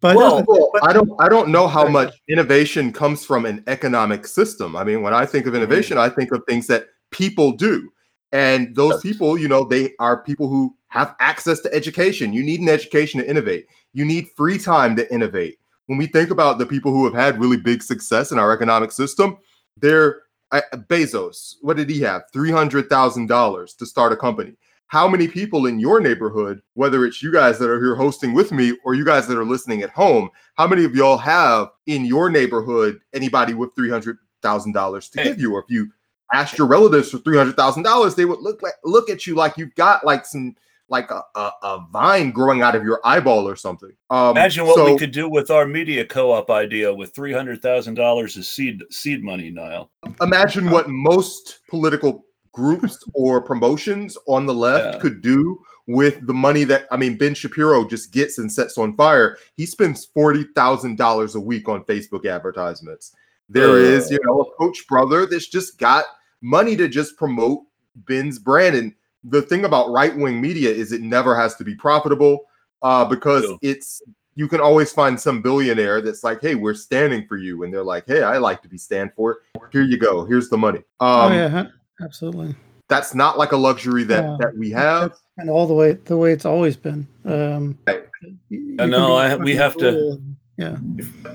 but 0.00 0.16
well, 0.16 0.44
well, 0.46 0.70
I 0.82 0.92
don't 0.92 1.10
I 1.20 1.28
don't 1.28 1.50
know 1.50 1.68
how 1.68 1.86
much 1.86 2.14
innovation 2.28 2.92
comes 2.92 3.24
from 3.24 3.44
an 3.44 3.62
economic 3.66 4.26
system. 4.26 4.76
I 4.76 4.84
mean, 4.84 5.02
when 5.02 5.12
I 5.12 5.26
think 5.26 5.46
of 5.46 5.52
mm-hmm. 5.52 5.62
innovation, 5.62 5.98
I 5.98 6.08
think 6.08 6.32
of 6.32 6.42
things 6.48 6.66
that 6.68 6.86
people 7.10 7.52
do. 7.52 7.90
And 8.32 8.74
those 8.74 9.00
people, 9.00 9.38
you 9.38 9.46
know, 9.46 9.64
they 9.64 9.92
are 10.00 10.20
people 10.24 10.48
who 10.48 10.74
have 10.88 11.14
access 11.20 11.60
to 11.60 11.72
education. 11.72 12.32
You 12.32 12.42
need 12.42 12.60
an 12.60 12.68
education 12.68 13.20
to 13.20 13.30
innovate. 13.30 13.66
You 13.92 14.04
need 14.04 14.28
free 14.36 14.58
time 14.58 14.96
to 14.96 15.12
innovate. 15.14 15.58
When 15.86 15.98
we 15.98 16.06
think 16.06 16.30
about 16.30 16.58
the 16.58 16.66
people 16.66 16.92
who 16.92 17.04
have 17.04 17.14
had 17.14 17.40
really 17.40 17.56
big 17.58 17.82
success 17.82 18.32
in 18.32 18.38
our 18.38 18.52
economic 18.52 18.90
system, 18.92 19.38
they're 19.76 20.22
uh, 20.50 20.60
Bezos. 20.88 21.56
What 21.62 21.76
did 21.76 21.90
he 21.90 22.00
have? 22.00 22.22
Three 22.32 22.50
hundred 22.50 22.88
thousand 22.88 23.26
dollars 23.26 23.74
to 23.74 23.86
start 23.86 24.12
a 24.12 24.16
company. 24.16 24.54
how 24.88 25.08
many 25.08 25.26
people 25.26 25.66
in 25.66 25.80
your 25.80 25.98
neighborhood, 26.00 26.62
whether 26.74 27.04
it's 27.04 27.22
you 27.22 27.32
guys 27.32 27.58
that 27.58 27.68
are 27.68 27.80
here 27.80 27.96
hosting 27.96 28.32
with 28.32 28.52
me 28.52 28.76
or 28.84 28.94
you 28.94 29.04
guys 29.04 29.26
that 29.26 29.36
are 29.36 29.44
listening 29.44 29.82
at 29.82 29.90
home, 29.90 30.30
how 30.54 30.66
many 30.68 30.84
of 30.84 30.94
y'all 30.94 31.16
have 31.18 31.68
in 31.86 32.04
your 32.04 32.30
neighborhood 32.30 33.00
anybody 33.12 33.54
with 33.54 33.74
three 33.74 33.90
hundred 33.90 34.18
thousand 34.42 34.72
dollars 34.72 35.08
to 35.08 35.22
give 35.24 35.40
you? 35.40 35.52
Or 35.54 35.60
if 35.60 35.66
you 35.68 35.90
asked 36.32 36.58
your 36.58 36.66
relatives 36.66 37.10
for 37.10 37.18
three 37.18 37.36
hundred 37.36 37.56
thousand 37.56 37.82
dollars, 37.82 38.14
they 38.14 38.24
would 38.24 38.40
look 38.40 38.62
like 38.62 38.74
look 38.84 39.10
at 39.10 39.26
you 39.26 39.34
like 39.34 39.56
you've 39.56 39.74
got 39.74 40.04
like 40.04 40.24
some 40.26 40.54
like 40.94 41.10
a, 41.10 41.22
a, 41.34 41.50
a 41.62 41.86
vine 41.90 42.30
growing 42.30 42.62
out 42.62 42.74
of 42.74 42.84
your 42.84 43.00
eyeball 43.04 43.48
or 43.48 43.56
something. 43.56 43.92
Um, 44.10 44.30
Imagine 44.36 44.66
what 44.66 44.76
so- 44.76 44.84
we 44.92 44.98
could 44.98 45.10
do 45.10 45.28
with 45.28 45.50
our 45.50 45.66
media 45.66 46.04
co-op 46.04 46.50
idea 46.50 46.92
with 46.94 47.14
three 47.14 47.32
hundred 47.32 47.60
thousand 47.62 47.94
dollars 47.94 48.36
of 48.36 48.44
seed 48.44 48.82
seed 48.90 49.22
money, 49.22 49.50
Nial. 49.50 49.90
imagine 50.20 50.70
what 50.70 50.88
most 50.88 51.60
political 51.68 52.24
groups 52.52 52.98
or 53.14 53.40
promotions 53.42 54.16
on 54.28 54.46
the 54.46 54.54
left 54.54 54.94
Yeah. 54.94 55.00
could 55.00 55.20
do 55.20 55.60
with 55.86 56.26
the 56.26 56.32
money 56.32 56.64
that 56.64 56.86
I 56.90 56.96
mean 56.96 57.18
Ben 57.18 57.34
Shapiro 57.34 57.84
just 57.86 58.12
gets 58.12 58.38
and 58.38 58.50
sets 58.50 58.78
on 58.78 58.96
fire. 58.96 59.36
He 59.56 59.66
spends 59.66 60.04
forty 60.06 60.44
thousand 60.54 60.96
dollars 60.96 61.34
a 61.34 61.40
week 61.40 61.68
on 61.68 61.84
Facebook 61.84 62.24
advertisements. 62.26 63.12
There 63.50 63.76
is, 63.78 64.10
you 64.10 64.18
know, 64.24 64.40
a 64.40 64.50
Koch 64.56 64.86
brother 64.88 65.26
that's 65.26 65.48
just 65.48 65.76
got 65.78 66.04
money 66.40 66.76
to 66.76 66.88
just 66.88 67.16
promote 67.18 67.60
Ben's 67.94 68.38
brand. 68.38 68.74
And 68.76 68.94
the 69.24 69.42
thing 69.42 69.64
about 69.64 69.90
right 69.90 70.14
wing 70.16 70.40
media 70.40 70.70
is 70.70 70.92
it 70.92 71.00
never 71.02 71.34
has 71.36 71.54
to 71.56 71.64
be 71.64 71.74
profitable 71.74 72.44
uh, 72.82 73.04
because 73.04 73.44
True. 73.44 73.58
it's 73.62 74.02
you 74.36 74.48
can 74.48 74.60
always 74.60 74.92
find 74.92 75.18
some 75.18 75.40
billionaire 75.40 76.00
that's 76.00 76.24
like, 76.24 76.40
hey, 76.42 76.56
we're 76.56 76.74
standing 76.74 77.24
for 77.28 77.36
you, 77.36 77.62
and 77.62 77.72
they're 77.72 77.84
like, 77.84 78.04
hey, 78.06 78.22
I 78.22 78.38
like 78.38 78.62
to 78.62 78.68
be 78.68 78.76
stand 78.76 79.12
for. 79.14 79.30
It. 79.54 79.60
Here 79.70 79.82
you 79.82 79.96
go. 79.96 80.24
Here's 80.24 80.48
the 80.48 80.58
money. 80.58 80.78
Um, 81.00 81.32
oh 81.32 81.32
yeah, 81.32 81.66
absolutely. 82.02 82.54
That's 82.88 83.14
not 83.14 83.38
like 83.38 83.52
a 83.52 83.56
luxury 83.56 84.04
that 84.04 84.24
Yeah. 84.24 84.36
that 84.40 84.56
we 84.58 84.70
have. 84.70 85.10
That's 85.10 85.22
kind 85.38 85.50
all 85.50 85.66
the 85.66 85.74
way 85.74 85.92
the 85.92 86.16
way 86.16 86.32
it's 86.32 86.44
always 86.44 86.76
been. 86.76 87.06
Um, 87.24 87.78
Right. 87.86 88.04
you- 88.50 88.58
you 88.58 88.76
I 88.78 88.86
know, 88.86 89.14
I- 89.14 89.36
we 89.36 89.54
have 89.54 89.76
to- 89.78 90.20
Yeah. 90.56 90.76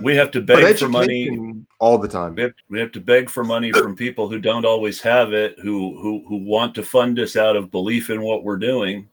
We 0.02 0.16
have 0.16 0.32
to 0.32 0.42
beg 0.42 0.78
for 0.78 0.88
money. 0.88 1.30
All 1.80 1.98
the 1.98 2.08
time. 2.08 2.36
We 2.36 2.44
have, 2.44 2.54
we 2.70 2.80
have 2.80 2.92
to 2.92 3.00
beg 3.00 3.30
for 3.30 3.44
money 3.44 3.72
from 3.72 3.96
people 3.96 4.30
who 4.30 4.40
don't 4.40 4.66
always 4.66 5.02
have 5.02 5.34
it, 5.34 5.58
who 5.60 6.00
who 6.00 6.24
who 6.28 6.38
want 6.38 6.76
to 6.76 6.84
fund 6.84 7.20
us 7.20 7.36
out 7.36 7.56
of 7.56 7.72
belief 7.72 8.10
in 8.10 8.22
what 8.22 8.44
we're 8.44 8.58
doing, 8.58 9.08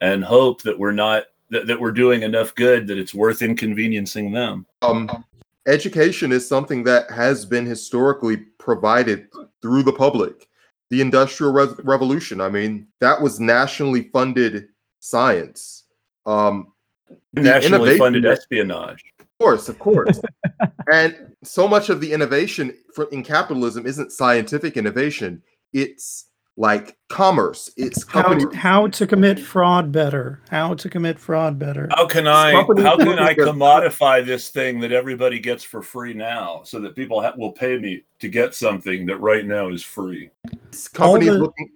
and 0.00 0.24
hope 0.24 0.62
that 0.62 0.78
we're 0.78 0.92
not 0.92 1.24
that, 1.50 1.66
that 1.66 1.80
we're 1.80 1.92
doing 1.92 2.22
enough 2.22 2.54
good 2.54 2.86
that 2.88 2.98
it's 2.98 3.14
worth 3.14 3.42
inconveniencing 3.42 4.32
them. 4.32 4.66
Um, 4.82 5.24
education 5.66 6.32
is 6.32 6.48
something 6.48 6.82
that 6.84 7.10
has 7.10 7.44
been 7.44 7.66
historically 7.66 8.38
provided 8.58 9.28
through 9.62 9.84
the 9.84 9.92
public. 9.92 10.48
The 10.88 11.00
Industrial 11.00 11.52
Re- 11.52 11.74
Revolution, 11.82 12.40
I 12.40 12.48
mean, 12.48 12.86
that 13.00 13.20
was 13.20 13.40
nationally 13.40 14.04
funded 14.12 14.68
science. 15.00 15.84
Um, 16.24 16.72
Nationally 17.34 17.98
funded 17.98 18.24
espionage. 18.24 19.02
Of 19.38 19.44
course, 19.44 19.68
of 19.68 19.78
course. 19.78 20.20
and 20.92 21.34
so 21.44 21.68
much 21.68 21.90
of 21.90 22.00
the 22.00 22.10
innovation 22.12 22.74
for, 22.94 23.04
in 23.12 23.22
capitalism 23.22 23.86
isn't 23.86 24.12
scientific 24.12 24.78
innovation. 24.78 25.42
It's 25.74 26.26
like 26.56 26.96
commerce. 27.10 27.70
It's 27.76 28.10
How 28.10 28.22
company. 28.22 28.50
to, 28.50 28.56
how 28.56 28.86
to 28.88 29.06
commit 29.06 29.38
fraud 29.38 29.92
better? 29.92 30.40
How 30.48 30.72
to 30.72 30.88
commit 30.88 31.18
fraud 31.18 31.58
better? 31.58 31.86
How 31.90 32.06
can 32.06 32.26
I 32.26 32.52
company 32.52 32.82
how 32.82 32.96
can 32.96 33.18
I 33.18 33.34
commodify 33.34 34.24
this 34.24 34.48
thing 34.48 34.80
that 34.80 34.90
everybody 34.90 35.38
gets 35.38 35.62
for 35.62 35.82
free 35.82 36.14
now, 36.14 36.62
so 36.64 36.80
that 36.80 36.96
people 36.96 37.20
ha- 37.20 37.34
will 37.36 37.52
pay 37.52 37.76
me 37.78 38.04
to 38.20 38.28
get 38.28 38.54
something 38.54 39.04
that 39.04 39.18
right 39.18 39.44
now 39.44 39.68
is 39.68 39.82
free? 39.82 40.30
It's 40.68 40.88
companies 40.88 41.28
the- 41.28 41.38
looking. 41.38 41.68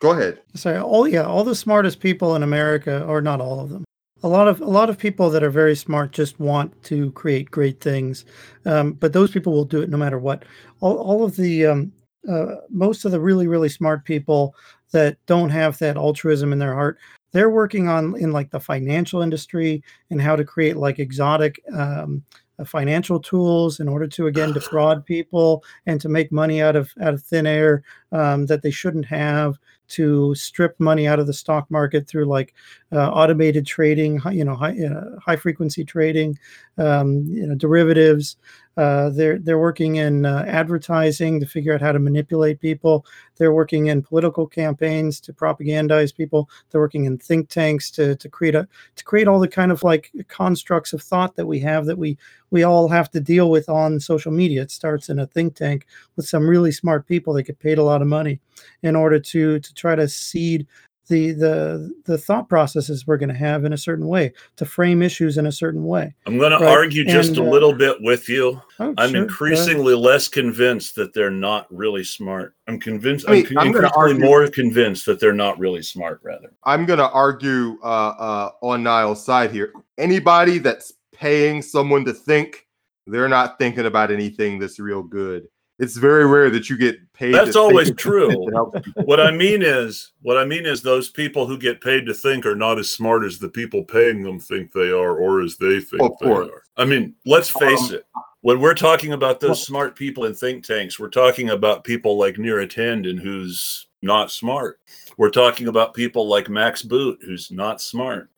Go 0.00 0.10
ahead. 0.10 0.42
Sorry, 0.52 0.76
all 0.78 1.08
yeah, 1.08 1.22
all 1.22 1.44
the 1.44 1.54
smartest 1.54 2.00
people 2.00 2.36
in 2.36 2.42
America, 2.42 3.02
or 3.06 3.22
not 3.22 3.40
all 3.40 3.60
of 3.60 3.70
them. 3.70 3.85
A 4.26 4.28
lot 4.28 4.48
of 4.48 4.60
a 4.60 4.64
lot 4.64 4.90
of 4.90 4.98
people 4.98 5.30
that 5.30 5.44
are 5.44 5.50
very 5.50 5.76
smart 5.76 6.10
just 6.10 6.40
want 6.40 6.82
to 6.82 7.12
create 7.12 7.48
great 7.48 7.80
things, 7.80 8.24
um, 8.64 8.94
but 8.94 9.12
those 9.12 9.30
people 9.30 9.52
will 9.52 9.64
do 9.64 9.82
it 9.82 9.88
no 9.88 9.96
matter 9.96 10.18
what. 10.18 10.44
All, 10.80 10.96
all 10.96 11.22
of 11.22 11.36
the 11.36 11.66
um, 11.66 11.92
uh, 12.28 12.56
most 12.68 13.04
of 13.04 13.12
the 13.12 13.20
really 13.20 13.46
really 13.46 13.68
smart 13.68 14.04
people 14.04 14.56
that 14.90 15.16
don't 15.26 15.50
have 15.50 15.78
that 15.78 15.96
altruism 15.96 16.52
in 16.52 16.58
their 16.58 16.74
heart, 16.74 16.98
they're 17.30 17.50
working 17.50 17.86
on 17.86 18.16
in 18.16 18.32
like 18.32 18.50
the 18.50 18.58
financial 18.58 19.22
industry 19.22 19.80
and 20.10 20.20
how 20.20 20.34
to 20.34 20.44
create 20.44 20.76
like 20.76 20.98
exotic 20.98 21.62
um, 21.72 22.24
uh, 22.58 22.64
financial 22.64 23.20
tools 23.20 23.78
in 23.78 23.86
order 23.88 24.08
to 24.08 24.26
again 24.26 24.52
defraud 24.52 25.06
people 25.06 25.62
and 25.86 26.00
to 26.00 26.08
make 26.08 26.32
money 26.32 26.60
out 26.60 26.74
of 26.74 26.90
out 27.00 27.14
of 27.14 27.22
thin 27.22 27.46
air 27.46 27.84
um, 28.10 28.44
that 28.46 28.62
they 28.62 28.72
shouldn't 28.72 29.06
have 29.06 29.56
to 29.88 30.34
strip 30.34 30.78
money 30.78 31.06
out 31.06 31.18
of 31.18 31.26
the 31.26 31.32
stock 31.32 31.70
market 31.70 32.06
through 32.06 32.26
like 32.26 32.54
uh, 32.92 33.08
automated 33.10 33.66
trading, 33.66 34.20
you 34.32 34.44
know, 34.44 34.54
high, 34.54 34.76
uh, 34.78 35.18
high 35.20 35.36
frequency 35.36 35.84
trading, 35.84 36.38
um, 36.78 37.24
you 37.28 37.46
know, 37.46 37.54
derivatives. 37.54 38.36
Uh, 38.76 39.08
they're 39.10 39.38
they're 39.38 39.58
working 39.58 39.96
in 39.96 40.26
uh, 40.26 40.44
advertising 40.46 41.40
to 41.40 41.46
figure 41.46 41.72
out 41.72 41.80
how 41.80 41.92
to 41.92 41.98
manipulate 41.98 42.60
people. 42.60 43.06
They're 43.36 43.52
working 43.52 43.86
in 43.86 44.02
political 44.02 44.46
campaigns 44.46 45.18
to 45.20 45.32
propagandize 45.32 46.14
people. 46.14 46.50
They're 46.70 46.80
working 46.80 47.06
in 47.06 47.16
think 47.16 47.48
tanks 47.48 47.90
to 47.92 48.16
to 48.16 48.28
create 48.28 48.54
a 48.54 48.68
to 48.96 49.04
create 49.04 49.28
all 49.28 49.40
the 49.40 49.48
kind 49.48 49.72
of 49.72 49.82
like 49.82 50.12
constructs 50.28 50.92
of 50.92 51.02
thought 51.02 51.36
that 51.36 51.46
we 51.46 51.58
have 51.60 51.86
that 51.86 51.96
we 51.96 52.18
we 52.50 52.64
all 52.64 52.88
have 52.88 53.10
to 53.12 53.20
deal 53.20 53.50
with 53.50 53.68
on 53.70 53.98
social 53.98 54.32
media. 54.32 54.62
It 54.62 54.70
starts 54.70 55.08
in 55.08 55.18
a 55.20 55.26
think 55.26 55.54
tank 55.54 55.86
with 56.16 56.28
some 56.28 56.46
really 56.46 56.72
smart 56.72 57.06
people 57.06 57.32
that 57.34 57.44
get 57.44 57.58
paid 57.58 57.78
a 57.78 57.82
lot 57.82 58.02
of 58.02 58.08
money 58.08 58.40
in 58.82 58.94
order 58.94 59.18
to 59.18 59.58
to 59.58 59.74
try 59.74 59.94
to 59.94 60.06
seed 60.06 60.66
the 61.08 61.32
the 61.32 61.92
the 62.04 62.18
thought 62.18 62.48
processes 62.48 63.06
we're 63.06 63.16
going 63.16 63.28
to 63.28 63.34
have 63.34 63.64
in 63.64 63.72
a 63.72 63.78
certain 63.78 64.06
way 64.08 64.32
to 64.56 64.64
frame 64.66 65.02
issues 65.02 65.38
in 65.38 65.46
a 65.46 65.52
certain 65.52 65.84
way. 65.84 66.14
I'm 66.26 66.38
going 66.38 66.50
to 66.52 66.58
Right, 66.58 66.68
argue 66.76 67.04
just 67.04 67.30
and, 67.30 67.38
a 67.38 67.42
uh, 67.42 67.50
little 67.50 67.72
bit 67.72 67.96
with 68.00 68.28
you. 68.28 68.60
Oh, 68.80 68.86
I'm 68.86 68.86
sure, 68.86 68.94
go 68.94 69.02
ahead. 69.02 69.14
increasingly 69.16 69.94
less 69.94 70.28
convinced 70.28 70.94
that 70.96 71.12
they're 71.14 71.30
not 71.30 71.66
really 71.72 72.04
smart. 72.04 72.54
I'm 72.66 72.80
convinced. 72.80 73.28
I 73.28 73.32
mean, 73.32 73.46
I'm, 73.50 73.58
I'm 73.58 73.72
gonna 73.72 73.86
increasingly 73.86 74.12
argue- 74.12 74.24
more 74.26 74.48
convinced 74.48 75.06
that 75.06 75.20
they're 75.20 75.32
not 75.32 75.58
really 75.58 75.82
smart. 75.82 76.20
Rather, 76.24 76.52
I'm 76.64 76.86
going 76.86 76.98
to 76.98 77.10
argue 77.10 77.78
uh, 77.82 77.86
uh, 77.86 78.50
on 78.62 78.82
Nial's 78.82 79.24
side 79.24 79.50
here. 79.52 79.72
Anybody 79.98 80.58
that's 80.58 80.92
paying 81.14 81.62
someone 81.62 82.04
to 82.04 82.12
think, 82.12 82.66
they're 83.06 83.28
not 83.28 83.58
thinking 83.58 83.86
about 83.86 84.10
anything 84.10 84.58
that's 84.58 84.78
real 84.80 85.02
good. 85.02 85.46
It's 85.78 85.96
very 85.96 86.24
rare 86.24 86.48
that 86.50 86.70
you 86.70 86.78
get 86.78 86.96
paid. 87.12 87.34
That's 87.34 87.56
always 87.56 87.92
true. 87.94 88.30
what 89.04 89.20
I 89.20 89.30
mean 89.30 89.62
is, 89.62 90.12
what 90.22 90.38
I 90.38 90.44
mean 90.44 90.64
is, 90.64 90.80
those 90.80 91.10
people 91.10 91.46
who 91.46 91.58
get 91.58 91.82
paid 91.82 92.06
to 92.06 92.14
think 92.14 92.46
are 92.46 92.56
not 92.56 92.78
as 92.78 92.88
smart 92.88 93.24
as 93.24 93.38
the 93.38 93.48
people 93.48 93.84
paying 93.84 94.22
them 94.22 94.40
think 94.40 94.72
they 94.72 94.90
are, 94.90 95.16
or 95.16 95.42
as 95.42 95.56
they 95.58 95.80
think 95.80 96.18
they 96.20 96.30
are. 96.30 96.62
I 96.76 96.84
mean, 96.86 97.14
let's 97.26 97.50
face 97.50 97.90
Um, 97.90 97.96
it. 97.96 98.06
When 98.40 98.60
we're 98.60 98.74
talking 98.74 99.12
about 99.12 99.40
those 99.40 99.66
smart 99.66 99.96
people 99.96 100.24
in 100.24 100.34
think 100.34 100.64
tanks, 100.64 101.00
we're 101.00 101.08
talking 101.08 101.50
about 101.50 101.84
people 101.84 102.16
like 102.16 102.36
Neera 102.36 102.66
Tanden, 102.66 103.18
who's 103.20 103.88
not 104.02 104.30
smart. 104.30 104.78
We're 105.18 105.30
talking 105.30 105.68
about 105.68 105.94
people 105.94 106.28
like 106.28 106.48
Max 106.48 106.82
Boot, 106.82 107.18
who's 107.22 107.50
not 107.50 107.80
smart. 107.80 108.30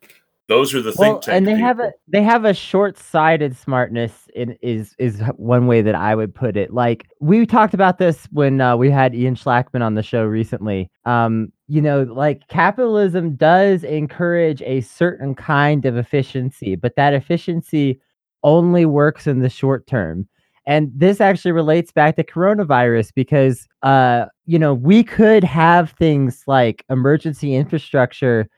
Those 0.48 0.74
are 0.74 0.80
the 0.80 0.94
well, 0.96 1.12
think 1.12 1.22
tank 1.24 1.36
and 1.36 1.46
they 1.46 1.58
have 1.58 1.78
a 1.78 1.92
they 2.08 2.22
have 2.22 2.46
a 2.46 2.54
short-sighted 2.54 3.54
smartness 3.54 4.28
in 4.34 4.56
is 4.62 4.94
is 4.98 5.20
one 5.36 5.66
way 5.66 5.82
that 5.82 5.94
I 5.94 6.14
would 6.14 6.34
put 6.34 6.56
it. 6.56 6.72
Like 6.72 7.06
we 7.20 7.44
talked 7.44 7.74
about 7.74 7.98
this 7.98 8.26
when 8.32 8.58
uh, 8.58 8.74
we 8.74 8.90
had 8.90 9.14
Ian 9.14 9.34
Schlakman 9.34 9.82
on 9.82 9.94
the 9.94 10.02
show 10.02 10.24
recently. 10.24 10.90
Um, 11.04 11.52
you 11.66 11.82
know, 11.82 12.04
like 12.04 12.48
capitalism 12.48 13.36
does 13.36 13.84
encourage 13.84 14.62
a 14.62 14.80
certain 14.80 15.34
kind 15.34 15.84
of 15.84 15.98
efficiency, 15.98 16.76
but 16.76 16.96
that 16.96 17.12
efficiency 17.12 18.00
only 18.42 18.86
works 18.86 19.26
in 19.26 19.40
the 19.40 19.50
short 19.50 19.86
term. 19.86 20.26
And 20.66 20.90
this 20.94 21.20
actually 21.20 21.52
relates 21.52 21.92
back 21.92 22.16
to 22.16 22.24
coronavirus 22.24 23.12
because 23.14 23.68
uh, 23.82 24.26
you 24.46 24.58
know, 24.58 24.72
we 24.72 25.04
could 25.04 25.44
have 25.44 25.90
things 25.90 26.44
like 26.46 26.86
emergency 26.88 27.54
infrastructure 27.54 28.48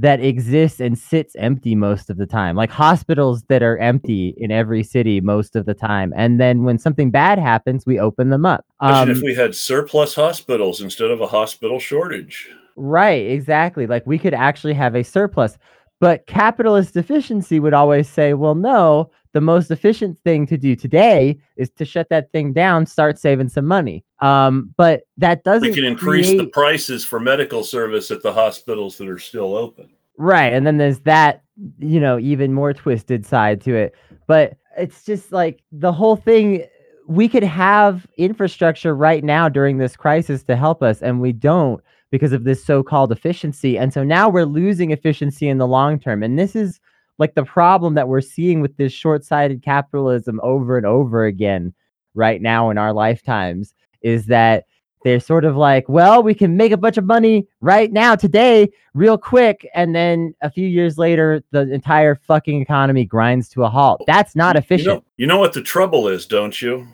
that 0.00 0.20
exists 0.20 0.80
and 0.80 0.98
sits 0.98 1.36
empty 1.36 1.74
most 1.74 2.08
of 2.08 2.16
the 2.16 2.24
time, 2.24 2.56
like 2.56 2.70
hospitals 2.70 3.42
that 3.44 3.62
are 3.62 3.76
empty 3.76 4.34
in 4.38 4.50
every 4.50 4.82
city 4.82 5.20
most 5.20 5.54
of 5.54 5.66
the 5.66 5.74
time. 5.74 6.10
And 6.16 6.40
then 6.40 6.64
when 6.64 6.78
something 6.78 7.10
bad 7.10 7.38
happens, 7.38 7.84
we 7.84 8.00
open 8.00 8.30
them 8.30 8.46
up. 8.46 8.64
Imagine 8.80 9.10
Um, 9.10 9.16
if 9.16 9.22
we 9.22 9.34
had 9.34 9.54
surplus 9.54 10.14
hospitals 10.14 10.80
instead 10.80 11.10
of 11.10 11.20
a 11.20 11.26
hospital 11.26 11.78
shortage. 11.78 12.48
Right, 12.76 13.26
exactly. 13.30 13.86
Like 13.86 14.06
we 14.06 14.18
could 14.18 14.32
actually 14.32 14.72
have 14.72 14.94
a 14.94 15.04
surplus. 15.04 15.58
But 16.00 16.26
capitalist 16.26 16.96
efficiency 16.96 17.60
would 17.60 17.74
always 17.74 18.08
say, 18.08 18.32
well, 18.32 18.54
no, 18.54 19.10
the 19.32 19.40
most 19.40 19.70
efficient 19.70 20.18
thing 20.24 20.46
to 20.46 20.58
do 20.58 20.74
today 20.74 21.38
is 21.56 21.70
to 21.70 21.84
shut 21.84 22.08
that 22.10 22.32
thing 22.32 22.52
down, 22.52 22.86
start 22.86 23.18
saving 23.18 23.48
some 23.48 23.66
money. 23.66 24.04
Um, 24.20 24.74
but 24.76 25.02
that 25.18 25.44
doesn't 25.44 25.68
We 25.68 25.74
can 25.74 25.84
increase 25.84 26.30
the 26.30 26.46
prices 26.46 27.04
for 27.04 27.20
medical 27.20 27.62
service 27.62 28.10
at 28.10 28.22
the 28.22 28.32
hospitals 28.32 28.98
that 28.98 29.08
are 29.08 29.18
still 29.18 29.56
open. 29.56 29.90
Right. 30.16 30.52
And 30.52 30.66
then 30.66 30.78
there's 30.78 31.00
that, 31.00 31.42
you 31.78 32.00
know, 32.00 32.18
even 32.18 32.52
more 32.52 32.74
twisted 32.74 33.24
side 33.24 33.60
to 33.62 33.74
it. 33.74 33.94
But 34.26 34.56
it's 34.76 35.04
just 35.04 35.32
like 35.32 35.62
the 35.72 35.92
whole 35.92 36.16
thing 36.16 36.64
we 37.06 37.28
could 37.28 37.42
have 37.42 38.06
infrastructure 38.16 38.94
right 38.94 39.24
now 39.24 39.48
during 39.48 39.78
this 39.78 39.96
crisis 39.96 40.42
to 40.44 40.56
help 40.56 40.82
us 40.82 41.02
and 41.02 41.20
we 41.20 41.32
don't 41.32 41.82
because 42.10 42.32
of 42.32 42.44
this 42.44 42.64
so-called 42.64 43.12
efficiency. 43.12 43.78
And 43.78 43.92
so 43.92 44.04
now 44.04 44.28
we're 44.28 44.44
losing 44.44 44.90
efficiency 44.90 45.48
in 45.48 45.58
the 45.58 45.66
long 45.66 45.98
term. 45.98 46.22
And 46.22 46.38
this 46.38 46.54
is 46.54 46.80
like 47.20 47.36
the 47.36 47.44
problem 47.44 47.94
that 47.94 48.08
we're 48.08 48.20
seeing 48.20 48.60
with 48.60 48.76
this 48.76 48.92
short-sighted 48.92 49.62
capitalism 49.62 50.40
over 50.42 50.76
and 50.76 50.86
over 50.86 51.26
again 51.26 51.72
right 52.14 52.42
now 52.42 52.70
in 52.70 52.78
our 52.78 52.92
lifetimes 52.92 53.74
is 54.02 54.26
that 54.26 54.64
they're 55.04 55.20
sort 55.20 55.44
of 55.44 55.56
like, 55.56 55.88
well, 55.88 56.22
we 56.22 56.34
can 56.34 56.56
make 56.56 56.72
a 56.72 56.76
bunch 56.76 56.98
of 56.98 57.04
money 57.04 57.46
right 57.60 57.92
now, 57.92 58.14
today, 58.14 58.70
real 58.92 59.16
quick. 59.16 59.66
And 59.74 59.94
then 59.94 60.34
a 60.42 60.50
few 60.50 60.66
years 60.66 60.98
later, 60.98 61.42
the 61.52 61.72
entire 61.72 62.16
fucking 62.16 62.60
economy 62.60 63.04
grinds 63.04 63.48
to 63.50 63.64
a 63.64 63.68
halt. 63.68 64.02
That's 64.06 64.34
not 64.34 64.56
efficient. 64.56 64.86
You 64.86 64.94
know, 64.94 65.04
you 65.16 65.26
know 65.26 65.38
what 65.38 65.52
the 65.52 65.62
trouble 65.62 66.08
is, 66.08 66.26
don't 66.26 66.60
you? 66.60 66.86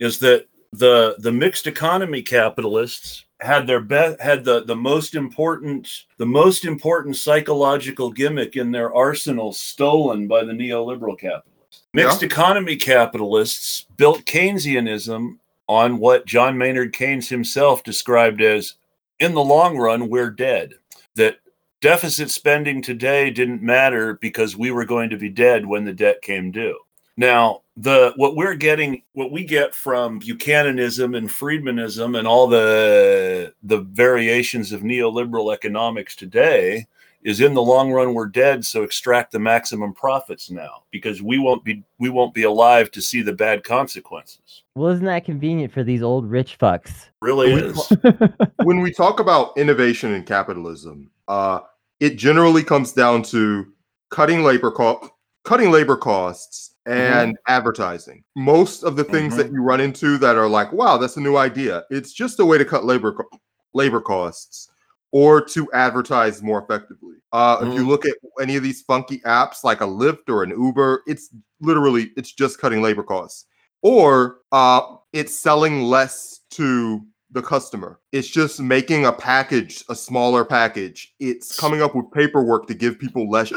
Is 0.00 0.18
that 0.20 0.46
the 0.72 1.14
the 1.18 1.30
mixed 1.30 1.68
economy 1.68 2.22
capitalists 2.22 3.23
had 3.40 3.66
their 3.66 3.80
best 3.80 4.20
had 4.20 4.44
the 4.44 4.64
the 4.64 4.76
most 4.76 5.14
important 5.14 6.04
the 6.18 6.26
most 6.26 6.64
important 6.64 7.16
psychological 7.16 8.10
gimmick 8.10 8.56
in 8.56 8.70
their 8.70 8.94
arsenal 8.94 9.52
stolen 9.52 10.26
by 10.28 10.44
the 10.44 10.52
neoliberal 10.52 11.18
capitalists. 11.18 11.82
Mixed 11.92 12.22
Yeah. 12.22 12.26
economy 12.26 12.76
capitalists 12.76 13.86
built 13.96 14.24
Keynesianism 14.24 15.38
on 15.68 15.98
what 15.98 16.26
John 16.26 16.56
Maynard 16.56 16.92
Keynes 16.92 17.28
himself 17.28 17.82
described 17.82 18.40
as 18.40 18.74
in 19.20 19.34
the 19.34 19.44
long 19.44 19.76
run 19.76 20.08
we're 20.08 20.30
dead. 20.30 20.74
That 21.16 21.38
deficit 21.80 22.30
spending 22.30 22.82
today 22.82 23.30
didn't 23.30 23.62
matter 23.62 24.14
because 24.14 24.56
we 24.56 24.70
were 24.70 24.84
going 24.84 25.10
to 25.10 25.16
be 25.16 25.28
dead 25.28 25.66
when 25.66 25.84
the 25.84 25.92
debt 25.92 26.22
came 26.22 26.50
due. 26.50 26.78
Now, 27.16 27.62
the 27.76 28.12
what 28.16 28.36
we're 28.36 28.54
getting, 28.54 29.02
what 29.12 29.30
we 29.30 29.44
get 29.44 29.74
from 29.74 30.20
Buchananism 30.20 31.16
and 31.16 31.28
Friedmanism 31.28 32.18
and 32.18 32.26
all 32.26 32.46
the 32.46 33.54
the 33.62 33.80
variations 33.80 34.72
of 34.72 34.82
neoliberal 34.82 35.52
economics 35.52 36.16
today 36.16 36.86
is 37.22 37.40
in 37.40 37.54
the 37.54 37.62
long 37.62 37.90
run 37.90 38.12
we're 38.14 38.26
dead, 38.26 38.64
so 38.64 38.82
extract 38.82 39.32
the 39.32 39.38
maximum 39.38 39.94
profits 39.94 40.50
now 40.50 40.82
because 40.90 41.22
we 41.22 41.38
won't 41.38 41.64
be 41.64 41.82
we 41.98 42.10
won't 42.10 42.34
be 42.34 42.42
alive 42.42 42.90
to 42.92 43.00
see 43.00 43.22
the 43.22 43.32
bad 43.32 43.64
consequences. 43.64 44.62
Well, 44.74 44.90
isn't 44.90 45.06
that 45.06 45.24
convenient 45.24 45.72
for 45.72 45.82
these 45.84 46.02
old 46.02 46.28
rich 46.28 46.58
fucks? 46.58 47.08
Really 47.22 47.54
We- 47.54 47.62
is. 47.62 47.92
when 48.64 48.80
we 48.80 48.92
talk 48.92 49.20
about 49.20 49.56
innovation 49.56 50.12
and 50.12 50.26
capitalism, 50.26 51.10
uh, 51.28 51.60
it 52.00 52.16
generally 52.16 52.62
comes 52.62 52.92
down 52.92 53.22
to 53.24 53.72
cutting 54.10 54.42
labor 54.42 54.70
co- 54.70 55.10
cutting 55.44 55.70
labor 55.70 55.96
costs 55.96 56.73
and 56.86 57.36
advertising. 57.48 58.22
Most 58.36 58.82
of 58.84 58.96
the 58.96 59.04
things 59.04 59.36
that 59.36 59.50
you 59.52 59.62
run 59.62 59.80
into 59.80 60.18
that 60.18 60.36
are 60.36 60.48
like, 60.48 60.72
"Wow, 60.72 60.98
that's 60.98 61.16
a 61.16 61.20
new 61.20 61.36
idea." 61.36 61.84
It's 61.90 62.12
just 62.12 62.40
a 62.40 62.44
way 62.44 62.58
to 62.58 62.64
cut 62.64 62.84
labor 62.84 63.12
co- 63.12 63.38
labor 63.72 64.00
costs 64.00 64.68
or 65.12 65.40
to 65.40 65.70
advertise 65.72 66.42
more 66.42 66.62
effectively. 66.62 67.16
Uh, 67.32 67.58
If 67.62 67.74
you 67.74 67.84
Mhm. 67.84 67.88
look 67.88 68.04
at 68.06 68.16
any 68.40 68.56
of 68.56 68.62
these 68.62 68.82
funky 68.82 69.20
apps 69.20 69.64
like 69.64 69.80
a 69.80 69.86
Lyft 69.86 70.28
or 70.28 70.42
an 70.42 70.50
Uber, 70.50 71.02
it's 71.06 71.30
literally 71.60 72.12
it's 72.16 72.32
just 72.32 72.58
cutting 72.58 72.82
labor 72.82 73.02
costs, 73.02 73.46
or 73.82 74.40
uh, 74.52 74.82
it's 75.12 75.34
selling 75.34 75.82
less 75.82 76.40
to 76.50 77.00
the 77.30 77.42
customer. 77.42 77.98
It's 78.12 78.28
just 78.28 78.60
making 78.60 79.06
a 79.06 79.12
package 79.12 79.84
a 79.88 79.94
smaller 79.94 80.44
package. 80.44 81.14
It's 81.18 81.58
coming 81.58 81.82
up 81.82 81.94
with 81.96 82.10
paperwork 82.12 82.66
to 82.68 82.74
give 82.74 82.98
people 82.98 83.28
less. 83.28 83.52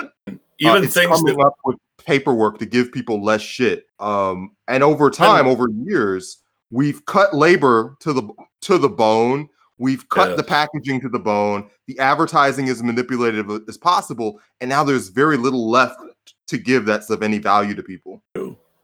Uh, 0.63 0.69
Even 0.69 0.83
it's 0.83 0.93
things 0.93 1.17
coming 1.17 1.37
that 1.37 1.45
up 1.45 1.55
with 1.65 1.77
paperwork 2.05 2.57
to 2.59 2.65
give 2.65 2.91
people 2.91 3.23
less 3.23 3.41
shit. 3.41 3.87
Um, 3.99 4.55
and 4.67 4.83
over 4.83 5.09
time, 5.09 5.47
over 5.47 5.67
years, 5.85 6.37
we've 6.71 7.05
cut 7.05 7.33
labor 7.33 7.95
to 8.01 8.13
the 8.13 8.27
to 8.61 8.77
the 8.77 8.89
bone. 8.89 9.49
We've 9.79 10.07
cut 10.09 10.37
the 10.37 10.43
packaging 10.43 11.01
to 11.01 11.09
the 11.09 11.19
bone. 11.19 11.69
The 11.85 11.99
advertising 11.99 12.67
is 12.67 12.81
manipulated 12.81 13.45
as 13.69 13.77
possible, 13.77 14.39
and 14.59 14.69
now 14.69 14.83
there's 14.83 15.09
very 15.09 15.37
little 15.37 15.69
left 15.69 15.99
to 16.47 16.57
give 16.57 16.85
that's 16.85 17.09
of 17.09 17.21
any 17.21 17.37
value 17.37 17.75
to 17.75 17.83
people. 17.83 18.23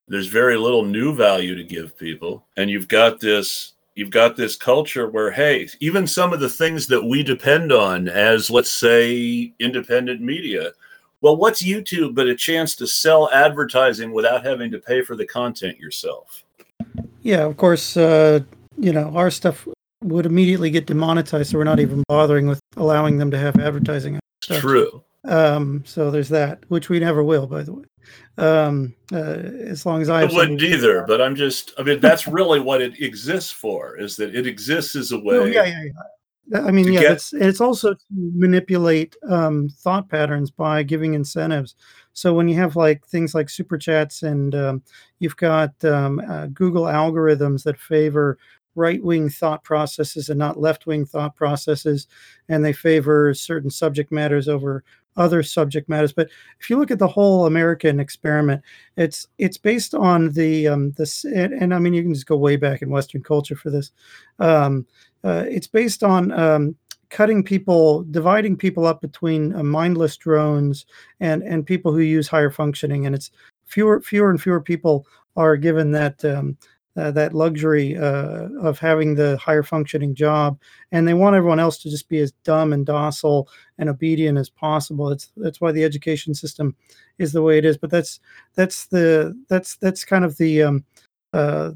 there's 0.08 0.28
very 0.28 0.58
little 0.58 0.84
new 0.84 1.16
value 1.16 1.56
to 1.56 1.64
give 1.64 1.98
people 1.98 2.46
and 2.58 2.70
you've 2.70 2.88
got 2.88 3.20
this 3.20 3.74
you've 3.96 4.10
got 4.10 4.36
this 4.36 4.56
culture 4.56 5.10
where 5.10 5.32
hey 5.32 5.68
even 5.80 6.06
some 6.06 6.34
of 6.34 6.40
the 6.40 6.50
things 6.50 6.88
that 6.88 7.04
we 7.04 7.24
depend 7.24 7.72
on 7.72 8.08
as 8.08 8.52
let's 8.52 8.72
say 8.72 9.54
independent 9.60 10.22
media 10.22 10.72
well 11.24 11.36
what's 11.36 11.64
youtube 11.64 12.14
but 12.14 12.28
a 12.28 12.36
chance 12.36 12.76
to 12.76 12.86
sell 12.86 13.32
advertising 13.32 14.14
without 14.14 14.46
having 14.46 14.70
to 14.70 14.78
pay 14.78 15.02
for 15.02 15.16
the 15.16 15.26
content 15.26 15.80
yourself 15.80 16.44
Yeah, 17.24 17.44
of 17.46 17.58
course. 17.58 17.98
Uh, 17.98 18.42
you 18.78 18.92
know, 18.92 19.12
our 19.16 19.32
stuff 19.32 19.68
would 20.02 20.26
immediately 20.26 20.70
get 20.70 20.86
demonetized, 20.86 21.52
so 21.52 21.58
we're 21.58 21.64
not 21.64 21.80
even 21.80 22.04
bothering 22.08 22.48
with 22.48 22.60
allowing 22.76 23.18
them 23.18 23.32
to 23.32 23.38
have 23.38 23.58
advertising. 23.60 24.20
Stuff. 24.44 24.60
true 24.60 25.04
Um, 25.24 25.84
so 25.86 26.12
there's 26.12 26.30
that, 26.30 26.60
which 26.68 26.90
we 26.90 27.00
never 27.00 27.24
will, 27.24 27.48
by 27.48 27.64
the 27.64 27.74
way. 27.74 27.86
Um, 28.38 28.94
uh, 29.14 29.16
as 29.16 29.86
long 29.86 30.02
as 30.02 30.10
I 30.10 30.24
i 30.24 30.26
wouldn't 30.26 30.62
either 30.62 31.06
but 31.08 31.22
i'm 31.22 31.36
just 31.36 31.72
i 31.78 31.84
mean 31.84 32.02
that's 32.02 32.28
really 32.28 32.60
what 32.60 32.82
it 32.82 33.02
exists 33.02 33.52
for 33.52 33.96
is 33.98 34.18
that 34.18 34.36
it 34.36 34.46
exists 34.46 34.98
as 34.98 35.14
a 35.14 35.20
way 35.20 35.38
Oh, 35.38 35.46
yeah, 35.46 35.64
yeah, 35.64 35.84
yeah. 35.84 35.92
I 36.54 36.72
mean, 36.72 36.92
yeah, 36.92 37.02
get- 37.02 37.12
it's 37.14 37.34
it's 37.34 37.62
also 37.62 37.94
to 37.94 38.06
manipulate 38.12 39.16
um, 39.30 39.70
thought 39.70 40.10
patterns 40.10 40.52
by 40.52 40.84
giving 40.84 41.14
incentives. 41.14 41.76
So 42.14 42.34
when 42.34 42.48
you 42.48 42.56
have 42.56 42.76
like 42.76 43.06
things 43.08 43.34
like 43.34 43.50
super 43.50 43.78
chats 43.78 44.24
and 44.24 44.54
um, 44.54 44.84
you've 45.20 45.38
got 45.38 45.72
um, 45.86 46.20
uh, 46.30 46.48
Google 46.48 46.84
algorithms 46.84 47.64
that 47.64 47.80
favor 47.80 48.38
right 48.76 49.04
wing 49.04 49.30
thought 49.30 49.64
processes 49.64 50.30
and 50.30 50.38
not 50.40 50.60
left 50.60 50.86
wing 50.86 51.06
thought 51.06 51.36
processes, 51.36 52.08
and 52.50 52.64
they 52.66 52.74
favor 52.74 53.34
certain 53.34 53.70
subject 53.70 54.12
matters 54.12 54.48
over 54.48 54.84
other 55.18 55.44
subject 55.44 55.90
matters. 55.90 56.14
But 56.14 56.30
if 56.60 56.70
you 56.70 56.78
look 56.78 56.92
at 56.92 57.00
the 57.00 57.08
whole 57.08 57.46
American 57.46 58.00
experiment, 58.00 58.62
it's 58.98 59.28
it's 59.38 59.58
based 59.58 59.94
on 59.94 60.30
the 60.32 60.68
um, 60.68 60.92
this 60.92 61.26
and, 61.26 61.54
and 61.54 61.74
I 61.74 61.80
mean 61.80 61.94
you 61.94 62.04
can 62.04 62.14
just 62.14 62.28
go 62.28 62.38
way 62.38 62.56
back 62.56 62.82
in 62.82 62.90
Western 62.90 63.24
culture 63.24 63.56
for 63.56 63.70
this. 63.70 63.92
Um, 64.40 64.86
uh, 65.24 65.46
it's 65.48 65.68
based 65.68 66.04
on 66.04 66.32
um, 66.32 66.76
cutting 67.10 67.44
people, 67.44 68.04
dividing 68.12 68.58
people 68.58 68.86
up 68.86 69.00
between 69.02 69.56
uh, 69.56 69.64
mindless 69.64 70.18
drones 70.18 70.86
and 71.20 71.44
and 71.44 71.66
people 71.66 71.92
who 71.92 72.00
use 72.00 72.28
higher 72.28 72.52
functioning, 72.52 73.06
and 73.06 73.16
it's 73.16 73.32
fewer 73.66 74.02
fewer 74.02 74.30
and 74.30 74.42
fewer 74.42 74.62
people 74.62 75.06
are 75.36 75.58
given 75.58 75.92
that. 75.92 76.24
Um, 76.26 76.58
uh, 76.96 77.12
that 77.12 77.34
luxury 77.34 77.98
uh, 77.98 78.50
of 78.62 78.80
having 78.80 79.16
the 79.16 79.38
higher 79.38 79.64
functioning 79.64 80.14
job, 80.14 80.60
and 80.92 81.08
they 81.08 81.14
want 81.14 81.36
everyone 81.36 81.60
else 81.60 81.78
to 81.80 81.90
just 81.90 82.10
be 82.10 82.20
as 82.20 82.32
dumb 82.44 82.74
and 82.74 82.86
docile 82.86 83.48
and 83.78 83.90
obedient 83.90 84.38
as 84.38 84.50
possible. 84.50 85.10
That's 85.10 85.32
that's 85.38 85.62
why 85.62 85.72
the 85.72 85.84
education 85.84 86.34
system 86.34 86.76
is 87.18 87.34
the 87.34 87.42
way 87.42 87.58
it 87.58 87.66
is. 87.66 87.78
But 87.78 87.90
that's 87.90 88.20
that's 88.56 88.86
the 88.88 89.40
that's 89.50 89.76
that's 89.78 90.06
kind 90.06 90.24
of 90.24 90.38
the 90.38 90.64
um, 90.64 90.86
uh, 91.34 91.72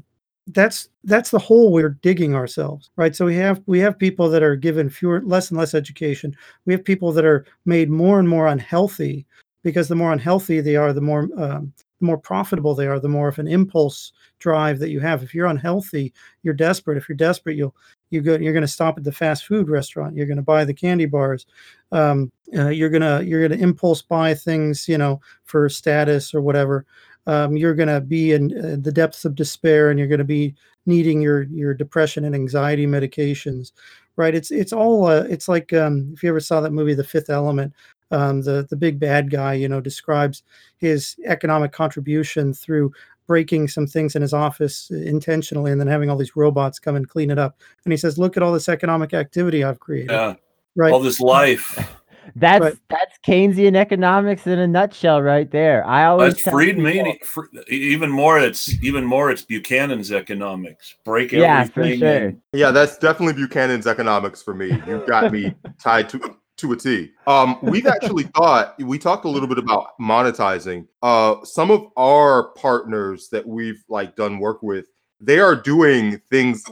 that's 0.48 0.88
that's 1.04 1.30
the 1.30 1.38
hole 1.38 1.72
we're 1.72 1.90
digging 1.90 2.34
ourselves 2.34 2.90
right 2.96 3.14
so 3.14 3.26
we 3.26 3.34
have 3.34 3.62
we 3.66 3.78
have 3.78 3.98
people 3.98 4.30
that 4.30 4.42
are 4.42 4.56
given 4.56 4.88
fewer 4.88 5.20
less 5.22 5.50
and 5.50 5.58
less 5.58 5.74
education 5.74 6.34
we 6.64 6.72
have 6.72 6.84
people 6.84 7.12
that 7.12 7.24
are 7.24 7.44
made 7.66 7.90
more 7.90 8.18
and 8.18 8.28
more 8.28 8.46
unhealthy 8.46 9.26
because 9.62 9.88
the 9.88 9.94
more 9.94 10.12
unhealthy 10.12 10.60
they 10.60 10.76
are 10.76 10.92
the 10.92 11.00
more 11.00 11.28
um, 11.36 11.72
the 12.00 12.06
more 12.06 12.18
profitable 12.18 12.74
they 12.74 12.86
are 12.86 13.00
the 13.00 13.08
more 13.08 13.28
of 13.28 13.38
an 13.38 13.48
impulse 13.48 14.12
drive 14.38 14.78
that 14.78 14.90
you 14.90 15.00
have. 15.00 15.22
If 15.22 15.34
you're 15.34 15.46
unhealthy 15.46 16.12
you're 16.42 16.54
desperate. 16.54 16.96
If 16.98 17.08
you're 17.08 17.16
desperate 17.16 17.56
you'll 17.56 17.74
you 18.10 18.20
go 18.20 18.36
you're 18.36 18.52
going 18.52 18.62
to 18.62 18.68
stop 18.68 18.98
at 18.98 19.04
the 19.04 19.12
fast 19.12 19.46
food 19.46 19.68
restaurant. 19.68 20.16
You're 20.16 20.26
going 20.26 20.36
to 20.36 20.42
buy 20.42 20.64
the 20.64 20.74
candy 20.74 21.06
bars. 21.06 21.46
Um, 21.92 22.32
uh, 22.56 22.68
you're 22.68 22.90
to 22.90 23.22
you're 23.24 23.48
to 23.48 23.58
impulse 23.58 24.02
buy 24.02 24.34
things 24.34 24.88
you 24.88 24.98
know 24.98 25.20
for 25.44 25.68
status 25.68 26.34
or 26.34 26.40
whatever. 26.40 26.86
Um, 27.26 27.58
you're 27.58 27.74
going 27.74 27.90
to 27.90 28.00
be 28.00 28.32
in 28.32 28.56
uh, 28.56 28.76
the 28.80 28.92
depths 28.92 29.26
of 29.26 29.34
despair 29.34 29.90
and 29.90 29.98
you're 29.98 30.08
going 30.08 30.18
to 30.18 30.24
be 30.24 30.54
needing 30.86 31.20
your 31.20 31.42
your 31.44 31.74
depression 31.74 32.24
and 32.24 32.34
anxiety 32.34 32.86
medications 32.86 33.72
right? 34.18 34.34
It's 34.34 34.50
it's 34.50 34.72
all 34.72 35.06
uh, 35.06 35.24
it's 35.30 35.48
like 35.48 35.72
um, 35.72 36.10
if 36.12 36.22
you 36.22 36.28
ever 36.28 36.40
saw 36.40 36.60
that 36.60 36.72
movie 36.72 36.92
the 36.92 37.04
fifth 37.04 37.30
element 37.30 37.72
um, 38.10 38.42
the 38.42 38.66
the 38.70 38.76
big 38.76 38.98
bad 38.98 39.30
guy 39.30 39.54
you 39.54 39.68
know 39.68 39.80
describes 39.80 40.42
his 40.78 41.16
economic 41.26 41.72
contribution 41.72 42.52
through 42.54 42.92
breaking 43.26 43.68
some 43.68 43.86
things 43.86 44.16
in 44.16 44.22
his 44.22 44.32
office 44.32 44.90
intentionally 44.90 45.70
and 45.70 45.78
then 45.80 45.86
having 45.88 46.08
all 46.08 46.16
these 46.16 46.34
robots 46.36 46.78
come 46.78 46.96
and 46.96 47.08
clean 47.10 47.30
it 47.30 47.38
up 47.38 47.56
and 47.84 47.92
he 47.92 47.96
says 47.96 48.18
look 48.18 48.36
at 48.36 48.42
all 48.42 48.52
this 48.52 48.68
economic 48.70 49.12
activity 49.12 49.62
i've 49.62 49.78
created 49.80 50.10
yeah 50.10 50.34
right 50.76 50.92
all 50.92 51.00
this 51.00 51.20
life 51.20 51.78
That's 52.36 52.60
Right. 52.62 52.74
that's 52.90 53.18
Keynesian 53.26 53.74
economics 53.74 54.46
in 54.46 54.58
a 54.58 54.66
nutshell, 54.66 55.22
right 55.22 55.50
there. 55.50 55.82
I 55.86 56.04
always 56.04 56.34
That's 56.34 56.44
tell 56.44 56.52
Friedman. 56.52 56.92
people- 56.92 57.14
Fr- 57.26 57.46
Even 57.70 58.10
more, 58.10 58.38
it's 58.38 58.68
even 58.84 59.06
more. 59.06 59.30
It's 59.30 59.40
Buchanan's 59.40 60.12
economics. 60.12 60.94
Break 61.06 61.32
Yeah, 61.32 61.64
for 61.64 61.80
everything. 61.80 62.00
sure. 62.00 62.26
and- 62.28 62.42
Yeah, 62.52 62.70
that's 62.70 62.98
definitely 62.98 63.32
Buchanan's 63.42 63.86
economics 63.86 64.42
for 64.42 64.52
me. 64.52 64.78
You've 64.86 65.06
got 65.06 65.32
me 65.32 65.54
tied 65.82 66.10
to 66.10 66.36
to 66.58 66.72
a 66.72 66.76
T. 66.76 67.10
Um, 67.26 67.58
we've 67.62 67.86
actually 67.96 68.24
thought 68.24 68.74
we 68.80 68.98
talked 68.98 69.24
a 69.24 69.28
little 69.28 69.48
bit 69.48 69.58
about 69.58 69.98
monetizing. 70.00 70.86
Uh, 71.02 71.44
some 71.44 71.70
of 71.70 71.86
our 71.96 72.50
partners 72.54 73.28
that 73.30 73.46
we've 73.46 73.82
like 73.88 74.14
done 74.16 74.38
work 74.38 74.62
with, 74.62 74.86
they 75.20 75.38
are 75.40 75.56
doing 75.56 76.20
things 76.30 76.64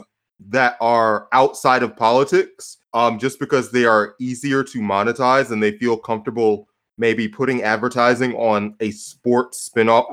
that 0.49 0.77
are 0.79 1.27
outside 1.31 1.81
of 1.83 1.95
politics 1.97 2.77
um, 2.93 3.17
just 3.17 3.39
because 3.39 3.71
they 3.71 3.85
are 3.85 4.15
easier 4.19 4.63
to 4.63 4.79
monetize 4.79 5.51
and 5.51 5.61
they 5.61 5.77
feel 5.77 5.97
comfortable 5.97 6.67
maybe 6.99 7.27
putting 7.27 7.61
advertising 7.63 8.33
on 8.35 8.75
a 8.79 8.91
sports 8.91 9.69
spinoff, 9.69 10.05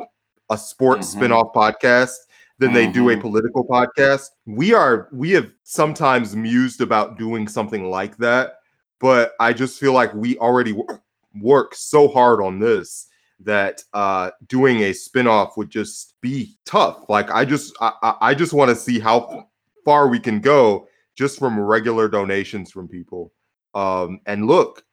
a 0.50 0.58
sports 0.58 1.14
Mhm. 1.14 1.20
spinoff 1.20 1.54
podcast 1.54 2.14
than 2.58 2.72
they 2.72 2.86
do 2.86 3.10
a 3.10 3.16
Mhm. 3.16 3.20
political 3.20 3.64
podcast. 3.66 4.30
We 4.46 4.72
are 4.74 5.08
we 5.12 5.30
have 5.32 5.50
sometimes 5.64 6.36
mused 6.36 6.80
about 6.80 7.18
doing 7.18 7.48
something 7.48 7.90
like 7.90 8.16
that, 8.18 8.56
but 9.00 9.32
I 9.40 9.52
just 9.52 9.78
feel 9.78 9.92
like 9.92 10.12
we 10.14 10.38
already 10.38 10.72
wo- 10.72 10.86
work 11.40 11.74
so 11.74 12.08
hard 12.08 12.40
on 12.42 12.58
this 12.60 13.06
that 13.40 13.82
uh 13.92 14.30
doing 14.46 14.82
a 14.84 14.90
spinoff 14.92 15.56
would 15.56 15.68
just 15.68 16.14
be 16.20 16.56
tough. 16.64 17.04
Like 17.08 17.30
I 17.30 17.44
just 17.44 17.74
I, 17.80 17.92
I- 18.02 18.16
I 18.20 18.34
just 18.34 18.52
want 18.52 18.68
to 18.70 18.76
see 18.76 18.98
how 19.00 19.48
far 19.84 20.08
we 20.08 20.20
can 20.20 20.40
go 20.40 20.86
just 21.16 21.38
from 21.38 21.58
regular 21.58 22.08
donations 22.08 22.70
from 22.70 22.88
people. 22.88 23.32
Um 23.74 24.20
and 24.26 24.46
look, 24.46 24.84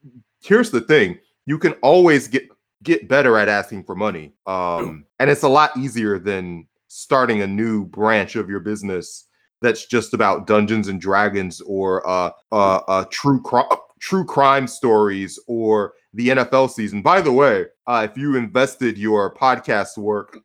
here's 0.41 0.71
the 0.71 0.81
thing. 0.81 1.19
You 1.45 1.59
can 1.59 1.73
always 1.83 2.27
get 2.27 2.43
get 2.83 3.07
better 3.07 3.37
at 3.37 3.47
asking 3.47 3.83
for 3.83 3.95
money. 3.95 4.33
Um 4.47 5.05
and 5.19 5.29
it's 5.29 5.43
a 5.43 5.49
lot 5.49 5.77
easier 5.77 6.17
than 6.17 6.67
starting 6.87 7.41
a 7.43 7.47
new 7.47 7.85
branch 7.85 8.35
of 8.35 8.49
your 8.49 8.59
business 8.59 9.27
that's 9.61 9.85
just 9.85 10.15
about 10.15 10.47
Dungeons 10.47 10.87
and 10.87 10.99
Dragons 10.99 11.61
or 11.61 12.05
uh 12.09 12.31
uh, 12.51 12.81
uh 12.87 13.05
true 13.11 13.39
crime 13.43 13.65
true 14.01 14.25
crime 14.25 14.67
stories 14.67 15.39
or 15.47 15.93
the 16.13 16.29
NFL 16.29 16.69
season. 16.71 17.01
By 17.01 17.21
the 17.21 17.31
way, 17.31 17.67
uh, 17.87 18.05
if 18.11 18.17
you 18.17 18.35
invested 18.35 18.97
your 18.97 19.33
podcast 19.33 19.97
work 19.97 20.39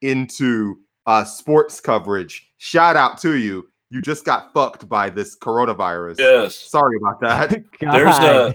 into 0.00 0.78
uh, 1.06 1.24
sports 1.24 1.80
coverage, 1.80 2.50
shout 2.56 2.96
out 2.96 3.18
to 3.18 3.36
you. 3.36 3.68
You 3.90 4.02
just 4.02 4.24
got 4.24 4.52
fucked 4.52 4.88
by 4.88 5.10
this 5.10 5.36
coronavirus. 5.38 6.18
Yes. 6.18 6.56
Sorry 6.56 6.96
about 6.96 7.20
that. 7.20 7.62
There's 7.80 8.18
a- 8.18 8.54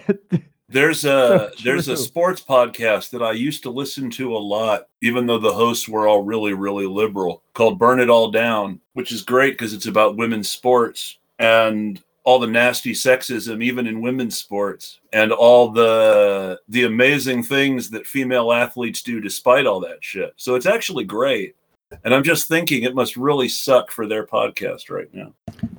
There's 0.72 1.04
a 1.06 1.50
So 1.50 1.64
there's 1.64 1.88
a 1.88 1.98
sports 1.98 2.44
podcast 2.48 3.10
that 3.12 3.24
I 3.24 3.32
used 3.32 3.64
to 3.64 3.72
listen 3.72 4.12
to 4.12 4.36
a 4.36 4.38
lot, 4.38 4.88
even 5.02 5.26
though 5.26 5.40
the 5.40 5.52
hosts 5.54 5.90
were 5.90 6.08
all 6.08 6.22
really 6.22 6.54
really 6.54 6.86
liberal, 6.86 7.42
called 7.56 7.80
"Burn 7.80 8.00
It 8.00 8.08
All 8.10 8.30
Down," 8.30 8.80
which 8.94 9.12
is 9.12 9.24
great 9.24 9.54
because 9.54 9.74
it's 9.74 9.88
about 9.88 10.16
women's 10.18 10.48
sports 10.48 11.18
and 11.40 12.00
all 12.24 12.40
the 12.40 12.48
nasty 12.48 12.94
sexism, 12.94 13.64
even 13.64 13.88
in 13.88 14.02
women's 14.02 14.38
sports, 14.38 15.00
and 15.14 15.32
all 15.32 15.70
the 15.70 16.60
the 16.70 16.84
amazing 16.84 17.44
things 17.44 17.90
that 17.90 18.06
female 18.06 18.52
athletes 18.52 19.02
do 19.02 19.20
despite 19.20 19.66
all 19.66 19.80
that 19.80 20.04
shit. 20.04 20.34
So 20.36 20.56
it's 20.56 20.66
actually 20.66 21.06
great. 21.06 21.56
And 22.04 22.14
I'm 22.14 22.24
just 22.24 22.48
thinking 22.48 22.84
it 22.84 22.94
must 22.94 23.18
really 23.18 23.50
suck 23.50 23.90
for 23.90 24.06
their 24.06 24.24
podcast 24.26 24.92
right 24.92 25.12
now. 25.12 25.34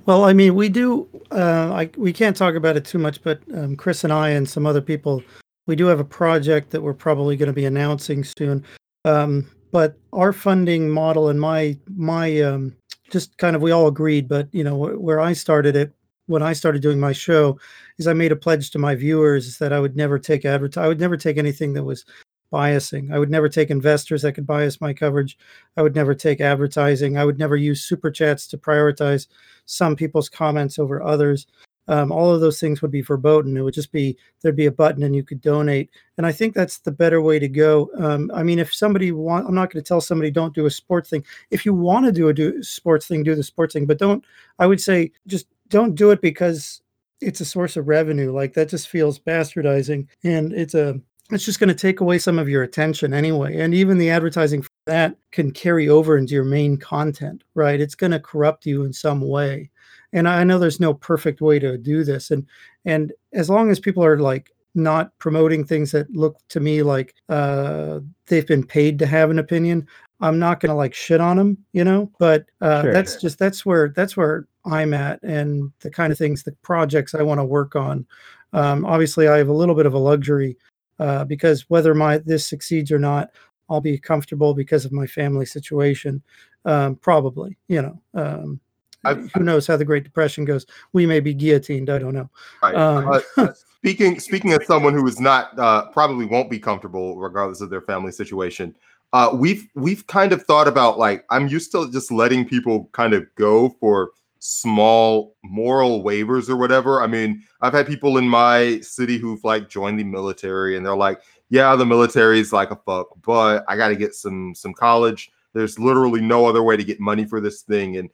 Well, 0.07 0.25
I 0.25 0.33
mean, 0.33 0.57
we 0.57 0.69
do. 0.69 1.07
Uh, 1.31 1.71
I 1.73 1.91
we 1.97 2.13
can't 2.13 2.37
talk 2.37 2.57
about 2.57 2.77
it 2.77 2.85
too 2.85 2.99
much, 2.99 3.23
but 3.23 3.41
um, 3.55 3.77
Chris 3.77 4.03
and 4.03 4.13
I 4.13 4.31
and 4.31 4.49
some 4.49 4.67
other 4.67 4.81
people, 4.81 5.23
we 5.69 5.77
do 5.77 5.87
have 5.87 6.01
a 6.01 6.05
project 6.05 6.71
that 6.71 6.83
we're 6.83 6.95
probably 6.95 7.37
going 7.37 7.47
to 7.47 7.53
be 7.53 7.65
announcing 7.65 8.25
soon. 8.25 8.65
Um, 9.05 9.49
but 9.71 9.97
our 10.13 10.33
funding 10.33 10.91
model 10.91 11.29
and 11.29 11.41
my 11.41 11.79
my 11.95 12.41
um, 12.41 12.75
just 13.11 13.39
kind 13.39 13.55
of 13.55 13.63
we 13.63 13.71
all 13.71 13.87
agreed, 13.87 14.29
but 14.29 14.49
you 14.53 14.65
know 14.65 14.77
wh- 14.77 15.01
where 15.01 15.21
I 15.21 15.33
started 15.33 15.77
it 15.77 15.93
when 16.31 16.43
I 16.43 16.53
started 16.53 16.81
doing 16.81 17.01
my 17.01 17.13
show 17.13 17.59
is 17.99 18.07
I 18.07 18.13
made 18.13 18.33
a 18.33 18.37
pledge 18.37 18.71
to 18.71 18.79
my 18.79 18.95
viewers 18.95 19.59
that 19.59 19.73
I 19.73 19.81
would 19.81 19.97
never 19.97 20.19
take 20.19 20.45
advertise. 20.45 20.85
I 20.85 20.89
would 20.89 21.01
never 21.01 21.17
take 21.17 21.37
anything 21.37 21.73
that 21.75 21.85
was 21.85 22.05
biasing. 22.53 23.13
I 23.13 23.19
would 23.19 23.31
never 23.31 23.49
take 23.49 23.71
investors 23.71 24.23
that 24.23 24.35
could 24.35 24.47
bias 24.47 24.81
my 24.81 24.93
coverage. 24.93 25.37
I 25.77 25.83
would 25.83 25.95
never 25.95 26.15
take 26.15 26.41
advertising. 26.41 27.19
I 27.19 27.25
would 27.25 27.39
never 27.39 27.57
use 27.57 27.83
super 27.83 28.11
chats 28.11 28.47
to 28.49 28.59
prioritize 28.59 29.27
some 29.67 29.97
people's 29.97 30.29
comments 30.29 30.79
over 30.79 31.03
others. 31.03 31.47
Um, 31.89 32.13
all 32.13 32.33
of 32.33 32.41
those 32.41 32.61
things 32.61 32.81
would 32.83 32.93
be 32.93 33.03
verboten. 33.03 33.57
It 33.57 33.63
would 33.63 33.75
just 33.75 33.91
be 33.91 34.17
there'd 34.41 34.55
be 34.55 34.67
a 34.67 34.73
button 34.73 35.03
and 35.03 35.17
you 35.17 35.25
could 35.25 35.41
donate. 35.41 35.91
And 36.17 36.27
I 36.27 36.31
think 36.31 36.55
that's 36.55 36.79
the 36.79 36.93
better 36.93 37.21
way 37.21 37.41
to 37.41 37.49
go. 37.49 37.91
Um, 37.99 38.31
I 38.33 38.45
mean, 38.45 38.61
if 38.61 38.73
somebody 38.73 39.11
want, 39.11 39.49
I'm 39.49 39.55
not 39.55 39.73
going 39.73 39.83
to 39.83 39.89
tell 39.89 40.01
somebody 40.01 40.31
don't 40.31 40.55
do 40.55 40.67
a 40.67 40.71
sports 40.71 41.11
thing. 41.11 41.25
If 41.51 41.67
you 41.67 41.75
want 41.75 42.07
to 42.07 42.13
do 42.13 42.29
a 42.29 42.35
do 42.35 42.63
sports 42.63 43.09
thing, 43.09 43.25
do 43.25 43.35
the 43.35 43.43
sports 43.43 43.73
thing. 43.73 43.87
But 43.87 43.99
don't. 43.99 44.25
I 44.61 44.69
would 44.69 44.81
say 44.81 45.11
just 45.27 45.47
don't 45.71 45.95
do 45.95 46.11
it 46.11 46.21
because 46.21 46.83
it's 47.21 47.41
a 47.41 47.45
source 47.45 47.77
of 47.77 47.89
revenue. 47.89 48.33
Like 48.33 48.53
that 48.55 48.69
just 48.69 48.89
feels 48.89 49.19
bastardizing, 49.19 50.07
and 50.23 50.53
it's 50.53 50.75
a 50.75 51.01
it's 51.31 51.45
just 51.45 51.61
going 51.61 51.69
to 51.69 51.75
take 51.75 52.01
away 52.01 52.19
some 52.19 52.39
of 52.39 52.49
your 52.49 52.63
attention 52.63 53.15
anyway. 53.15 53.61
And 53.61 53.75
even 53.75 53.99
the 53.99 54.11
advertising 54.11 54.63
for 54.63 54.71
that 54.87 55.17
can 55.31 55.53
carry 55.53 55.89
over 55.89 56.17
into 56.19 56.35
your 56.35 56.45
main 56.45 56.77
content, 56.77 57.45
right? 57.55 57.81
It's 57.81 57.95
going 57.95 58.11
to 58.11 58.21
corrupt 58.21 58.67
you 58.67 58.85
in 58.85 58.93
some 58.93 59.21
way. 59.21 59.71
And 60.13 60.29
I 60.29 60.43
know 60.43 60.59
there's 60.59 60.81
no 60.81 60.93
perfect 60.93 61.41
way 61.41 61.59
to 61.61 61.79
do 61.79 62.05
this. 62.05 62.31
And 62.31 62.47
and 62.85 63.13
as 63.33 63.49
long 63.49 63.71
as 63.71 63.79
people 63.79 64.05
are 64.05 64.19
like 64.19 64.51
not 64.75 65.17
promoting 65.19 65.65
things 65.65 65.93
that 65.93 66.11
look 66.15 66.37
to 66.49 66.61
me 66.61 66.83
like 66.83 67.15
uh, 67.29 68.01
they've 68.27 68.47
been 68.47 68.65
paid 68.65 68.99
to 69.01 69.07
have 69.07 69.31
an 69.31 69.39
opinion, 69.39 69.87
I'm 70.21 70.39
not 70.39 70.61
going 70.61 70.71
to 70.71 70.77
like 70.77 70.95
shit 70.95 71.21
on 71.21 71.37
them, 71.37 71.59
you 71.73 71.85
know. 71.85 72.11
But 72.19 72.47
uh, 72.61 72.83
Sure. 72.83 72.93
that's 72.93 73.17
just 73.21 73.39
that's 73.39 73.65
where 73.65 73.93
that's 73.95 74.17
where 74.17 74.47
I'm 74.65 74.95
at, 74.95 75.23
and 75.23 75.73
the 75.81 75.91
kind 75.91 76.13
of 76.13 76.19
things, 76.19 76.43
the 76.43 76.53
projects 76.63 77.15
I 77.15 77.23
want 77.23 77.41
to 77.41 77.45
work 77.45 77.77
on. 77.77 78.07
Um, 78.53 78.85
obviously, 78.85 79.29
I 79.29 79.39
have 79.39 79.49
a 79.49 79.53
little 79.55 79.75
bit 79.75 79.87
of 79.87 79.95
a 79.95 79.99
luxury 79.99 80.57
uh, 80.99 81.25
because 81.25 81.69
whether 81.69 81.95
my 81.95 82.19
this 82.19 82.47
succeeds 82.47 82.93
or 82.93 82.99
not, 82.99 83.31
I'll 83.69 83.81
be 83.81 83.99
comfortable 83.99 84.55
because 84.55 84.85
of 84.85 84.93
my 84.93 85.07
family 85.07 85.47
situation. 85.47 86.23
Um, 86.65 86.97
probably, 86.97 87.57
you 87.69 87.83
know. 87.83 88.01
Um, 88.15 88.61
who 89.05 89.43
knows 89.43 89.67
how 89.67 89.77
the 89.77 89.85
Great 89.85 90.05
Depression 90.05 90.45
goes? 90.45 90.67
We 90.93 91.07
may 91.07 91.21
be 91.21 91.33
guillotined. 91.33 91.89
I 91.89 91.99
don't 91.99 92.15
know. 92.15 92.29
Right. 92.63 92.75
Um, 92.75 93.23
Uh, 93.39 93.53
speaking 93.79 94.21
speaking 94.21 94.53
as 94.53 94.67
someone 94.67 94.93
who 94.93 95.07
is 95.07 95.19
not 95.19 95.59
uh, 95.59 95.87
probably 95.87 96.27
won't 96.27 96.51
be 96.51 96.59
comfortable 96.59 97.17
regardless 97.17 97.61
of 97.61 97.71
their 97.71 97.81
family 97.81 98.13
situation. 98.13 98.75
Uh, 99.13 99.31
we've 99.35 99.69
we've 99.75 100.07
kind 100.07 100.33
of 100.33 100.43
thought 100.43 100.69
about 100.69 100.99
like 100.99 101.25
I'm 101.31 101.49
used 101.49 101.73
to 101.73 101.91
just 101.91 102.13
letting 102.13 102.47
people 102.47 102.91
kind 102.93 103.15
of 103.15 103.27
go 103.35 103.71
for 103.81 104.11
small 104.41 105.37
moral 105.45 106.03
waivers 106.03 106.49
or 106.49 106.57
whatever. 106.57 107.03
I 107.03 107.07
mean, 107.07 107.45
I've 107.61 107.75
had 107.75 107.87
people 107.87 108.19
in 108.19 108.29
my 108.29 108.81
city 108.81 109.19
who've 109.19 109.45
like 109.45 109.69
joined 109.69 110.01
the 110.01 110.05
military 110.05 110.77
and 110.77 110.85
they're 110.85 110.97
like, 110.97 111.21
yeah, 111.51 111.77
the 111.77 111.87
military 111.87 112.41
is 112.41 112.53
like 112.53 112.71
a 112.71 112.77
fuck, 112.77 113.09
but 113.23 113.65
I 113.69 113.77
got 113.77 113.89
to 113.89 113.97
get 113.97 114.15
some 114.15 114.55
some 114.55 114.75
college. 114.75 115.31
There's 115.53 115.79
literally 115.79 116.21
no 116.21 116.47
other 116.47 116.63
way 116.63 116.77
to 116.77 116.85
get 116.85 117.01
money 117.01 117.25
for 117.25 117.41
this 117.41 117.63
thing 117.63 117.97
and 117.97 118.11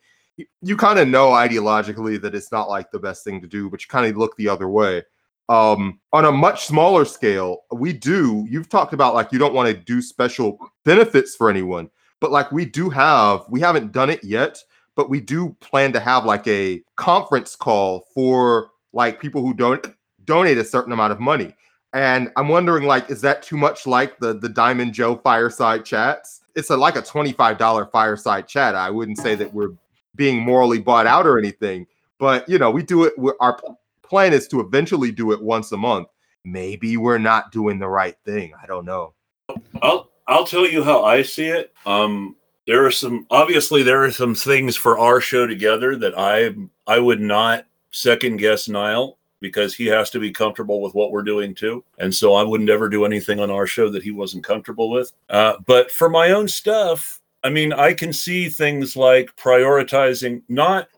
you, 0.61 0.77
kind 0.77 0.99
of 0.99 1.09
know 1.09 1.31
ideologically 1.31 2.21
that 2.21 2.35
it's 2.35 2.53
not 2.53 2.69
like 2.69 2.91
the 2.91 2.99
best 2.99 3.25
thing 3.25 3.41
to 3.41 3.47
do, 3.47 3.71
but 3.71 3.81
you 3.81 3.89
kind 3.89 4.07
of 4.07 4.17
look 4.17 4.37
the 4.37 4.49
other 4.49 4.69
way. 4.69 5.03
Um, 5.49 6.01
on 6.13 6.25
a 6.25 6.33
much 6.33 6.67
smaller 6.67 7.05
scale, 7.05 7.65
we 7.73 7.93
do. 7.93 8.47
You've 8.49 8.69
talked 8.69 8.93
about 8.93 9.15
like 9.15 9.33
you 9.33 9.39
don't 9.39 9.55
want 9.55 9.69
to 9.69 9.75
do 9.75 10.03
special 10.03 10.59
benefits 10.85 11.37
for 11.37 11.49
anyone, 11.49 11.89
but 12.21 12.33
like 12.33 12.51
we 12.53 12.65
do 12.65 12.91
have, 12.91 13.45
we 13.49 13.61
haven't 13.61 13.93
done 13.93 14.11
it 14.11 14.23
yet, 14.25 14.59
but 14.97 15.09
we 15.09 15.21
do 15.21 15.55
plan 15.61 15.93
to 15.93 16.01
have 16.01 16.25
like 16.25 16.49
a 16.49 16.83
conference 16.97 17.55
call 17.55 18.07
for 18.13 18.71
like 18.93 19.21
people 19.21 19.43
who 19.43 19.55
don't 19.55 19.87
donate 20.25 20.59
a 20.59 20.65
certain 20.65 20.93
amount 20.93 21.13
of 21.13 21.21
money. 21.21 21.55
And 21.93 22.33
I'm 22.37 22.49
wondering, 22.49 22.85
like, 22.85 23.11
is 23.11 23.21
that 23.21 23.43
too 23.43 23.57
much 23.57 23.87
like 23.87 24.19
the 24.19 24.35
the 24.35 24.49
Diamond 24.49 24.93
Joe 24.93 25.17
fireside 25.17 25.85
chats? 25.85 26.41
It's 26.57 26.71
a 26.71 26.77
like 26.77 26.97
a 26.97 27.03
$25 27.03 27.93
fireside 27.93 28.49
chat. 28.49 28.75
I 28.75 28.91
wouldn't 28.91 29.19
say 29.19 29.35
that 29.37 29.53
we're 29.53 29.75
being 30.17 30.41
morally 30.41 30.81
bought 30.81 31.07
out 31.07 31.27
or 31.27 31.39
anything, 31.39 31.87
but 32.19 32.49
you 32.49 32.59
know, 32.59 32.71
we 32.71 32.83
do 32.83 33.05
it. 33.05 33.15
Our 33.41 33.61
plan 34.03 34.33
is 34.33 34.49
to 34.49 34.61
eventually 34.61 35.13
do 35.13 35.33
it 35.33 35.43
once 35.43 35.71
a 35.73 35.77
month. 35.77 36.09
Maybe 36.45 36.97
we're 36.97 37.19
not 37.19 37.53
doing 37.53 37.79
the 37.79 37.89
right 37.89 38.17
thing. 38.25 38.53
I 38.61 38.67
don't 38.67 38.85
know. 38.85 39.13
I'll 39.83 40.11
I'll 40.27 40.47
tell 40.47 40.67
you 40.67 40.83
how 40.83 41.05
I 41.05 41.23
see 41.23 41.47
it. 41.47 41.73
Um, 41.85 42.37
there 42.67 42.85
are 42.85 42.91
some 42.91 43.27
obviously 43.31 43.83
there 43.83 44.05
are 44.05 44.11
some 44.11 44.35
things 44.35 44.77
for 44.77 44.99
our 44.99 45.21
show 45.21 45.47
together 45.47 45.97
that 45.97 46.19
I 46.19 46.55
I 46.87 46.99
would 46.99 47.21
not 47.21 47.67
second 47.91 48.39
guess 48.39 48.69
Nial 48.69 49.19
because 49.41 49.75
he 49.75 49.87
has 49.87 50.11
to 50.11 50.19
be 50.19 50.31
comfortable 50.31 50.81
with 50.81 50.95
what 50.95 51.13
we're 51.13 51.23
doing 51.23 51.55
too, 51.55 51.85
and 51.99 52.15
so 52.15 52.35
I 52.35 52.43
would 52.43 52.61
never 52.61 52.89
do 52.89 53.05
anything 53.05 53.41
on 53.41 53.51
our 53.51 53.67
show 53.67 53.89
that 53.91 54.03
he 54.03 54.11
wasn't 54.11 54.45
comfortable 54.45 54.91
with. 54.91 55.13
Uh, 55.29 55.55
but 55.67 55.91
for 55.91 56.09
my 56.09 56.31
own 56.31 56.49
stuff, 56.49 57.21
I 57.45 57.51
mean, 57.51 57.73
I 57.73 57.93
can 57.93 58.13
see 58.13 58.49
things 58.49 58.97
like 58.97 59.37
prioritizing 59.37 60.43
not 60.49 60.89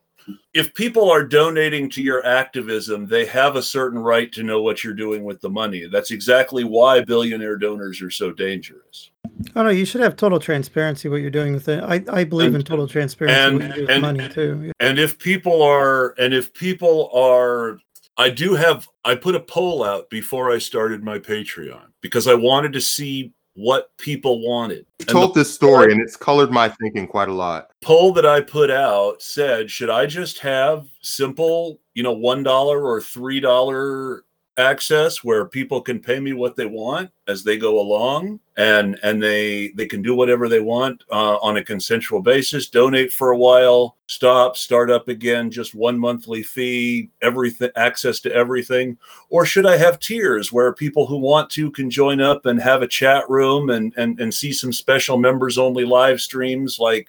if 0.54 0.74
people 0.74 1.10
are 1.10 1.24
donating 1.24 1.88
to 1.90 2.02
your 2.02 2.24
activism, 2.26 3.06
they 3.06 3.24
have 3.26 3.56
a 3.56 3.62
certain 3.62 3.98
right 3.98 4.32
to 4.32 4.42
know 4.42 4.62
what 4.62 4.82
you're 4.82 4.94
doing 4.94 5.24
with 5.24 5.40
the 5.40 5.48
money. 5.48 5.86
That's 5.86 6.10
exactly 6.10 6.64
why 6.64 7.00
billionaire 7.00 7.56
donors 7.56 8.02
are 8.02 8.10
so 8.10 8.32
dangerous. 8.32 9.10
Oh 9.54 9.62
no, 9.62 9.68
you 9.70 9.84
should 9.84 10.00
have 10.00 10.16
total 10.16 10.38
transparency 10.40 11.08
what 11.08 11.20
you're 11.20 11.30
doing 11.30 11.52
with 11.52 11.68
it. 11.68 11.82
I, 11.84 12.02
I 12.12 12.24
believe 12.24 12.48
And- 12.48 12.56
in 12.56 12.62
total 12.64 12.86
transparency 12.88 13.38
and- 13.40 13.54
what 13.58 13.68
you 13.68 13.74
do 13.74 13.80
with 13.82 13.90
and- 13.90 14.02
money 14.02 14.28
too. 14.28 14.62
Yeah. 14.66 14.72
And 14.80 14.98
if 14.98 15.18
people 15.18 15.62
are, 15.62 16.14
and 16.18 16.34
if 16.34 16.52
people 16.54 17.10
are, 17.14 17.78
I 18.16 18.30
do 18.30 18.54
have, 18.54 18.88
I 19.04 19.14
put 19.14 19.34
a 19.36 19.40
poll 19.40 19.84
out 19.84 20.10
before 20.10 20.50
I 20.50 20.58
started 20.58 21.04
my 21.04 21.18
Patreon 21.18 21.86
because 22.00 22.26
I 22.26 22.34
wanted 22.34 22.72
to 22.72 22.80
see 22.80 23.32
what 23.54 23.90
people 23.98 24.40
wanted. 24.46 24.86
You 25.00 25.06
And 25.06 25.08
told 25.08 25.34
this 25.34 25.52
story 25.52 25.92
and 25.92 26.00
it's 26.00 26.16
colored 26.16 26.50
my 26.52 26.68
thinking 26.68 27.06
quite 27.08 27.28
a 27.28 27.32
lot. 27.32 27.70
poll 27.82 28.12
that 28.12 28.24
I 28.26 28.40
put 28.40 28.70
out 28.70 29.20
said, 29.22 29.68
should 29.70 29.90
I 29.90 30.06
just 30.06 30.38
have 30.40 30.86
simple, 31.00 31.80
you 31.94 32.02
know, 32.04 32.12
one 32.12 32.42
dollar 32.44 32.84
or 32.84 33.00
three 33.00 33.40
dollar 33.40 34.22
access 34.58 35.22
where 35.22 35.46
people 35.46 35.80
can 35.80 36.00
pay 36.00 36.18
me 36.18 36.32
what 36.32 36.56
they 36.56 36.66
want 36.66 37.10
as 37.28 37.44
they 37.44 37.56
go 37.56 37.80
along 37.80 38.40
and 38.56 38.98
and 39.02 39.22
they 39.22 39.68
they 39.76 39.86
can 39.86 40.02
do 40.02 40.14
whatever 40.14 40.48
they 40.48 40.60
want 40.60 41.02
uh, 41.12 41.36
on 41.36 41.56
a 41.56 41.64
consensual 41.64 42.20
basis 42.20 42.68
donate 42.68 43.12
for 43.12 43.30
a 43.30 43.36
while 43.36 43.96
stop 44.08 44.56
start 44.56 44.90
up 44.90 45.08
again 45.08 45.50
just 45.50 45.74
one 45.74 45.98
monthly 45.98 46.42
fee 46.42 47.08
everything 47.22 47.70
access 47.76 48.20
to 48.20 48.32
everything. 48.34 48.98
Or 49.30 49.46
should 49.46 49.66
i 49.66 49.76
have 49.76 50.00
tiers 50.00 50.52
where 50.52 50.72
people 50.72 51.06
who 51.06 51.18
want 51.18 51.50
to 51.50 51.70
can 51.70 51.88
join 51.88 52.20
up 52.20 52.46
and 52.46 52.60
have 52.60 52.82
a 52.82 52.88
chat 52.88 53.28
room 53.28 53.70
and 53.70 53.92
and, 53.96 54.18
and 54.20 54.34
see 54.34 54.52
some 54.52 54.72
special 54.72 55.18
members 55.18 55.56
only 55.56 55.84
live 55.84 56.20
streams 56.20 56.78
like 56.78 57.08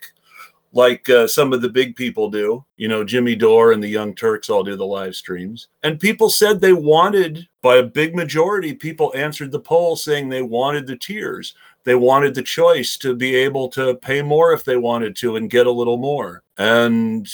like 0.72 1.09
uh, 1.09 1.28
some 1.28 1.53
of 1.53 1.61
the 1.61 1.70
big 1.70 1.95
people 1.95 2.30
do. 2.30 2.63
You 2.78 2.88
know, 2.88 3.03
Jimmy 3.03 3.36
Dore 3.36 3.72
and 3.72 3.82
the 3.82 3.88
Young 3.88 4.13
Turks 4.13 4.49
all 4.49 4.63
do 4.63 4.76
the 4.76 4.86
live 4.86 5.15
streams. 5.15 5.67
And 5.84 5.99
people 5.99 6.30
said 6.30 6.59
they 6.61 6.74
wanted, 6.74 7.47
by 7.61 7.78
a 7.78 7.84
big 7.84 8.15
majority, 8.15 8.74
people 8.74 9.11
answered 9.15 9.51
the 9.51 9.59
poll 9.59 9.95
saying 9.95 10.30
they 10.30 10.41
wanted 10.41 10.88
the 10.88 10.95
tiers. 10.95 11.55
They 11.86 11.95
wanted 11.95 12.36
the 12.36 12.43
choice 12.43 12.97
to 12.97 13.15
be 13.15 13.36
able 13.36 13.70
to 13.70 13.95
pay 13.95 14.22
more 14.22 14.53
if 14.53 14.63
they 14.63 14.78
wanted 14.78 15.15
to 15.17 15.38
and 15.38 15.49
get 15.49 15.65
a 15.65 15.72
little 15.72 15.97
more. 15.97 16.43
And 16.57 17.28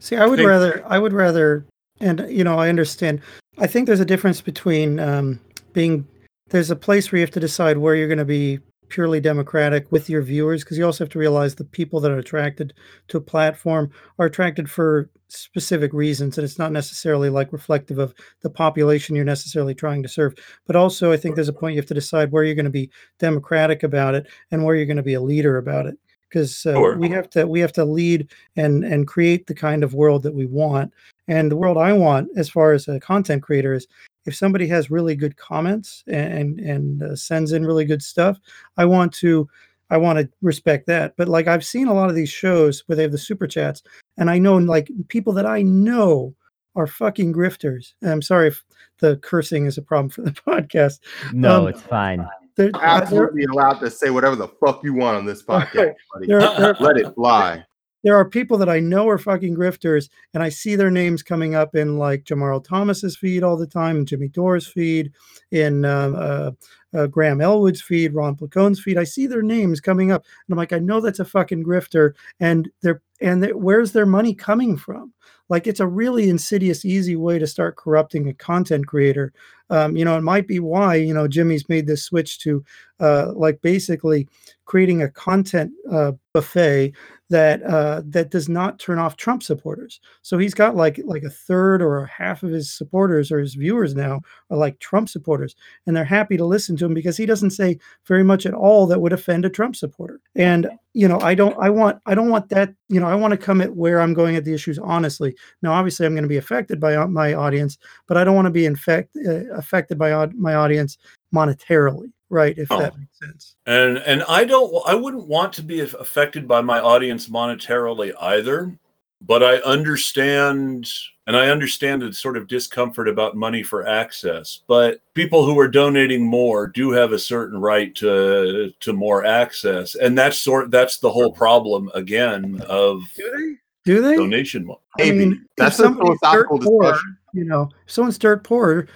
See, 0.00 0.16
I 0.16 0.26
would 0.26 0.38
think- 0.38 0.48
rather, 0.48 0.84
I 0.86 0.98
would 0.98 1.12
rather, 1.12 1.64
and 2.00 2.26
you 2.28 2.44
know, 2.44 2.58
I 2.58 2.68
understand. 2.68 3.20
I 3.58 3.66
think 3.68 3.86
there's 3.86 4.00
a 4.00 4.04
difference 4.04 4.40
between 4.40 4.98
um, 4.98 5.38
being 5.74 6.06
there's 6.48 6.70
a 6.70 6.76
place 6.76 7.10
where 7.10 7.18
you 7.18 7.24
have 7.24 7.30
to 7.32 7.40
decide 7.40 7.78
where 7.78 7.94
you're 7.94 8.08
going 8.08 8.18
to 8.18 8.24
be 8.24 8.58
purely 8.88 9.20
democratic 9.20 9.90
with 9.90 10.08
your 10.08 10.22
viewers, 10.22 10.62
because 10.62 10.78
you 10.78 10.84
also 10.84 11.04
have 11.04 11.12
to 11.12 11.18
realize 11.18 11.54
the 11.54 11.64
people 11.64 12.00
that 12.00 12.10
are 12.10 12.18
attracted 12.18 12.74
to 13.08 13.16
a 13.16 13.20
platform 13.20 13.90
are 14.18 14.26
attracted 14.26 14.70
for 14.70 15.10
specific 15.28 15.92
reasons, 15.92 16.38
and 16.38 16.44
it's 16.44 16.58
not 16.58 16.72
necessarily 16.72 17.28
like 17.28 17.52
reflective 17.52 17.98
of 17.98 18.14
the 18.42 18.50
population 18.50 19.16
you're 19.16 19.24
necessarily 19.24 19.74
trying 19.74 20.02
to 20.02 20.08
serve. 20.08 20.34
But 20.66 20.76
also, 20.76 21.12
I 21.12 21.16
think 21.16 21.34
there's 21.34 21.48
a 21.48 21.52
point 21.52 21.74
you 21.74 21.80
have 21.80 21.88
to 21.88 21.94
decide 21.94 22.30
where 22.30 22.44
you're 22.44 22.54
going 22.54 22.64
to 22.64 22.70
be 22.70 22.90
democratic 23.18 23.82
about 23.82 24.14
it 24.14 24.26
and 24.50 24.64
where 24.64 24.76
you're 24.76 24.86
going 24.86 24.96
to 24.96 25.02
be 25.02 25.14
a 25.14 25.20
leader 25.20 25.58
about 25.58 25.86
it 25.86 25.98
because 26.34 26.66
uh, 26.66 26.72
Sure. 26.72 26.96
we 26.96 27.08
have 27.10 27.30
to 27.30 27.46
we 27.46 27.60
have 27.60 27.72
to 27.72 27.84
lead 27.84 28.30
and 28.56 28.84
and 28.84 29.06
create 29.06 29.46
the 29.46 29.54
kind 29.54 29.84
of 29.84 29.94
world 29.94 30.22
that 30.24 30.34
we 30.34 30.46
want 30.46 30.92
and 31.28 31.50
the 31.50 31.56
world 31.56 31.78
i 31.78 31.92
want 31.92 32.28
as 32.36 32.48
far 32.48 32.72
as 32.72 32.88
a 32.88 32.98
content 32.98 33.42
creator 33.42 33.72
is 33.72 33.86
if 34.26 34.34
somebody 34.34 34.66
has 34.66 34.90
really 34.90 35.14
good 35.16 35.36
comments 35.36 36.02
and 36.06 36.58
and 36.60 37.02
uh, 37.02 37.14
sends 37.16 37.52
in 37.52 37.64
really 37.66 37.84
good 37.84 38.02
stuff 38.02 38.38
i 38.76 38.84
want 38.84 39.12
to 39.12 39.48
i 39.90 39.96
want 39.96 40.18
to 40.18 40.28
respect 40.42 40.86
that 40.86 41.14
but 41.16 41.28
like 41.28 41.46
i've 41.46 41.64
seen 41.64 41.88
a 41.88 41.94
lot 41.94 42.08
of 42.08 42.14
these 42.14 42.30
shows 42.30 42.82
where 42.86 42.96
they 42.96 43.02
have 43.02 43.12
the 43.12 43.18
super 43.18 43.46
chats 43.46 43.82
and 44.16 44.30
i 44.30 44.38
know 44.38 44.56
like 44.56 44.90
people 45.08 45.32
that 45.32 45.46
i 45.46 45.62
know 45.62 46.34
are 46.76 46.86
fucking 46.86 47.32
grifters 47.32 47.92
and 48.02 48.10
i'm 48.10 48.22
sorry 48.22 48.48
if 48.48 48.64
the 49.00 49.16
cursing 49.18 49.66
is 49.66 49.76
a 49.78 49.82
problem 49.82 50.08
for 50.08 50.22
the 50.22 50.30
podcast 50.48 51.00
No, 51.32 51.62
Um, 51.62 51.68
it's 51.68 51.82
fine. 51.82 52.26
They're- 52.56 52.66
You're 52.72 52.76
uh, 52.76 52.80
they're- 52.80 53.02
absolutely 53.02 53.44
allowed 53.44 53.80
to 53.80 53.90
say 53.90 54.10
whatever 54.10 54.36
the 54.36 54.46
fuck 54.46 54.84
you 54.84 54.94
want 54.94 55.16
on 55.16 55.26
this 55.26 55.42
podcast, 55.42 55.74
Okay. 55.76 55.92
buddy. 56.12 56.26
there 56.28 56.40
are- 56.40 56.60
there 56.60 56.70
are- 56.70 56.76
Let 56.80 56.96
it 56.98 57.12
fly. 57.16 57.64
There 58.04 58.16
are 58.16 58.28
people 58.28 58.56
that 58.58 58.68
I 58.68 58.78
know 58.80 59.08
are 59.08 59.18
fucking 59.18 59.56
grifters, 59.56 60.08
and 60.34 60.42
I 60.42 60.50
see 60.50 60.76
their 60.76 60.90
names 60.90 61.22
coming 61.22 61.54
up 61.56 61.74
in 61.74 61.98
like 61.98 62.24
Jamarl 62.24 62.62
Thomas's 62.64 63.16
feed 63.16 63.42
all 63.42 63.56
the 63.56 63.66
time, 63.66 63.96
in 63.96 64.06
Jimmy 64.06 64.28
Dore's 64.28 64.66
feed, 64.68 65.12
in 65.50 65.84
uh, 65.84 66.10
uh, 66.10 66.50
uh, 66.96 67.06
Graham 67.08 67.40
Elwood's 67.40 67.82
feed, 67.82 68.14
Ron 68.14 68.36
Placone's 68.36 68.80
feed. 68.80 68.98
I 68.98 69.04
see 69.04 69.26
their 69.26 69.42
names 69.42 69.80
coming 69.80 70.12
up, 70.12 70.24
and 70.46 70.54
I'm 70.54 70.58
like, 70.58 70.72
I 70.72 70.78
know 70.78 71.00
that's 71.00 71.20
a 71.20 71.24
fucking 71.24 71.64
grifter, 71.64 72.12
and 72.38 72.70
they're 72.82 73.02
and 73.20 73.42
they're, 73.42 73.56
where's 73.56 73.92
their 73.92 74.06
money 74.06 74.34
coming 74.34 74.76
from? 74.76 75.12
Like, 75.48 75.66
it's 75.66 75.80
a 75.80 75.86
really 75.86 76.28
insidious, 76.28 76.84
easy 76.84 77.16
way 77.16 77.38
to 77.38 77.46
start 77.46 77.76
corrupting 77.76 78.28
a 78.28 78.34
content 78.34 78.86
creator. 78.86 79.32
Um, 79.70 79.96
you 79.96 80.04
know, 80.04 80.16
it 80.16 80.22
might 80.22 80.46
be 80.46 80.60
why 80.60 80.96
you 80.96 81.14
know 81.14 81.28
Jimmy's 81.28 81.68
made 81.68 81.86
this 81.86 82.04
switch 82.04 82.38
to 82.40 82.64
uh, 83.00 83.32
like 83.34 83.60
basically 83.60 84.28
creating 84.66 85.02
a 85.02 85.10
content 85.10 85.72
uh, 85.90 86.12
buffet 86.32 86.92
that 87.30 87.62
uh, 87.62 88.02
that 88.06 88.30
does 88.30 88.48
not 88.48 88.78
turn 88.78 88.98
off 88.98 89.16
Trump 89.16 89.42
supporters. 89.42 90.00
So 90.22 90.38
he's 90.38 90.54
got 90.54 90.76
like 90.76 91.00
like 91.04 91.22
a 91.22 91.30
third 91.30 91.82
or 91.82 91.98
a 91.98 92.06
half 92.08 92.42
of 92.42 92.50
his 92.50 92.72
supporters 92.72 93.32
or 93.32 93.40
his 93.40 93.54
viewers 93.54 93.94
now 93.94 94.20
are 94.50 94.56
like 94.56 94.78
Trump 94.78 95.08
supporters, 95.08 95.56
and 95.86 95.96
they're 95.96 96.04
happy 96.04 96.36
to 96.36 96.44
listen 96.44 96.76
to 96.76 96.84
him 96.84 96.94
because 96.94 97.16
he 97.16 97.26
doesn't 97.26 97.50
say 97.50 97.78
very 98.06 98.22
much 98.22 98.46
at 98.46 98.54
all 98.54 98.86
that 98.86 99.00
would 99.00 99.12
offend 99.12 99.44
a 99.44 99.50
Trump 99.50 99.74
supporter. 99.74 100.20
And 100.34 100.68
you 100.92 101.08
know, 101.08 101.18
I 101.20 101.34
don't 101.34 101.56
I 101.58 101.70
want 101.70 101.98
I 102.06 102.14
don't 102.14 102.30
want 102.30 102.50
that. 102.50 102.74
You 102.88 103.00
know, 103.00 103.08
I 103.08 103.14
want 103.14 103.32
to 103.32 103.38
come 103.38 103.60
at 103.60 103.74
where 103.74 104.00
I'm 104.00 104.14
going 104.14 104.36
at 104.36 104.44
the 104.44 104.54
issues 104.54 104.78
honestly. 104.78 105.34
Now, 105.62 105.72
obviously, 105.72 106.06
I'm 106.06 106.14
going 106.14 106.22
to 106.22 106.28
be 106.28 106.36
affected 106.36 106.78
by 106.78 107.04
my 107.06 107.34
audience, 107.34 107.78
but 108.06 108.16
I 108.16 108.24
don't 108.24 108.36
want 108.36 108.46
to 108.46 108.50
be 108.50 108.66
infect, 108.66 109.16
uh, 109.26 109.53
affected 109.54 109.98
by 109.98 110.26
my 110.36 110.54
audience 110.54 110.98
monetarily, 111.34 112.10
right? 112.30 112.56
If 112.58 112.70
Oh. 112.70 112.78
that 112.78 112.96
makes 112.98 113.18
sense. 113.18 113.54
and 113.66 113.98
and 113.98 114.22
I 114.28 114.44
don't 114.44 114.72
I 114.86 114.94
wouldn't 114.94 115.26
want 115.26 115.52
to 115.54 115.62
be 115.62 115.80
affected 115.80 116.46
by 116.48 116.60
my 116.60 116.80
audience 116.80 117.28
monetarily 117.28 118.12
either, 118.20 118.76
but 119.22 119.42
I 119.42 119.56
understand 119.58 120.88
and 121.26 121.34
I 121.38 121.48
understand 121.48 122.02
the 122.02 122.12
sort 122.12 122.36
of 122.36 122.46
discomfort 122.48 123.08
about 123.08 123.34
money 123.34 123.62
for 123.62 123.86
access. 123.86 124.60
But 124.68 125.00
people 125.14 125.46
who 125.46 125.58
are 125.58 125.68
donating 125.68 126.22
more 126.22 126.66
do 126.66 126.90
have 126.90 127.12
a 127.12 127.18
certain 127.18 127.58
right 127.60 127.94
to 127.96 128.72
to 128.80 128.92
more 128.92 129.24
access, 129.24 129.94
and 129.94 130.16
that's 130.18 130.38
sort 130.38 130.70
that's 130.70 130.98
the 130.98 131.10
whole 131.10 131.32
problem 131.32 131.90
again 131.94 132.62
of 132.68 133.00
Do 133.16 133.30
they? 133.36 133.56
Do 133.94 134.00
they? 134.02 134.16
donation. 134.16 134.66
mo- 134.66 134.80
I 134.98 135.02
Maybe. 135.04 135.18
mean, 135.18 135.32
if 135.32 135.56
That's 135.56 135.78
a 135.80 135.92
philosophical 135.94 136.58
dirt 136.58 136.66
poor, 136.66 136.82
discussion. 136.84 137.16
You 137.34 137.44
know, 137.44 137.68
if 137.86 137.92
someone's 137.92 138.16
dirt 138.18 138.44
poor, 138.44 138.86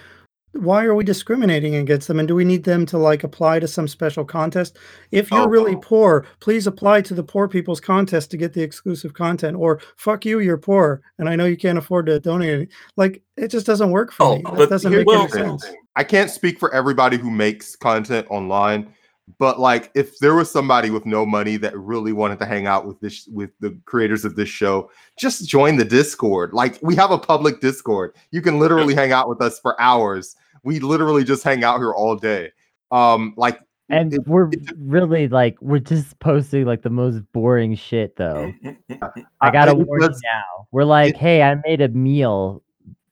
why 0.53 0.83
are 0.83 0.95
we 0.95 1.03
discriminating 1.03 1.75
against 1.75 2.07
them? 2.07 2.17
And 2.19 2.27
do 2.27 2.33
we 2.35 2.43
need 2.43 2.63
them 2.63 2.85
to 2.87 2.97
like 2.97 3.23
apply 3.23 3.59
to 3.59 3.67
some 3.67 3.87
special 3.87 4.25
contest? 4.25 4.77
If 5.11 5.29
you're 5.31 5.41
Oh. 5.41 5.47
really 5.47 5.75
oh. 5.75 5.79
poor, 5.79 6.25
please 6.39 6.65
apply 6.67 7.01
to 7.01 7.13
the 7.13 7.23
poor 7.23 7.47
people's 7.47 7.79
contest 7.79 8.31
to 8.31 8.37
get 8.37 8.53
the 8.53 8.63
exclusive 8.63 9.13
content. 9.13 9.55
Or 9.57 9.79
fuck 9.95 10.25
you, 10.25 10.39
you're 10.39 10.57
poor, 10.57 11.01
and 11.19 11.29
I 11.29 11.35
know 11.35 11.45
you 11.45 11.57
can't 11.57 11.77
afford 11.77 12.07
to 12.07 12.19
donate. 12.19 12.61
it. 12.61 12.69
Like 12.97 13.21
it 13.37 13.49
just 13.49 13.65
doesn't 13.65 13.91
work 13.91 14.11
for 14.11 14.23
Oh, 14.25 14.35
me. 14.37 14.41
That 14.43 14.55
but 14.55 14.69
doesn't 14.69 14.91
make 14.91 15.05
well- 15.07 15.21
any 15.21 15.31
sense. 15.31 15.65
I 15.95 16.03
can't 16.03 16.31
speak 16.31 16.59
for 16.59 16.73
everybody 16.73 17.17
who 17.17 17.29
makes 17.29 17.75
content 17.75 18.25
online, 18.29 18.93
but 19.37 19.59
like 19.59 19.91
if 19.95 20.17
there 20.19 20.33
was 20.35 20.49
somebody 20.51 20.89
with 20.89 21.05
no 21.05 21.25
money 21.25 21.55
that 21.57 21.77
really 21.77 22.13
wanted 22.13 22.39
to 22.39 22.45
hang 22.45 22.65
out 22.67 22.85
with 22.87 22.99
this 22.99 23.27
with 23.27 23.51
the 23.59 23.77
creators 23.85 24.25
of 24.25 24.35
this 24.35 24.49
show, 24.49 24.89
just 25.19 25.47
join 25.47 25.77
the 25.77 25.85
Discord. 25.85 26.53
Like 26.53 26.79
we 26.81 26.95
have 26.95 27.11
a 27.11 27.17
public 27.17 27.61
Discord. 27.61 28.15
You 28.31 28.41
can 28.41 28.59
literally 28.59 28.95
hang 28.95 29.11
out 29.11 29.29
with 29.29 29.41
us 29.41 29.59
for 29.59 29.79
hours. 29.79 30.35
We 30.63 30.79
literally 30.79 31.23
just 31.23 31.43
hang 31.43 31.63
out 31.63 31.77
here 31.77 31.93
all 31.93 32.15
day. 32.15 32.51
Um 32.91 33.33
like 33.37 33.59
And 33.89 34.13
it- 34.13 34.27
we're 34.27 34.49
it- 34.49 34.71
really 34.77 35.27
like 35.27 35.57
we're 35.61 35.79
just 35.79 36.17
posting 36.19 36.65
like 36.65 36.81
the 36.81 36.89
most 36.89 37.21
boring 37.31 37.75
shit 37.75 38.15
though. 38.15 38.51
I 38.89 39.09
I- 39.41 39.51
gotta 39.51 39.71
it 39.71 39.77
warn 39.87 40.01
you 40.01 40.09
now. 40.09 40.67
We're 40.71 40.85
like, 40.85 41.15
hey, 41.17 41.43
I 41.43 41.55
made 41.65 41.81
a 41.81 41.89
meal. 41.89 42.63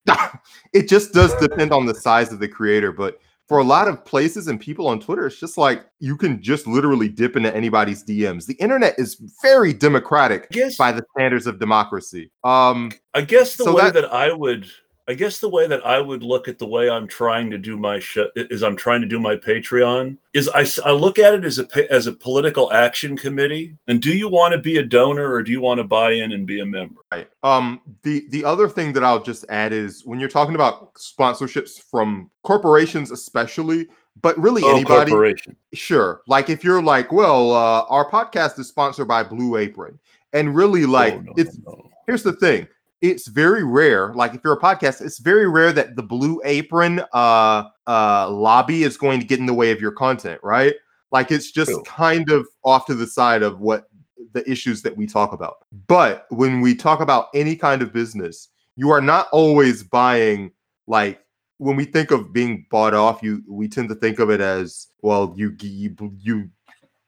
it 0.73 0.87
just 0.87 1.13
does 1.13 1.33
depend 1.35 1.71
on 1.73 1.85
the 1.85 1.93
size 1.93 2.31
of 2.31 2.39
the 2.39 2.47
creator, 2.47 2.91
but 2.91 3.19
for 3.47 3.59
a 3.59 3.63
lot 3.63 3.87
of 3.87 4.03
places 4.03 4.47
and 4.47 4.59
people 4.59 4.87
on 4.87 4.99
Twitter, 4.99 5.25
it's 5.27 5.39
just 5.39 5.57
like 5.57 5.85
you 5.99 6.17
can 6.17 6.41
just 6.41 6.67
literally 6.67 7.07
dip 7.07 7.35
into 7.37 7.55
anybody's 7.55 8.03
DMs. 8.03 8.45
The 8.45 8.55
internet 8.55 8.95
is 8.97 9.15
very 9.41 9.71
democratic 9.73 10.49
guess 10.51 10.75
by 10.75 10.91
the 10.91 11.03
standards 11.15 11.47
of 11.47 11.57
democracy. 11.59 12.29
Um, 12.43 12.91
I 13.13 13.21
guess 13.21 13.55
the 13.55 13.63
So 13.63 13.75
way 13.75 13.83
that- 13.83 13.93
that, 13.93 14.13
I 14.13 14.33
would, 14.33 14.69
I 15.09 15.13
guess 15.13 15.37
the 15.39 15.47
way 15.47 15.67
that 15.67 15.85
I 15.85 15.99
would 16.01 16.21
look 16.21 16.49
at 16.49 16.59
the 16.59 16.67
way 16.67 16.89
I'm 16.89 17.07
trying 17.07 17.49
to 17.51 17.57
do 17.57 17.77
my 17.77 17.97
show 17.97 18.27
is 18.35 18.61
I'm 18.61 18.75
trying 18.75 18.99
to 19.01 19.07
do 19.07 19.19
my 19.19 19.37
Patreon 19.37 20.17
is 20.33 20.49
I, 20.49 20.65
I 20.85 20.91
look 20.91 21.17
at 21.17 21.33
it 21.33 21.45
as 21.45 21.59
a 21.59 21.91
as 21.93 22.07
a 22.07 22.11
political 22.11 22.71
action 22.73 23.15
committee. 23.15 23.77
And 23.87 24.01
do 24.01 24.15
you 24.15 24.27
want 24.27 24.51
to 24.51 24.57
be 24.57 24.77
a 24.77 24.83
donor 24.83 25.31
or 25.31 25.41
do 25.43 25.51
you 25.51 25.61
want 25.61 25.77
to 25.77 25.85
buy 25.85 26.11
in 26.11 26.33
and 26.33 26.45
be 26.45 26.59
a 26.59 26.65
member? 26.65 27.01
right. 27.11 27.29
Um, 27.43 27.79
the 28.03 28.25
the 28.31 28.43
other 28.43 28.67
thing 28.67 28.91
that 28.93 29.03
I'll 29.03 29.23
just 29.23 29.45
add 29.47 29.71
is 29.71 30.05
when 30.05 30.19
you're 30.19 30.27
talking 30.29 30.55
about 30.55 30.93
sponsorships 30.95 31.81
from 31.81 32.29
corporations, 32.43 33.11
especially, 33.11 33.87
but 34.21 34.37
really 34.37 34.61
Oh, 34.65 34.71
anybody. 34.75 35.11
corporation. 35.11 35.55
Sure. 35.73 36.21
Like 36.27 36.49
if 36.49 36.63
you're 36.65 36.81
like, 36.83 37.13
well, 37.13 37.51
uh, 37.53 37.83
our 37.87 38.09
podcast 38.09 38.59
is 38.59 38.67
sponsored 38.67 39.07
by 39.07 39.23
Blue 39.23 39.55
Apron, 39.55 39.97
and 40.33 40.53
really, 40.53 40.85
like, 40.85 41.13
Oh, 41.13 41.19
no, 41.21 41.33
it's 41.37 41.57
no. 41.59 41.89
here's 42.07 42.23
the 42.23 42.33
thing 42.33 42.67
it's 43.01 43.27
very 43.27 43.63
rare 43.63 44.13
like 44.13 44.33
if 44.33 44.41
you're 44.43 44.53
a 44.53 44.59
podcast 44.59 45.01
it's 45.01 45.19
very 45.19 45.47
rare 45.47 45.71
that 45.71 45.95
the 45.95 46.03
blue 46.03 46.41
apron 46.45 47.01
uh 47.13 47.63
uh 47.87 48.29
lobby 48.29 48.83
is 48.83 48.97
going 48.97 49.19
to 49.19 49.25
get 49.25 49.39
in 49.39 49.45
the 49.45 49.53
way 49.53 49.71
of 49.71 49.79
your 49.79 49.91
content 49.91 50.39
right 50.43 50.75
like 51.11 51.31
it's 51.31 51.51
just 51.51 51.71
True. 51.71 51.83
kind 51.83 52.29
of 52.31 52.47
off 52.63 52.85
to 52.87 52.95
the 52.95 53.07
side 53.07 53.43
of 53.43 53.59
what 53.59 53.87
the 54.33 54.49
issues 54.49 54.81
that 54.81 54.95
we 54.95 55.05
talk 55.05 55.31
about 55.31 55.65
but 55.87 56.25
when 56.29 56.59
we 56.59 56.75
talk 56.75 56.99
about 56.99 57.27
any 57.33 57.55
kind 57.55 57.81
of 57.81 57.93
business 57.93 58.49
you 58.75 58.89
are 58.89 59.01
not 59.01 59.27
always 59.31 59.83
buying 59.83 60.51
like 60.87 61.21
when 61.57 61.75
we 61.75 61.85
think 61.85 62.11
of 62.11 62.33
being 62.33 62.65
bought 62.69 62.93
off, 62.93 63.21
you 63.23 63.43
we 63.47 63.67
tend 63.67 63.89
to 63.89 63.95
think 63.95 64.19
of 64.19 64.29
it 64.29 64.41
as 64.41 64.87
well. 65.01 65.33
You 65.35 65.55
you 65.61 65.95
you 66.19 66.49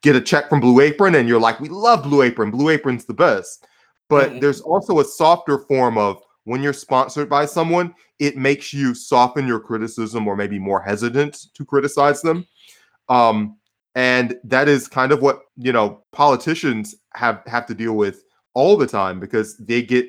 get 0.01 0.15
a 0.15 0.21
check 0.21 0.49
from 0.49 0.59
Blue 0.59 0.79
Apron, 0.81 1.15
and 1.15 1.27
you're 1.27 1.39
like, 1.39 1.59
we 1.59 1.69
love 1.69 2.03
Blue 2.03 2.21
Apron. 2.21 2.51
Blue 2.51 2.69
Apron's 2.69 3.05
the 3.05 3.13
best. 3.13 3.65
But 4.09 4.31
Mhm. 4.31 4.41
there's 4.41 4.61
also 4.61 4.99
a 4.99 5.05
softer 5.05 5.59
form 5.59 5.97
of 5.97 6.21
when 6.43 6.63
you're 6.63 6.73
sponsored 6.73 7.29
by 7.29 7.45
someone, 7.45 7.93
it 8.17 8.35
makes 8.35 8.73
you 8.73 8.93
soften 8.93 9.47
your 9.47 9.59
criticism 9.59 10.27
or 10.27 10.35
maybe 10.35 10.59
more 10.59 10.81
hesitant 10.81 11.53
to 11.53 11.63
criticize 11.63 12.21
them. 12.21 12.45
Um, 13.07 13.55
and 13.95 14.39
that 14.43 14.67
is 14.67 14.87
kind 14.87 15.11
of 15.11 15.21
what 15.21 15.41
you 15.57 15.71
know 15.71 16.03
politicians 16.11 16.95
have 17.15 17.41
have 17.47 17.65
to 17.65 17.73
deal 17.73 17.93
with 17.93 18.23
all 18.53 18.77
the 18.77 18.87
time 18.87 19.19
because 19.19 19.57
they 19.57 19.81
get 19.81 20.07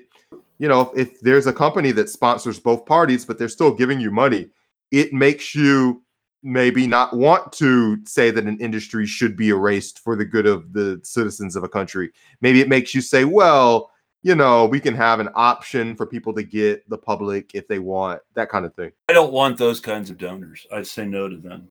you 0.58 0.68
know 0.68 0.92
if 0.94 1.18
there's 1.20 1.46
a 1.46 1.52
company 1.52 1.90
that 1.92 2.08
sponsors 2.10 2.58
both 2.60 2.84
parties 2.84 3.24
but 3.24 3.38
they're 3.38 3.48
still 3.48 3.74
giving 3.74 3.98
you 3.98 4.10
money 4.10 4.48
it 4.90 5.12
makes 5.12 5.54
you 5.54 6.02
maybe 6.42 6.86
not 6.86 7.16
want 7.16 7.52
to 7.52 7.98
say 8.04 8.30
that 8.30 8.44
an 8.44 8.58
industry 8.60 9.06
should 9.06 9.36
be 9.36 9.48
erased 9.48 9.98
for 9.98 10.14
the 10.14 10.24
good 10.24 10.46
of 10.46 10.72
the 10.72 11.00
citizens 11.02 11.56
of 11.56 11.64
a 11.64 11.68
country 11.68 12.10
maybe 12.42 12.60
it 12.60 12.68
makes 12.68 12.94
you 12.94 13.00
say 13.00 13.24
well 13.24 13.89
you 14.22 14.34
know 14.34 14.66
we 14.66 14.80
can 14.80 14.94
have 14.94 15.20
an 15.20 15.28
option 15.34 15.94
for 15.96 16.06
people 16.06 16.32
to 16.34 16.42
get 16.42 16.88
the 16.88 16.98
public 16.98 17.50
if 17.54 17.66
they 17.68 17.78
want 17.78 18.20
that 18.34 18.48
kind 18.48 18.64
of 18.64 18.74
thing 18.74 18.92
I 19.08 19.12
don't 19.12 19.32
want 19.32 19.58
those 19.58 19.80
kinds 19.80 20.08
of 20.10 20.18
donors. 20.18 20.68
I'd 20.72 20.86
say 20.86 21.04
no 21.04 21.28
to 21.28 21.36
them. 21.36 21.68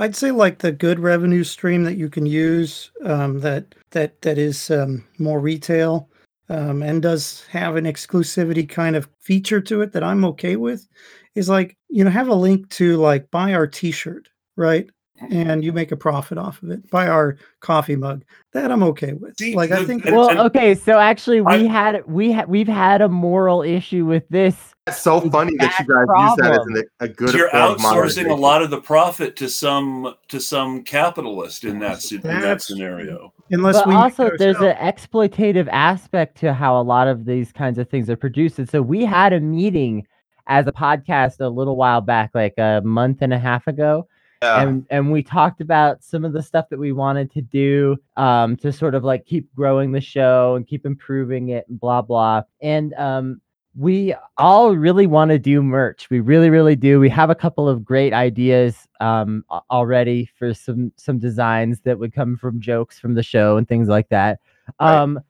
I'd 0.00 0.16
say 0.16 0.32
like 0.32 0.58
the 0.58 0.72
good 0.72 0.98
revenue 0.98 1.44
stream 1.44 1.84
that 1.84 1.94
you 1.94 2.08
can 2.08 2.26
use 2.26 2.90
um, 3.04 3.38
that 3.40 3.76
that 3.92 4.20
that 4.22 4.38
is 4.38 4.72
um, 4.72 5.06
more 5.18 5.38
retail 5.38 6.08
um, 6.48 6.82
and 6.82 7.00
does 7.00 7.46
have 7.48 7.76
an 7.76 7.84
exclusivity 7.84 8.68
kind 8.68 8.96
of 8.96 9.08
feature 9.20 9.60
to 9.60 9.82
it 9.82 9.92
that 9.92 10.02
I'm 10.02 10.24
okay 10.26 10.56
with 10.56 10.88
is 11.36 11.48
like 11.48 11.76
you 11.88 12.02
know 12.02 12.10
have 12.10 12.28
a 12.28 12.34
link 12.34 12.68
to 12.70 12.96
like 12.96 13.30
buy 13.30 13.54
our 13.54 13.68
T-shirt 13.68 14.28
right 14.56 14.90
and 15.30 15.62
you 15.62 15.72
make 15.72 15.92
a 15.92 15.96
profit 15.96 16.38
off 16.38 16.62
of 16.62 16.70
it. 16.70 16.88
Buy 16.90 17.06
our 17.08 17.36
coffee 17.60 17.96
mug. 17.96 18.24
That 18.52 18.72
I'm 18.72 18.82
okay 18.84 19.12
with. 19.12 19.36
See, 19.38 19.54
like 19.54 19.70
I 19.70 19.84
think 19.84 20.04
Well, 20.06 20.46
okay, 20.46 20.74
so 20.74 20.98
actually 20.98 21.40
we 21.40 21.52
I- 21.52 21.56
had 21.66 22.06
we 22.06 22.32
ha- 22.32 22.46
we've 22.48 22.66
had 22.68 23.00
a 23.02 23.08
moral 23.08 23.62
issue 23.62 24.04
with 24.06 24.24
this. 24.28 24.74
it's 24.86 25.00
so 25.00 25.20
funny 25.30 25.52
that 25.58 25.78
you 25.78 25.86
guys 25.86 26.04
Exact 26.04 26.20
use 26.20 26.36
that 26.36 26.52
as 26.60 26.66
an, 26.66 26.82
a 27.00 27.08
good 27.08 27.34
You're 27.34 27.50
form 27.50 27.62
of 27.74 27.78
outsourcing 27.78 28.30
a 28.30 28.34
lot 28.34 28.62
of 28.62 28.70
the 28.70 28.80
profit 28.80 29.36
to 29.36 29.48
some 29.48 30.14
to 30.28 30.40
some 30.40 30.82
capitalist 30.82 31.64
in 31.64 31.78
that 31.80 32.10
in 32.10 32.20
that 32.22 32.62
scenario. 32.62 33.32
unless 33.50 33.76
but 33.76 33.86
we 33.88 33.94
also 33.94 34.30
there's 34.38 34.56
an 34.56 34.74
exploitative 34.76 35.68
aspect 35.70 36.38
to 36.38 36.52
how 36.54 36.80
a 36.80 36.82
lot 36.82 37.06
of 37.08 37.24
these 37.24 37.52
kinds 37.52 37.78
of 37.78 37.88
things 37.88 38.08
are 38.10 38.16
produced. 38.16 38.58
And 38.58 38.68
so 38.68 38.80
we 38.82 39.04
had 39.04 39.32
a 39.32 39.40
meeting 39.40 40.06
as 40.48 40.66
a 40.66 40.72
podcast 40.72 41.38
a 41.40 41.48
little 41.48 41.76
while 41.76 42.00
back 42.00 42.30
like 42.34 42.54
a 42.58 42.80
month 42.84 43.18
and 43.20 43.32
a 43.32 43.38
half 43.38 43.68
ago 43.68 44.08
Yeah. 44.42 44.62
and 44.62 44.86
and 44.88 45.12
we 45.12 45.22
talked 45.22 45.60
about 45.60 46.02
some 46.02 46.24
of 46.24 46.32
the 46.32 46.42
stuff 46.42 46.70
that 46.70 46.78
we 46.78 46.92
wanted 46.92 47.30
to 47.32 47.42
do 47.42 47.98
um 48.16 48.56
to 48.58 48.72
sort 48.72 48.94
of 48.94 49.04
like 49.04 49.26
keep 49.26 49.54
growing 49.54 49.92
the 49.92 50.00
show 50.00 50.54
and 50.54 50.66
keep 50.66 50.86
improving 50.86 51.50
it 51.50 51.66
and 51.68 51.78
blah 51.78 52.00
blah 52.00 52.42
and 52.62 52.94
um 52.94 53.40
we 53.76 54.14
all 54.38 54.74
really 54.74 55.06
want 55.06 55.30
to 55.30 55.38
do 55.38 55.62
merch 55.62 56.08
we 56.08 56.20
really 56.20 56.48
really 56.48 56.74
do 56.74 56.98
we 56.98 57.08
have 57.10 57.28
a 57.28 57.34
couple 57.34 57.68
of 57.68 57.84
great 57.84 58.14
ideas 58.14 58.88
um 59.00 59.44
already 59.70 60.28
for 60.38 60.54
some 60.54 60.90
some 60.96 61.18
designs 61.18 61.80
that 61.82 61.98
would 61.98 62.14
come 62.14 62.34
from 62.34 62.60
jokes 62.62 62.98
from 62.98 63.12
the 63.12 63.22
show 63.22 63.58
and 63.58 63.68
things 63.68 63.88
like 63.88 64.08
that 64.08 64.40
Right. 64.80 65.22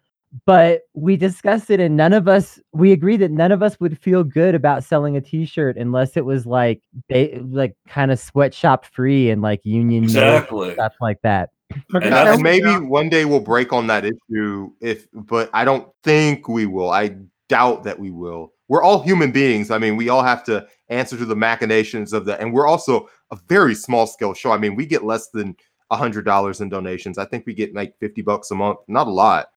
But 0.46 0.82
we 0.94 1.16
discussed 1.16 1.70
it 1.70 1.80
and 1.80 1.96
none 1.96 2.12
of 2.12 2.28
us 2.28 2.60
we 2.72 2.92
agreed 2.92 3.16
that 3.18 3.30
none 3.30 3.50
of 3.50 3.62
us 3.62 3.78
would 3.80 3.98
feel 3.98 4.22
good 4.22 4.54
about 4.54 4.84
selling 4.84 5.16
a 5.16 5.20
t-shirt 5.20 5.76
unless 5.76 6.16
it 6.16 6.24
was 6.24 6.46
like 6.46 6.80
ba- 7.08 7.40
like 7.48 7.74
kind 7.88 8.12
of 8.12 8.18
sweatshop 8.18 8.84
free 8.84 9.30
and 9.30 9.42
like 9.42 9.60
union 9.64 10.02
made 10.02 10.10
Exactly. 10.10 10.72
stuff 10.74 10.94
like 11.00 11.20
that. 11.22 11.50
And 11.94 12.04
and 12.04 12.42
maybe 12.42 12.70
one 12.78 13.08
day 13.08 13.24
we'll 13.24 13.40
break 13.40 13.72
on 13.72 13.86
that 13.88 14.04
issue 14.04 14.70
if 14.80 15.06
but 15.12 15.50
i 15.52 15.64
don't 15.64 15.88
think 16.04 16.48
we 16.48 16.66
will. 16.66 16.90
I 16.90 17.16
doubt 17.48 17.82
that 17.84 17.98
we 17.98 18.10
will. 18.12 18.52
We're 18.68 18.82
all 18.82 19.02
human 19.02 19.32
beings. 19.32 19.70
I 19.72 19.78
mean 19.78 19.96
we 19.96 20.08
all 20.08 20.22
have 20.22 20.44
to 20.44 20.66
answer 20.88 21.16
to 21.16 21.24
the 21.24 21.36
machinations 21.36 22.12
of 22.12 22.24
that 22.26 22.40
and 22.40 22.52
we're 22.52 22.66
also 22.68 23.08
a 23.32 23.38
very 23.48 23.74
small 23.74 24.06
scale 24.06 24.34
show. 24.34 24.52
I 24.52 24.58
mean 24.58 24.76
we 24.76 24.86
get 24.86 25.04
less 25.04 25.28
than 25.30 25.50
a 25.50 25.54
hundred 25.96 26.24
dollars 26.24 26.60
in 26.60 26.68
donations 26.68 27.18
i 27.18 27.24
think 27.24 27.44
we 27.46 27.54
get 27.54 27.74
like 27.74 27.98
50 27.98 28.22
bucks 28.22 28.50
a 28.50 28.54
month 28.54 28.78
not 28.88 29.06
a 29.06 29.10
lot 29.10 29.50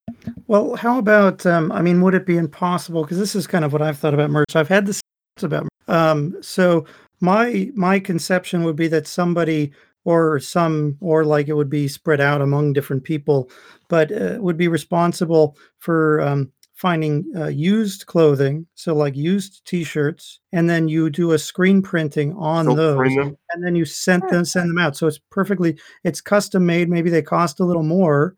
Well, 0.48 0.76
how 0.76 1.00
about? 1.00 1.46
Um, 1.46 1.72
I 1.72 1.82
mean, 1.82 2.02
would 2.02 2.14
it 2.14 2.26
be 2.26 2.38
impossible? 2.38 3.04
Because 3.04 3.18
this 3.18 3.36
is 3.36 3.48
kind 3.48 3.66
of 3.66 3.74
what 3.74 3.82
I've 3.82 3.98
thought 3.98 4.14
about 4.14 4.30
merch. 4.30 4.56
I've 4.56 4.68
had 4.68 4.86
this 4.86 5.02
about. 5.42 5.68
Um, 5.88 6.38
so 6.42 6.86
my 7.20 7.72
my 7.76 8.00
conception 8.00 8.64
would 8.64 8.76
be 8.76 8.88
that 8.90 9.08
somebody 9.08 9.72
or 10.06 10.40
some 10.40 10.98
or 11.00 11.24
like 11.24 11.48
it 11.48 11.54
would 11.54 11.70
be 11.70 11.88
spread 11.88 12.22
out 12.22 12.42
among 12.42 12.74
different 12.74 13.04
people, 13.04 13.50
but 13.88 14.12
uh, 14.12 14.38
would 14.40 14.58
be 14.58 14.68
responsible 14.68 15.58
for 15.80 16.22
um, 16.22 16.52
finding 16.84 17.26
uh, 17.36 17.48
used 17.48 18.06
clothing. 18.06 18.68
So 18.76 18.94
like 18.94 19.16
used 19.16 19.66
T-shirts, 19.66 20.42
and 20.52 20.70
then 20.70 20.90
you 20.90 21.10
do 21.10 21.32
a 21.32 21.40
screen 21.40 21.82
printing 21.82 22.34
on 22.34 22.66
Silk 22.66 22.78
those 22.78 22.96
screen 22.96 23.38
and 23.52 23.64
then 23.64 23.76
you 23.76 23.86
send 23.86 24.24
them 24.30 24.44
send 24.44 24.70
them 24.70 24.78
out. 24.78 24.98
So 24.98 25.08
it's 25.08 25.20
perfectly 25.32 25.80
it's 26.04 26.22
custom 26.22 26.66
made 26.66 26.90
maybe 26.90 27.10
they 27.10 27.22
cost 27.22 27.60
a 27.60 27.66
little 27.66 27.84
more 27.84 28.36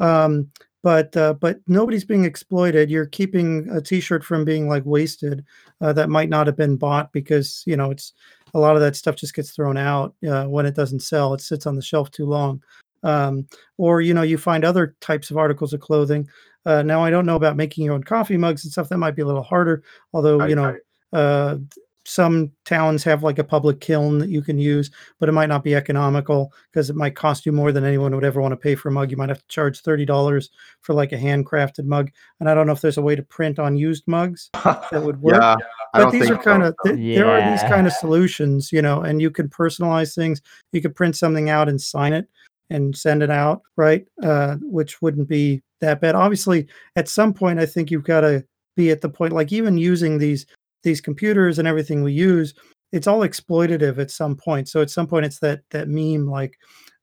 um, 0.00 0.50
but 0.82 1.16
uh, 1.16 1.34
but 1.34 1.58
nobody's 1.66 2.04
being 2.04 2.24
exploited. 2.24 2.90
You're 2.90 3.06
keeping 3.06 3.68
a 3.70 3.80
t-shirt 3.80 4.24
from 4.24 4.44
being 4.44 4.68
like 4.68 4.84
wasted 4.86 5.44
uh, 5.80 5.92
that 5.94 6.08
might 6.08 6.28
not 6.28 6.46
have 6.46 6.56
been 6.56 6.76
bought 6.76 7.12
because 7.12 7.62
you 7.66 7.76
know 7.76 7.90
it's 7.90 8.12
a 8.54 8.58
lot 8.60 8.76
of 8.76 8.82
that 8.82 8.96
stuff 8.96 9.16
just 9.16 9.34
gets 9.34 9.50
thrown 9.50 9.76
out 9.76 10.14
uh, 10.28 10.44
when 10.44 10.66
it 10.66 10.74
doesn't 10.74 11.00
sell. 11.00 11.34
It 11.34 11.40
sits 11.40 11.66
on 11.66 11.74
the 11.74 11.82
shelf 11.82 12.10
too 12.10 12.26
long. 12.26 12.62
Um, 13.02 13.46
or 13.76 14.00
you 14.00 14.14
know 14.14 14.22
you 14.22 14.38
find 14.38 14.64
other 14.64 14.96
types 15.00 15.30
of 15.30 15.36
articles 15.36 15.72
of 15.72 15.80
clothing 15.80 16.28
uh, 16.68 16.82
now 16.82 17.02
i 17.02 17.10
don't 17.10 17.26
know 17.26 17.36
about 17.36 17.56
making 17.56 17.84
your 17.84 17.94
own 17.94 18.04
coffee 18.04 18.36
mugs 18.36 18.64
and 18.64 18.70
stuff 18.72 18.88
that 18.88 18.98
might 18.98 19.16
be 19.16 19.22
a 19.22 19.26
little 19.26 19.42
harder 19.42 19.82
although 20.12 20.40
I- 20.40 20.48
you 20.48 20.54
know 20.54 20.76
uh, 21.12 21.56
some 22.04 22.50
towns 22.64 23.04
have 23.04 23.22
like 23.22 23.38
a 23.38 23.44
public 23.44 23.80
kiln 23.80 24.18
that 24.18 24.30
you 24.30 24.40
can 24.40 24.58
use, 24.58 24.90
but 25.20 25.28
it 25.28 25.32
might 25.32 25.50
not 25.50 25.62
be 25.62 25.74
economical 25.74 26.54
because 26.72 26.88
it 26.88 26.96
might 26.96 27.14
cost 27.14 27.44
you 27.44 27.52
more 27.52 27.70
than 27.70 27.84
anyone 27.84 28.14
would 28.14 28.24
ever 28.24 28.40
want 28.40 28.52
to 28.52 28.56
pay 28.56 28.74
for 28.74 28.88
a 28.88 28.92
mug. 28.92 29.10
You 29.10 29.18
might 29.18 29.28
have 29.28 29.40
to 29.42 29.48
charge 29.48 29.80
thirty 29.82 30.06
dollars 30.06 30.48
for 30.80 30.94
like 30.94 31.12
a 31.12 31.18
handcrafted 31.18 31.84
mug, 31.84 32.10
and 32.40 32.48
I 32.48 32.54
don't 32.54 32.66
know 32.66 32.72
if 32.72 32.80
there's 32.80 32.96
a 32.96 33.02
way 33.02 33.14
to 33.14 33.22
print 33.22 33.58
on 33.58 33.76
used 33.76 34.04
mugs 34.06 34.48
that 34.64 35.02
would 35.04 35.20
work. 35.20 35.34
yeah 35.42 35.56
But 35.92 36.12
these 36.12 36.30
are 36.30 36.36
kind 36.42 36.62
of 36.62 36.74
th- 36.84 36.96
there 37.18 37.28
are 37.28 37.50
these 37.50 37.62
kind 37.68 37.86
of 37.86 37.92
solutions, 37.92 38.72
you 38.72 38.80
know, 38.80 39.02
and 39.02 39.20
you 39.20 39.30
can 39.30 39.48
personalize 39.50 40.14
things. 40.14 40.40
You 40.72 40.80
could 40.80 40.96
print 40.96 41.14
something 41.14 41.50
out 41.50 41.68
and 41.68 41.78
sign 41.80 42.14
it 42.14 42.26
and 42.70 42.96
send 42.96 43.22
it 43.22 43.30
out, 43.30 43.62
right? 43.76 44.06
Uh, 44.22 44.56
which 44.62 45.00
wouldn't 45.00 45.28
be 45.28 45.62
that 45.80 46.00
bad. 46.00 46.14
Obviously, 46.14 46.66
at 46.96 47.08
some 47.08 47.32
point, 47.32 47.58
I 47.58 47.66
think 47.66 47.90
you've 47.90 48.04
got 48.04 48.22
to 48.22 48.44
be 48.76 48.90
at 48.90 49.00
the 49.00 49.08
point, 49.08 49.32
like 49.32 49.52
even 49.52 49.78
using 49.78 50.18
these 50.18 50.46
these 50.84 51.00
computers 51.00 51.58
and 51.58 51.66
everything 51.66 52.02
we 52.02 52.12
use, 52.12 52.54
it's 52.92 53.06
all 53.06 53.20
exploitative 53.20 53.98
at 53.98 54.10
some 54.10 54.36
point. 54.36 54.68
So 54.68 54.80
at 54.80 54.90
some 54.90 55.06
point, 55.06 55.26
it's 55.26 55.40
that 55.40 55.60
that 55.70 55.88
meme 55.88 56.26
like, 56.26 56.56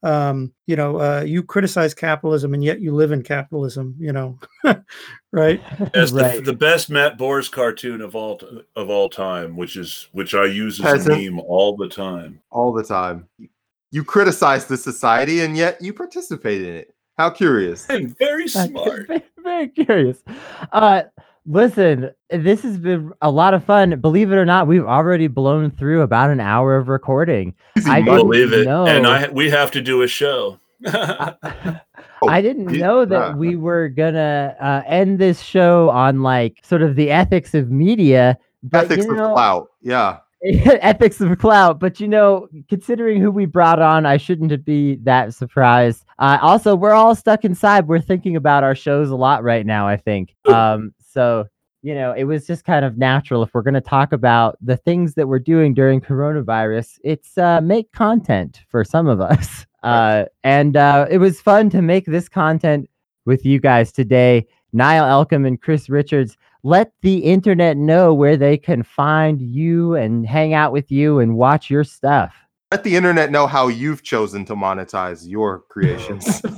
um, 0.03 0.53
you 0.68 0.76
know, 0.76 0.99
uh, 0.99 1.24
you 1.26 1.43
criticize 1.43 1.93
capitalism 1.93 2.53
and 2.53 2.63
yet 2.63 2.80
you 2.80 2.95
live 2.95 3.11
in 3.11 3.22
capitalism, 3.22 3.95
you 3.99 4.13
know, 4.13 4.39
right? 5.34 5.61
As 5.93 6.13
right 6.13 6.38
the, 6.38 6.51
the 6.51 6.57
best 6.57 6.89
Matt 6.89 7.18
Bors 7.18 7.49
cartoon 7.49 8.01
of 8.01 8.16
all 8.16 8.39
of 8.76 8.89
all 8.89 9.09
time, 9.09 9.57
which 9.57 9.76
is 9.76 10.07
which 10.11 10.34
I 10.34 10.45
use 10.45 10.80
as 10.80 11.05
a 11.05 11.09
Peasant. 11.09 11.36
meme 11.36 11.39
all 11.39 11.76
the 11.76 11.89
time. 11.89 12.39
all 12.51 12.74
the 12.74 12.84
time 12.84 13.28
you 13.95 14.03
criticize 14.03 14.65
the 14.65 14.75
society 14.75 15.39
and 15.39 15.55
yet 15.55 15.81
you 15.81 15.93
participate 15.93 16.61
in 16.61 16.73
it 16.75 16.93
how 17.17 17.29
curious 17.29 17.85
I'm 17.89 18.13
very 18.19 18.45
smart. 18.49 19.07
very, 19.07 19.23
very 19.41 19.67
curious. 19.69 20.21
Uh, 20.73 21.03
listen, 21.45 22.11
this 22.29 22.61
has 22.63 22.77
been 22.77 23.13
a 23.21 23.31
lot 23.31 23.53
of 23.53 23.63
fun. 23.63 23.97
Believe 24.01 24.33
it 24.33 24.35
or 24.35 24.43
not, 24.43 24.67
we've 24.67 24.83
already 24.83 25.27
blown 25.27 25.71
through 25.71 26.01
about 26.01 26.29
an 26.29 26.41
hour 26.41 26.75
of 26.75 26.89
recording. 26.89 27.53
I 27.87 28.01
didn't 28.01 28.17
Believe 28.17 28.51
it, 28.51 28.67
and. 28.67 29.07
I 29.07 29.29
we 29.29 29.49
have 29.49 29.71
to 29.71 29.81
do 29.81 30.01
a 30.01 30.07
show. 30.07 30.59
Oh, 32.21 32.29
I 32.29 32.41
didn't 32.41 32.67
did- 32.67 32.79
know 32.81 33.03
that 33.05 33.21
uh, 33.33 33.35
we 33.35 33.55
were 33.57 33.89
gonna 33.89 34.55
uh, 34.59 34.81
end 34.87 35.19
this 35.19 35.41
show 35.41 35.89
on 35.89 36.21
like 36.23 36.59
sort 36.63 36.81
of 36.81 36.95
the 36.95 37.11
ethics 37.11 37.53
of 37.53 37.69
media. 37.69 38.37
But 38.63 38.85
ethics 38.85 39.05
you 39.05 39.11
of 39.21 39.33
clout 39.33 39.67
yeah 39.81 40.19
ethics 40.81 41.21
of 41.21 41.37
clout. 41.39 41.79
But 41.79 41.99
you 41.99 42.07
know, 42.07 42.47
considering 42.69 43.21
who 43.21 43.31
we 43.31 43.45
brought 43.45 43.81
on, 43.81 44.05
I 44.05 44.17
shouldn't 44.17 44.65
be 44.65 44.95
that 45.03 45.33
surprised. 45.33 46.05
Uh, 46.19 46.37
also, 46.41 46.75
we're 46.75 46.93
all 46.93 47.15
stuck 47.15 47.45
inside. 47.45 47.87
We're 47.87 47.99
thinking 47.99 48.35
about 48.35 48.63
our 48.63 48.75
shows 48.75 49.09
a 49.09 49.15
lot 49.15 49.43
right 49.43 49.65
now. 49.65 49.87
I 49.87 49.97
think. 49.97 50.35
Um, 50.55 50.93
so 51.05 51.47
you 51.81 51.93
know, 51.93 52.13
it 52.13 52.23
was 52.23 52.47
just 52.47 52.65
kind 52.65 52.83
of 52.83 52.97
natural 52.97 53.43
if 53.43 53.53
we're 53.53 53.61
going 53.61 53.75
to 53.75 53.81
talk 53.81 54.11
about 54.11 54.57
the 54.59 54.77
things 54.77 55.13
that 55.13 55.27
we're 55.27 55.37
doing 55.37 55.73
during 55.73 56.01
coronavirus. 56.01 56.97
It's 57.03 57.37
uh, 57.37 57.61
make 57.61 57.91
content 57.91 58.61
for 58.69 58.83
some 58.83 59.07
of 59.07 59.21
us, 59.21 59.65
uh, 59.83 60.25
and 60.43 60.77
uh, 60.77 61.05
it 61.09 61.19
was 61.19 61.41
fun 61.41 61.69
to 61.71 61.81
make 61.81 62.05
this 62.05 62.29
content 62.29 62.89
with 63.25 63.45
you 63.45 63.59
guys 63.59 63.91
today. 63.91 64.47
Nial 64.73 65.05
Elkim 65.05 65.45
and 65.45 65.61
Chris 65.61 65.89
Richards. 65.89 66.37
Let 66.66 66.91
the 67.03 67.20
internet 67.20 67.78
know 67.78 68.11
where 68.11 68.36
they 68.36 68.57
can 68.57 68.82
find 68.82 69.39
you 69.39 69.93
and 69.93 70.26
hang 70.26 70.55
out 70.55 70.72
with 70.72 70.91
you 70.91 71.20
and 71.20 71.38
watch 71.38 71.70
your 71.70 71.84
stuff. 71.84 72.34
Let 72.72 72.84
the 72.84 72.95
internet 72.95 73.30
know 73.30 73.45
how 73.45 73.68
you've 73.68 74.01
chosen 74.01 74.45
to 74.45 74.55
monetize 74.55 75.28
your 75.28 75.61
creations. 75.70 76.41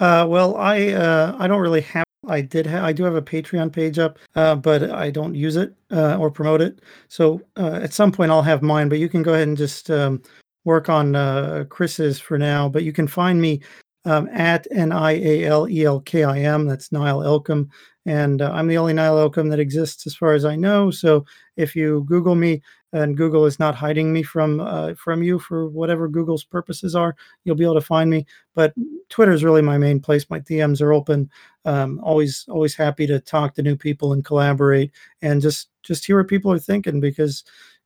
Uh, 0.00 0.26
well, 0.28 0.56
I 0.56 0.88
uh, 0.88 1.36
I 1.38 1.46
don't 1.46 1.60
really 1.60 1.80
have. 1.82 2.02
I 2.26 2.40
did. 2.40 2.66
Ha- 2.66 2.84
I 2.84 2.92
do 2.92 3.04
have 3.04 3.14
a 3.14 3.22
Patreon 3.22 3.72
page 3.72 3.96
up, 3.96 4.18
uh, 4.34 4.56
but 4.56 4.90
I 4.90 5.08
don't 5.08 5.36
use 5.36 5.54
it 5.54 5.72
uh, 5.92 6.16
or 6.16 6.32
promote 6.32 6.60
it. 6.60 6.80
So 7.06 7.40
uh, 7.56 7.78
at 7.80 7.92
some 7.92 8.10
point 8.10 8.32
I'll 8.32 8.42
have 8.42 8.60
mine. 8.60 8.88
But 8.88 8.98
you 8.98 9.08
can 9.08 9.22
go 9.22 9.34
ahead 9.34 9.46
and 9.46 9.56
just 9.56 9.92
um, 9.92 10.20
work 10.64 10.88
on 10.88 11.14
uh, 11.14 11.66
Chris's 11.68 12.18
for 12.18 12.38
now. 12.38 12.68
But 12.68 12.82
you 12.82 12.92
can 12.92 13.06
find 13.06 13.40
me 13.40 13.60
um, 14.04 14.28
at 14.32 14.66
N 14.70 14.92
I 14.92 15.12
A 15.12 15.44
L 15.44 15.68
E 15.68 15.84
L 15.84 16.00
K 16.00 16.24
I 16.24 16.40
M. 16.40 16.66
That's 16.66 16.92
Nial 16.92 17.20
Elkim, 17.20 17.68
and 18.06 18.42
uh, 18.42 18.50
I'm 18.52 18.68
the 18.68 18.78
only 18.78 18.92
Nial 18.92 19.16
Elkim 19.16 19.50
that 19.50 19.60
exists 19.60 20.06
as 20.06 20.14
far 20.14 20.34
as 20.34 20.44
I 20.44 20.56
know. 20.56 20.90
So 20.90 21.24
if 21.56 21.74
you 21.74 22.04
Google 22.06 22.34
me, 22.34 22.62
and 22.94 23.16
Google 23.16 23.44
is 23.44 23.58
not 23.58 23.74
hiding 23.74 24.12
me 24.12 24.22
from 24.22 24.60
uh, 24.60 24.94
from 24.94 25.22
you 25.22 25.38
for 25.38 25.68
whatever 25.68 26.08
Google's 26.08 26.44
purposes 26.44 26.94
are, 26.94 27.16
you'll 27.42 27.56
be 27.56 27.64
able 27.64 27.74
to 27.74 27.80
find 27.80 28.08
me. 28.08 28.24
But 28.54 28.72
Twitter 29.08 29.32
is 29.32 29.42
really 29.42 29.62
my 29.62 29.78
main 29.78 30.00
place. 30.00 30.30
My 30.30 30.38
DMs 30.40 30.80
are 30.80 30.92
open. 30.92 31.28
Um, 31.64 32.00
always 32.04 32.46
always 32.48 32.76
happy 32.76 33.06
to 33.08 33.18
talk 33.18 33.54
to 33.54 33.62
new 33.62 33.76
people 33.76 34.12
and 34.12 34.24
collaborate 34.24 34.92
and 35.22 35.42
just 35.42 35.70
just 35.82 36.06
hear 36.06 36.18
what 36.18 36.28
people 36.28 36.52
are 36.52 36.58
thinking 36.58 37.00
because 37.00 37.42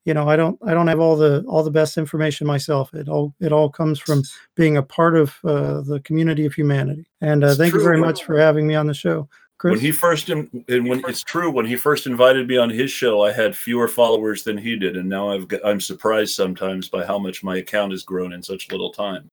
you 0.08 0.14
know 0.14 0.26
i 0.26 0.36
don't 0.36 0.58
i 0.64 0.72
don't 0.72 0.88
have 0.88 1.00
all 1.00 1.16
the 1.16 1.44
all 1.46 1.62
the 1.62 1.70
best 1.70 1.98
information 1.98 2.46
myself. 2.46 2.94
It 2.94 3.08
all 3.08 3.34
it 3.40 3.52
all 3.52 3.68
comes 3.68 3.98
from 4.00 4.22
being 4.54 4.78
a 4.78 4.82
part 4.82 5.14
of 5.14 5.36
uh, 5.44 5.82
the 5.82 6.00
community 6.00 6.46
of 6.46 6.54
humanity. 6.54 7.06
And 7.20 7.44
uh, 7.44 7.48
It's 7.48 7.58
thank 7.58 7.74
you 7.74 7.82
very 7.82 8.00
much 8.00 8.24
for 8.24 8.38
having 8.38 8.66
me 8.66 8.74
on 8.74 8.86
the 8.86 8.94
show. 8.94 9.28
Chris? 9.58 9.72
When 9.72 9.80
he 9.80 9.92
first 9.92 10.30
in, 10.30 10.64
and 10.68 10.88
when 10.88 11.02
it's 11.08 11.22
true, 11.22 11.50
when 11.50 11.66
he 11.66 11.76
first 11.76 12.06
invited 12.06 12.46
me 12.46 12.56
on 12.56 12.70
his 12.70 12.90
show, 12.90 13.22
I 13.22 13.32
had 13.32 13.56
fewer 13.56 13.88
followers 13.88 14.44
than 14.44 14.56
he 14.56 14.76
did, 14.76 14.96
and 14.96 15.08
now 15.08 15.30
I've 15.30 15.48
got, 15.48 15.60
I'm 15.64 15.80
surprised 15.80 16.34
sometimes 16.34 16.88
by 16.88 17.04
how 17.04 17.18
much 17.18 17.42
my 17.42 17.56
account 17.56 17.90
has 17.90 18.04
grown 18.04 18.32
in 18.32 18.42
such 18.42 18.70
little 18.70 18.92
time. 18.92 19.30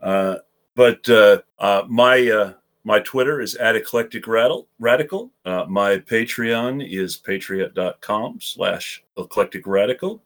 Uh, 0.00 0.36
but 0.74 1.06
uh, 1.10 1.42
uh, 1.58 1.82
my 1.88 2.26
uh, 2.30 2.52
my 2.86 3.00
Twitter 3.00 3.40
is 3.40 3.56
at 3.56 3.74
eclectic 3.74 4.28
radical. 4.28 5.32
Uh, 5.44 5.64
my 5.68 5.98
Patreon 5.98 6.88
is 6.88 7.16
patreon.com 7.18 8.38
slash 8.40 9.02
eclectic 9.18 9.66
radical. 9.66 10.22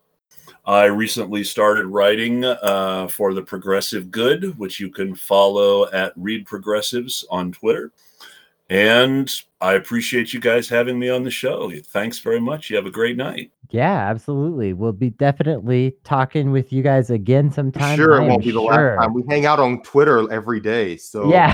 I 0.67 0.85
recently 0.85 1.43
started 1.43 1.87
writing 1.87 2.45
uh, 2.45 3.09
for 3.09 3.33
the 3.33 3.41
Progressive 3.41 4.11
Good, 4.11 4.59
which 4.59 4.79
you 4.79 4.91
can 4.91 5.15
follow 5.15 5.91
at 5.91 6.13
Read 6.17 6.45
Progressives 6.45 7.25
on 7.31 7.51
Twitter. 7.51 7.93
And 8.71 9.29
I 9.61 9.75
appreciate 9.75 10.33
you 10.33 10.39
guys 10.41 10.69
having 10.69 10.99
me 10.99 11.09
on 11.11 11.25
the 11.25 11.31
show. 11.31 11.71
Thanks 11.87 12.21
very 12.21 12.41
much. 12.41 12.71
You 12.71 12.77
have 12.77 12.87
a 12.87 12.91
great 12.91 13.17
night. 13.17 13.51
Yeah, 13.71 14.09
absolutely. 14.09 14.73
We'll 14.73 14.93
be 14.93 15.11
definitely 15.11 15.97
talking 16.05 16.53
with 16.53 16.73
you 16.73 16.83
guys 16.83 17.11
again 17.11 17.51
sometime. 17.53 17.97
sure, 17.97 18.15
I 18.15 18.19
it 18.19 18.23
am 18.23 18.29
won't 18.31 18.45
be 18.45 18.53
the 18.53 18.61
sure. 18.61 18.97
last 18.97 19.03
time. 19.05 19.13
We 19.15 19.25
hang 19.29 19.45
out 19.45 19.59
on 19.61 19.83
Twitter 19.83 20.31
every 20.33 20.61
day. 20.61 20.97
So 20.97 21.31
Yeah. 21.31 21.53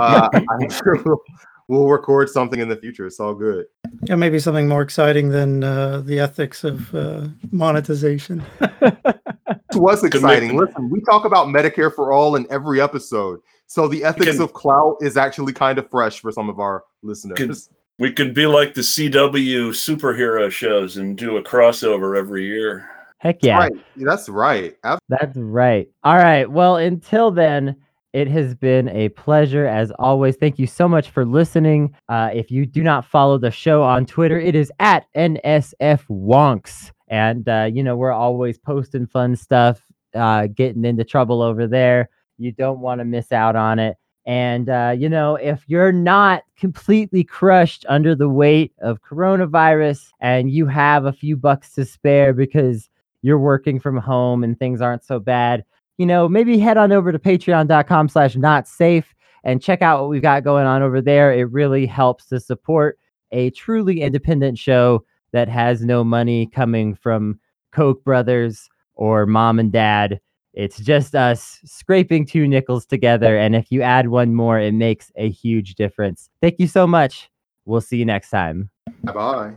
uh, 0.00 0.28
I'm 0.50 0.70
sure 0.70 1.02
we'll, 1.04 1.22
we'll 1.68 1.88
record 1.88 2.28
something 2.30 2.60
in 2.60 2.68
the 2.70 2.76
future. 2.76 3.06
It's 3.06 3.20
all 3.20 3.34
good. 3.34 3.66
yeah 4.04 4.14
maybe 4.16 4.38
something 4.38 4.66
more 4.66 4.82
exciting 4.82 5.28
than 5.30 5.62
uh, 5.64 6.00
the 6.04 6.18
ethics 6.18 6.64
of 6.64 6.94
uh, 6.94 7.28
monetization 7.52 8.42
It 8.60 9.80
was 9.80 10.04
exciting. 10.04 10.56
Listen, 10.56 10.88
we 10.88 11.00
talk 11.00 11.24
about 11.24 11.48
Medicare 11.48 11.92
for 11.92 12.12
all 12.12 12.36
in 12.36 12.46
every 12.48 12.80
episode. 12.80 13.40
So 13.74 13.88
the 13.88 14.04
ethics 14.04 14.36
can- 14.36 14.42
of 14.42 14.52
clout 14.52 14.98
is 15.00 15.16
actually 15.16 15.52
kind 15.52 15.80
of 15.80 15.90
fresh 15.90 16.20
for 16.20 16.30
some 16.30 16.48
of 16.48 16.60
our 16.60 16.84
listeners. 17.02 17.68
We 17.98 18.12
could 18.12 18.32
be 18.32 18.46
like 18.46 18.74
the 18.74 18.82
CW 18.82 19.70
superhero 19.70 20.48
shows 20.48 20.96
and 20.96 21.18
do 21.18 21.38
a 21.38 21.42
crossover 21.42 22.16
every 22.16 22.44
year. 22.46 22.88
Heck 23.18 23.42
yeah. 23.42 23.58
Right. 23.58 23.72
That's 23.96 24.28
right. 24.28 24.76
Ab- 24.84 25.00
That's 25.08 25.36
right. 25.36 25.88
All 26.04 26.14
right. 26.14 26.48
Well, 26.48 26.76
until 26.76 27.32
then, 27.32 27.74
it 28.12 28.28
has 28.28 28.54
been 28.54 28.88
a 28.90 29.08
pleasure 29.08 29.66
as 29.66 29.90
always. 29.98 30.36
Thank 30.36 30.60
you 30.60 30.68
so 30.68 30.86
much 30.86 31.10
for 31.10 31.24
listening. 31.24 31.96
Uh, 32.08 32.30
if 32.32 32.52
you 32.52 32.66
do 32.66 32.84
not 32.84 33.04
follow 33.04 33.38
the 33.38 33.50
show 33.50 33.82
on 33.82 34.06
Twitter, 34.06 34.38
it 34.38 34.54
is 34.54 34.70
at 34.78 35.06
NSF 35.16 36.04
Wonks. 36.08 36.92
And, 37.08 37.48
uh, 37.48 37.68
you 37.72 37.82
know, 37.82 37.96
we're 37.96 38.12
always 38.12 38.56
posting 38.56 39.08
fun 39.08 39.34
stuff, 39.34 39.82
uh, 40.14 40.46
getting 40.46 40.84
into 40.84 41.02
trouble 41.02 41.42
over 41.42 41.66
there. 41.66 42.08
You 42.38 42.52
don't 42.52 42.80
want 42.80 43.00
to 43.00 43.04
miss 43.04 43.32
out 43.32 43.56
on 43.56 43.78
it. 43.78 43.96
And, 44.26 44.70
uh, 44.70 44.94
you 44.96 45.08
know, 45.08 45.36
if 45.36 45.64
you're 45.66 45.92
not 45.92 46.44
completely 46.56 47.24
crushed 47.24 47.84
under 47.88 48.14
the 48.14 48.28
weight 48.28 48.72
of 48.80 49.02
coronavirus 49.02 50.12
and 50.20 50.50
you 50.50 50.66
have 50.66 51.04
a 51.04 51.12
few 51.12 51.36
bucks 51.36 51.74
to 51.74 51.84
spare 51.84 52.32
because 52.32 52.88
you're 53.20 53.38
working 53.38 53.78
from 53.78 53.98
home 53.98 54.42
and 54.42 54.58
things 54.58 54.80
aren't 54.80 55.04
so 55.04 55.18
bad, 55.18 55.64
you 55.98 56.06
know, 56.06 56.28
maybe 56.28 56.58
head 56.58 56.78
on 56.78 56.90
over 56.90 57.12
to 57.12 57.18
patreon.com 57.18 58.08
slash 58.08 58.34
not 58.34 58.66
safe 58.66 59.14
and 59.44 59.62
check 59.62 59.82
out 59.82 60.00
what 60.00 60.08
we've 60.08 60.22
got 60.22 60.42
going 60.42 60.66
on 60.66 60.82
over 60.82 61.02
there. 61.02 61.32
It 61.32 61.50
really 61.50 61.86
helps 61.86 62.26
to 62.26 62.40
support 62.40 62.98
a 63.30 63.50
truly 63.50 64.00
independent 64.00 64.58
show 64.58 65.04
that 65.32 65.48
has 65.48 65.84
no 65.84 66.02
money 66.02 66.46
coming 66.46 66.94
from 66.94 67.38
Koch 67.72 68.02
brothers 68.04 68.70
or 68.94 69.26
mom 69.26 69.58
and 69.58 69.70
dad. 69.70 70.20
It's 70.54 70.78
just 70.78 71.16
us 71.16 71.58
scraping 71.64 72.26
two 72.26 72.46
nickels 72.46 72.86
together. 72.86 73.36
And 73.36 73.56
if 73.56 73.72
you 73.72 73.82
add 73.82 74.08
one 74.08 74.34
more, 74.34 74.60
it 74.60 74.72
makes 74.72 75.10
a 75.16 75.28
huge 75.28 75.74
difference. 75.74 76.30
Thank 76.40 76.60
you 76.60 76.68
so 76.68 76.86
much. 76.86 77.28
We'll 77.64 77.80
see 77.80 77.96
you 77.96 78.04
next 78.04 78.30
time. 78.30 78.70
Bye. 79.02 79.12
bye. 79.12 79.54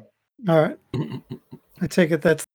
all 0.50 0.62
right 0.62 0.78
i 1.82 1.88
take 1.88 2.12
it 2.12 2.22
that's 2.22 2.48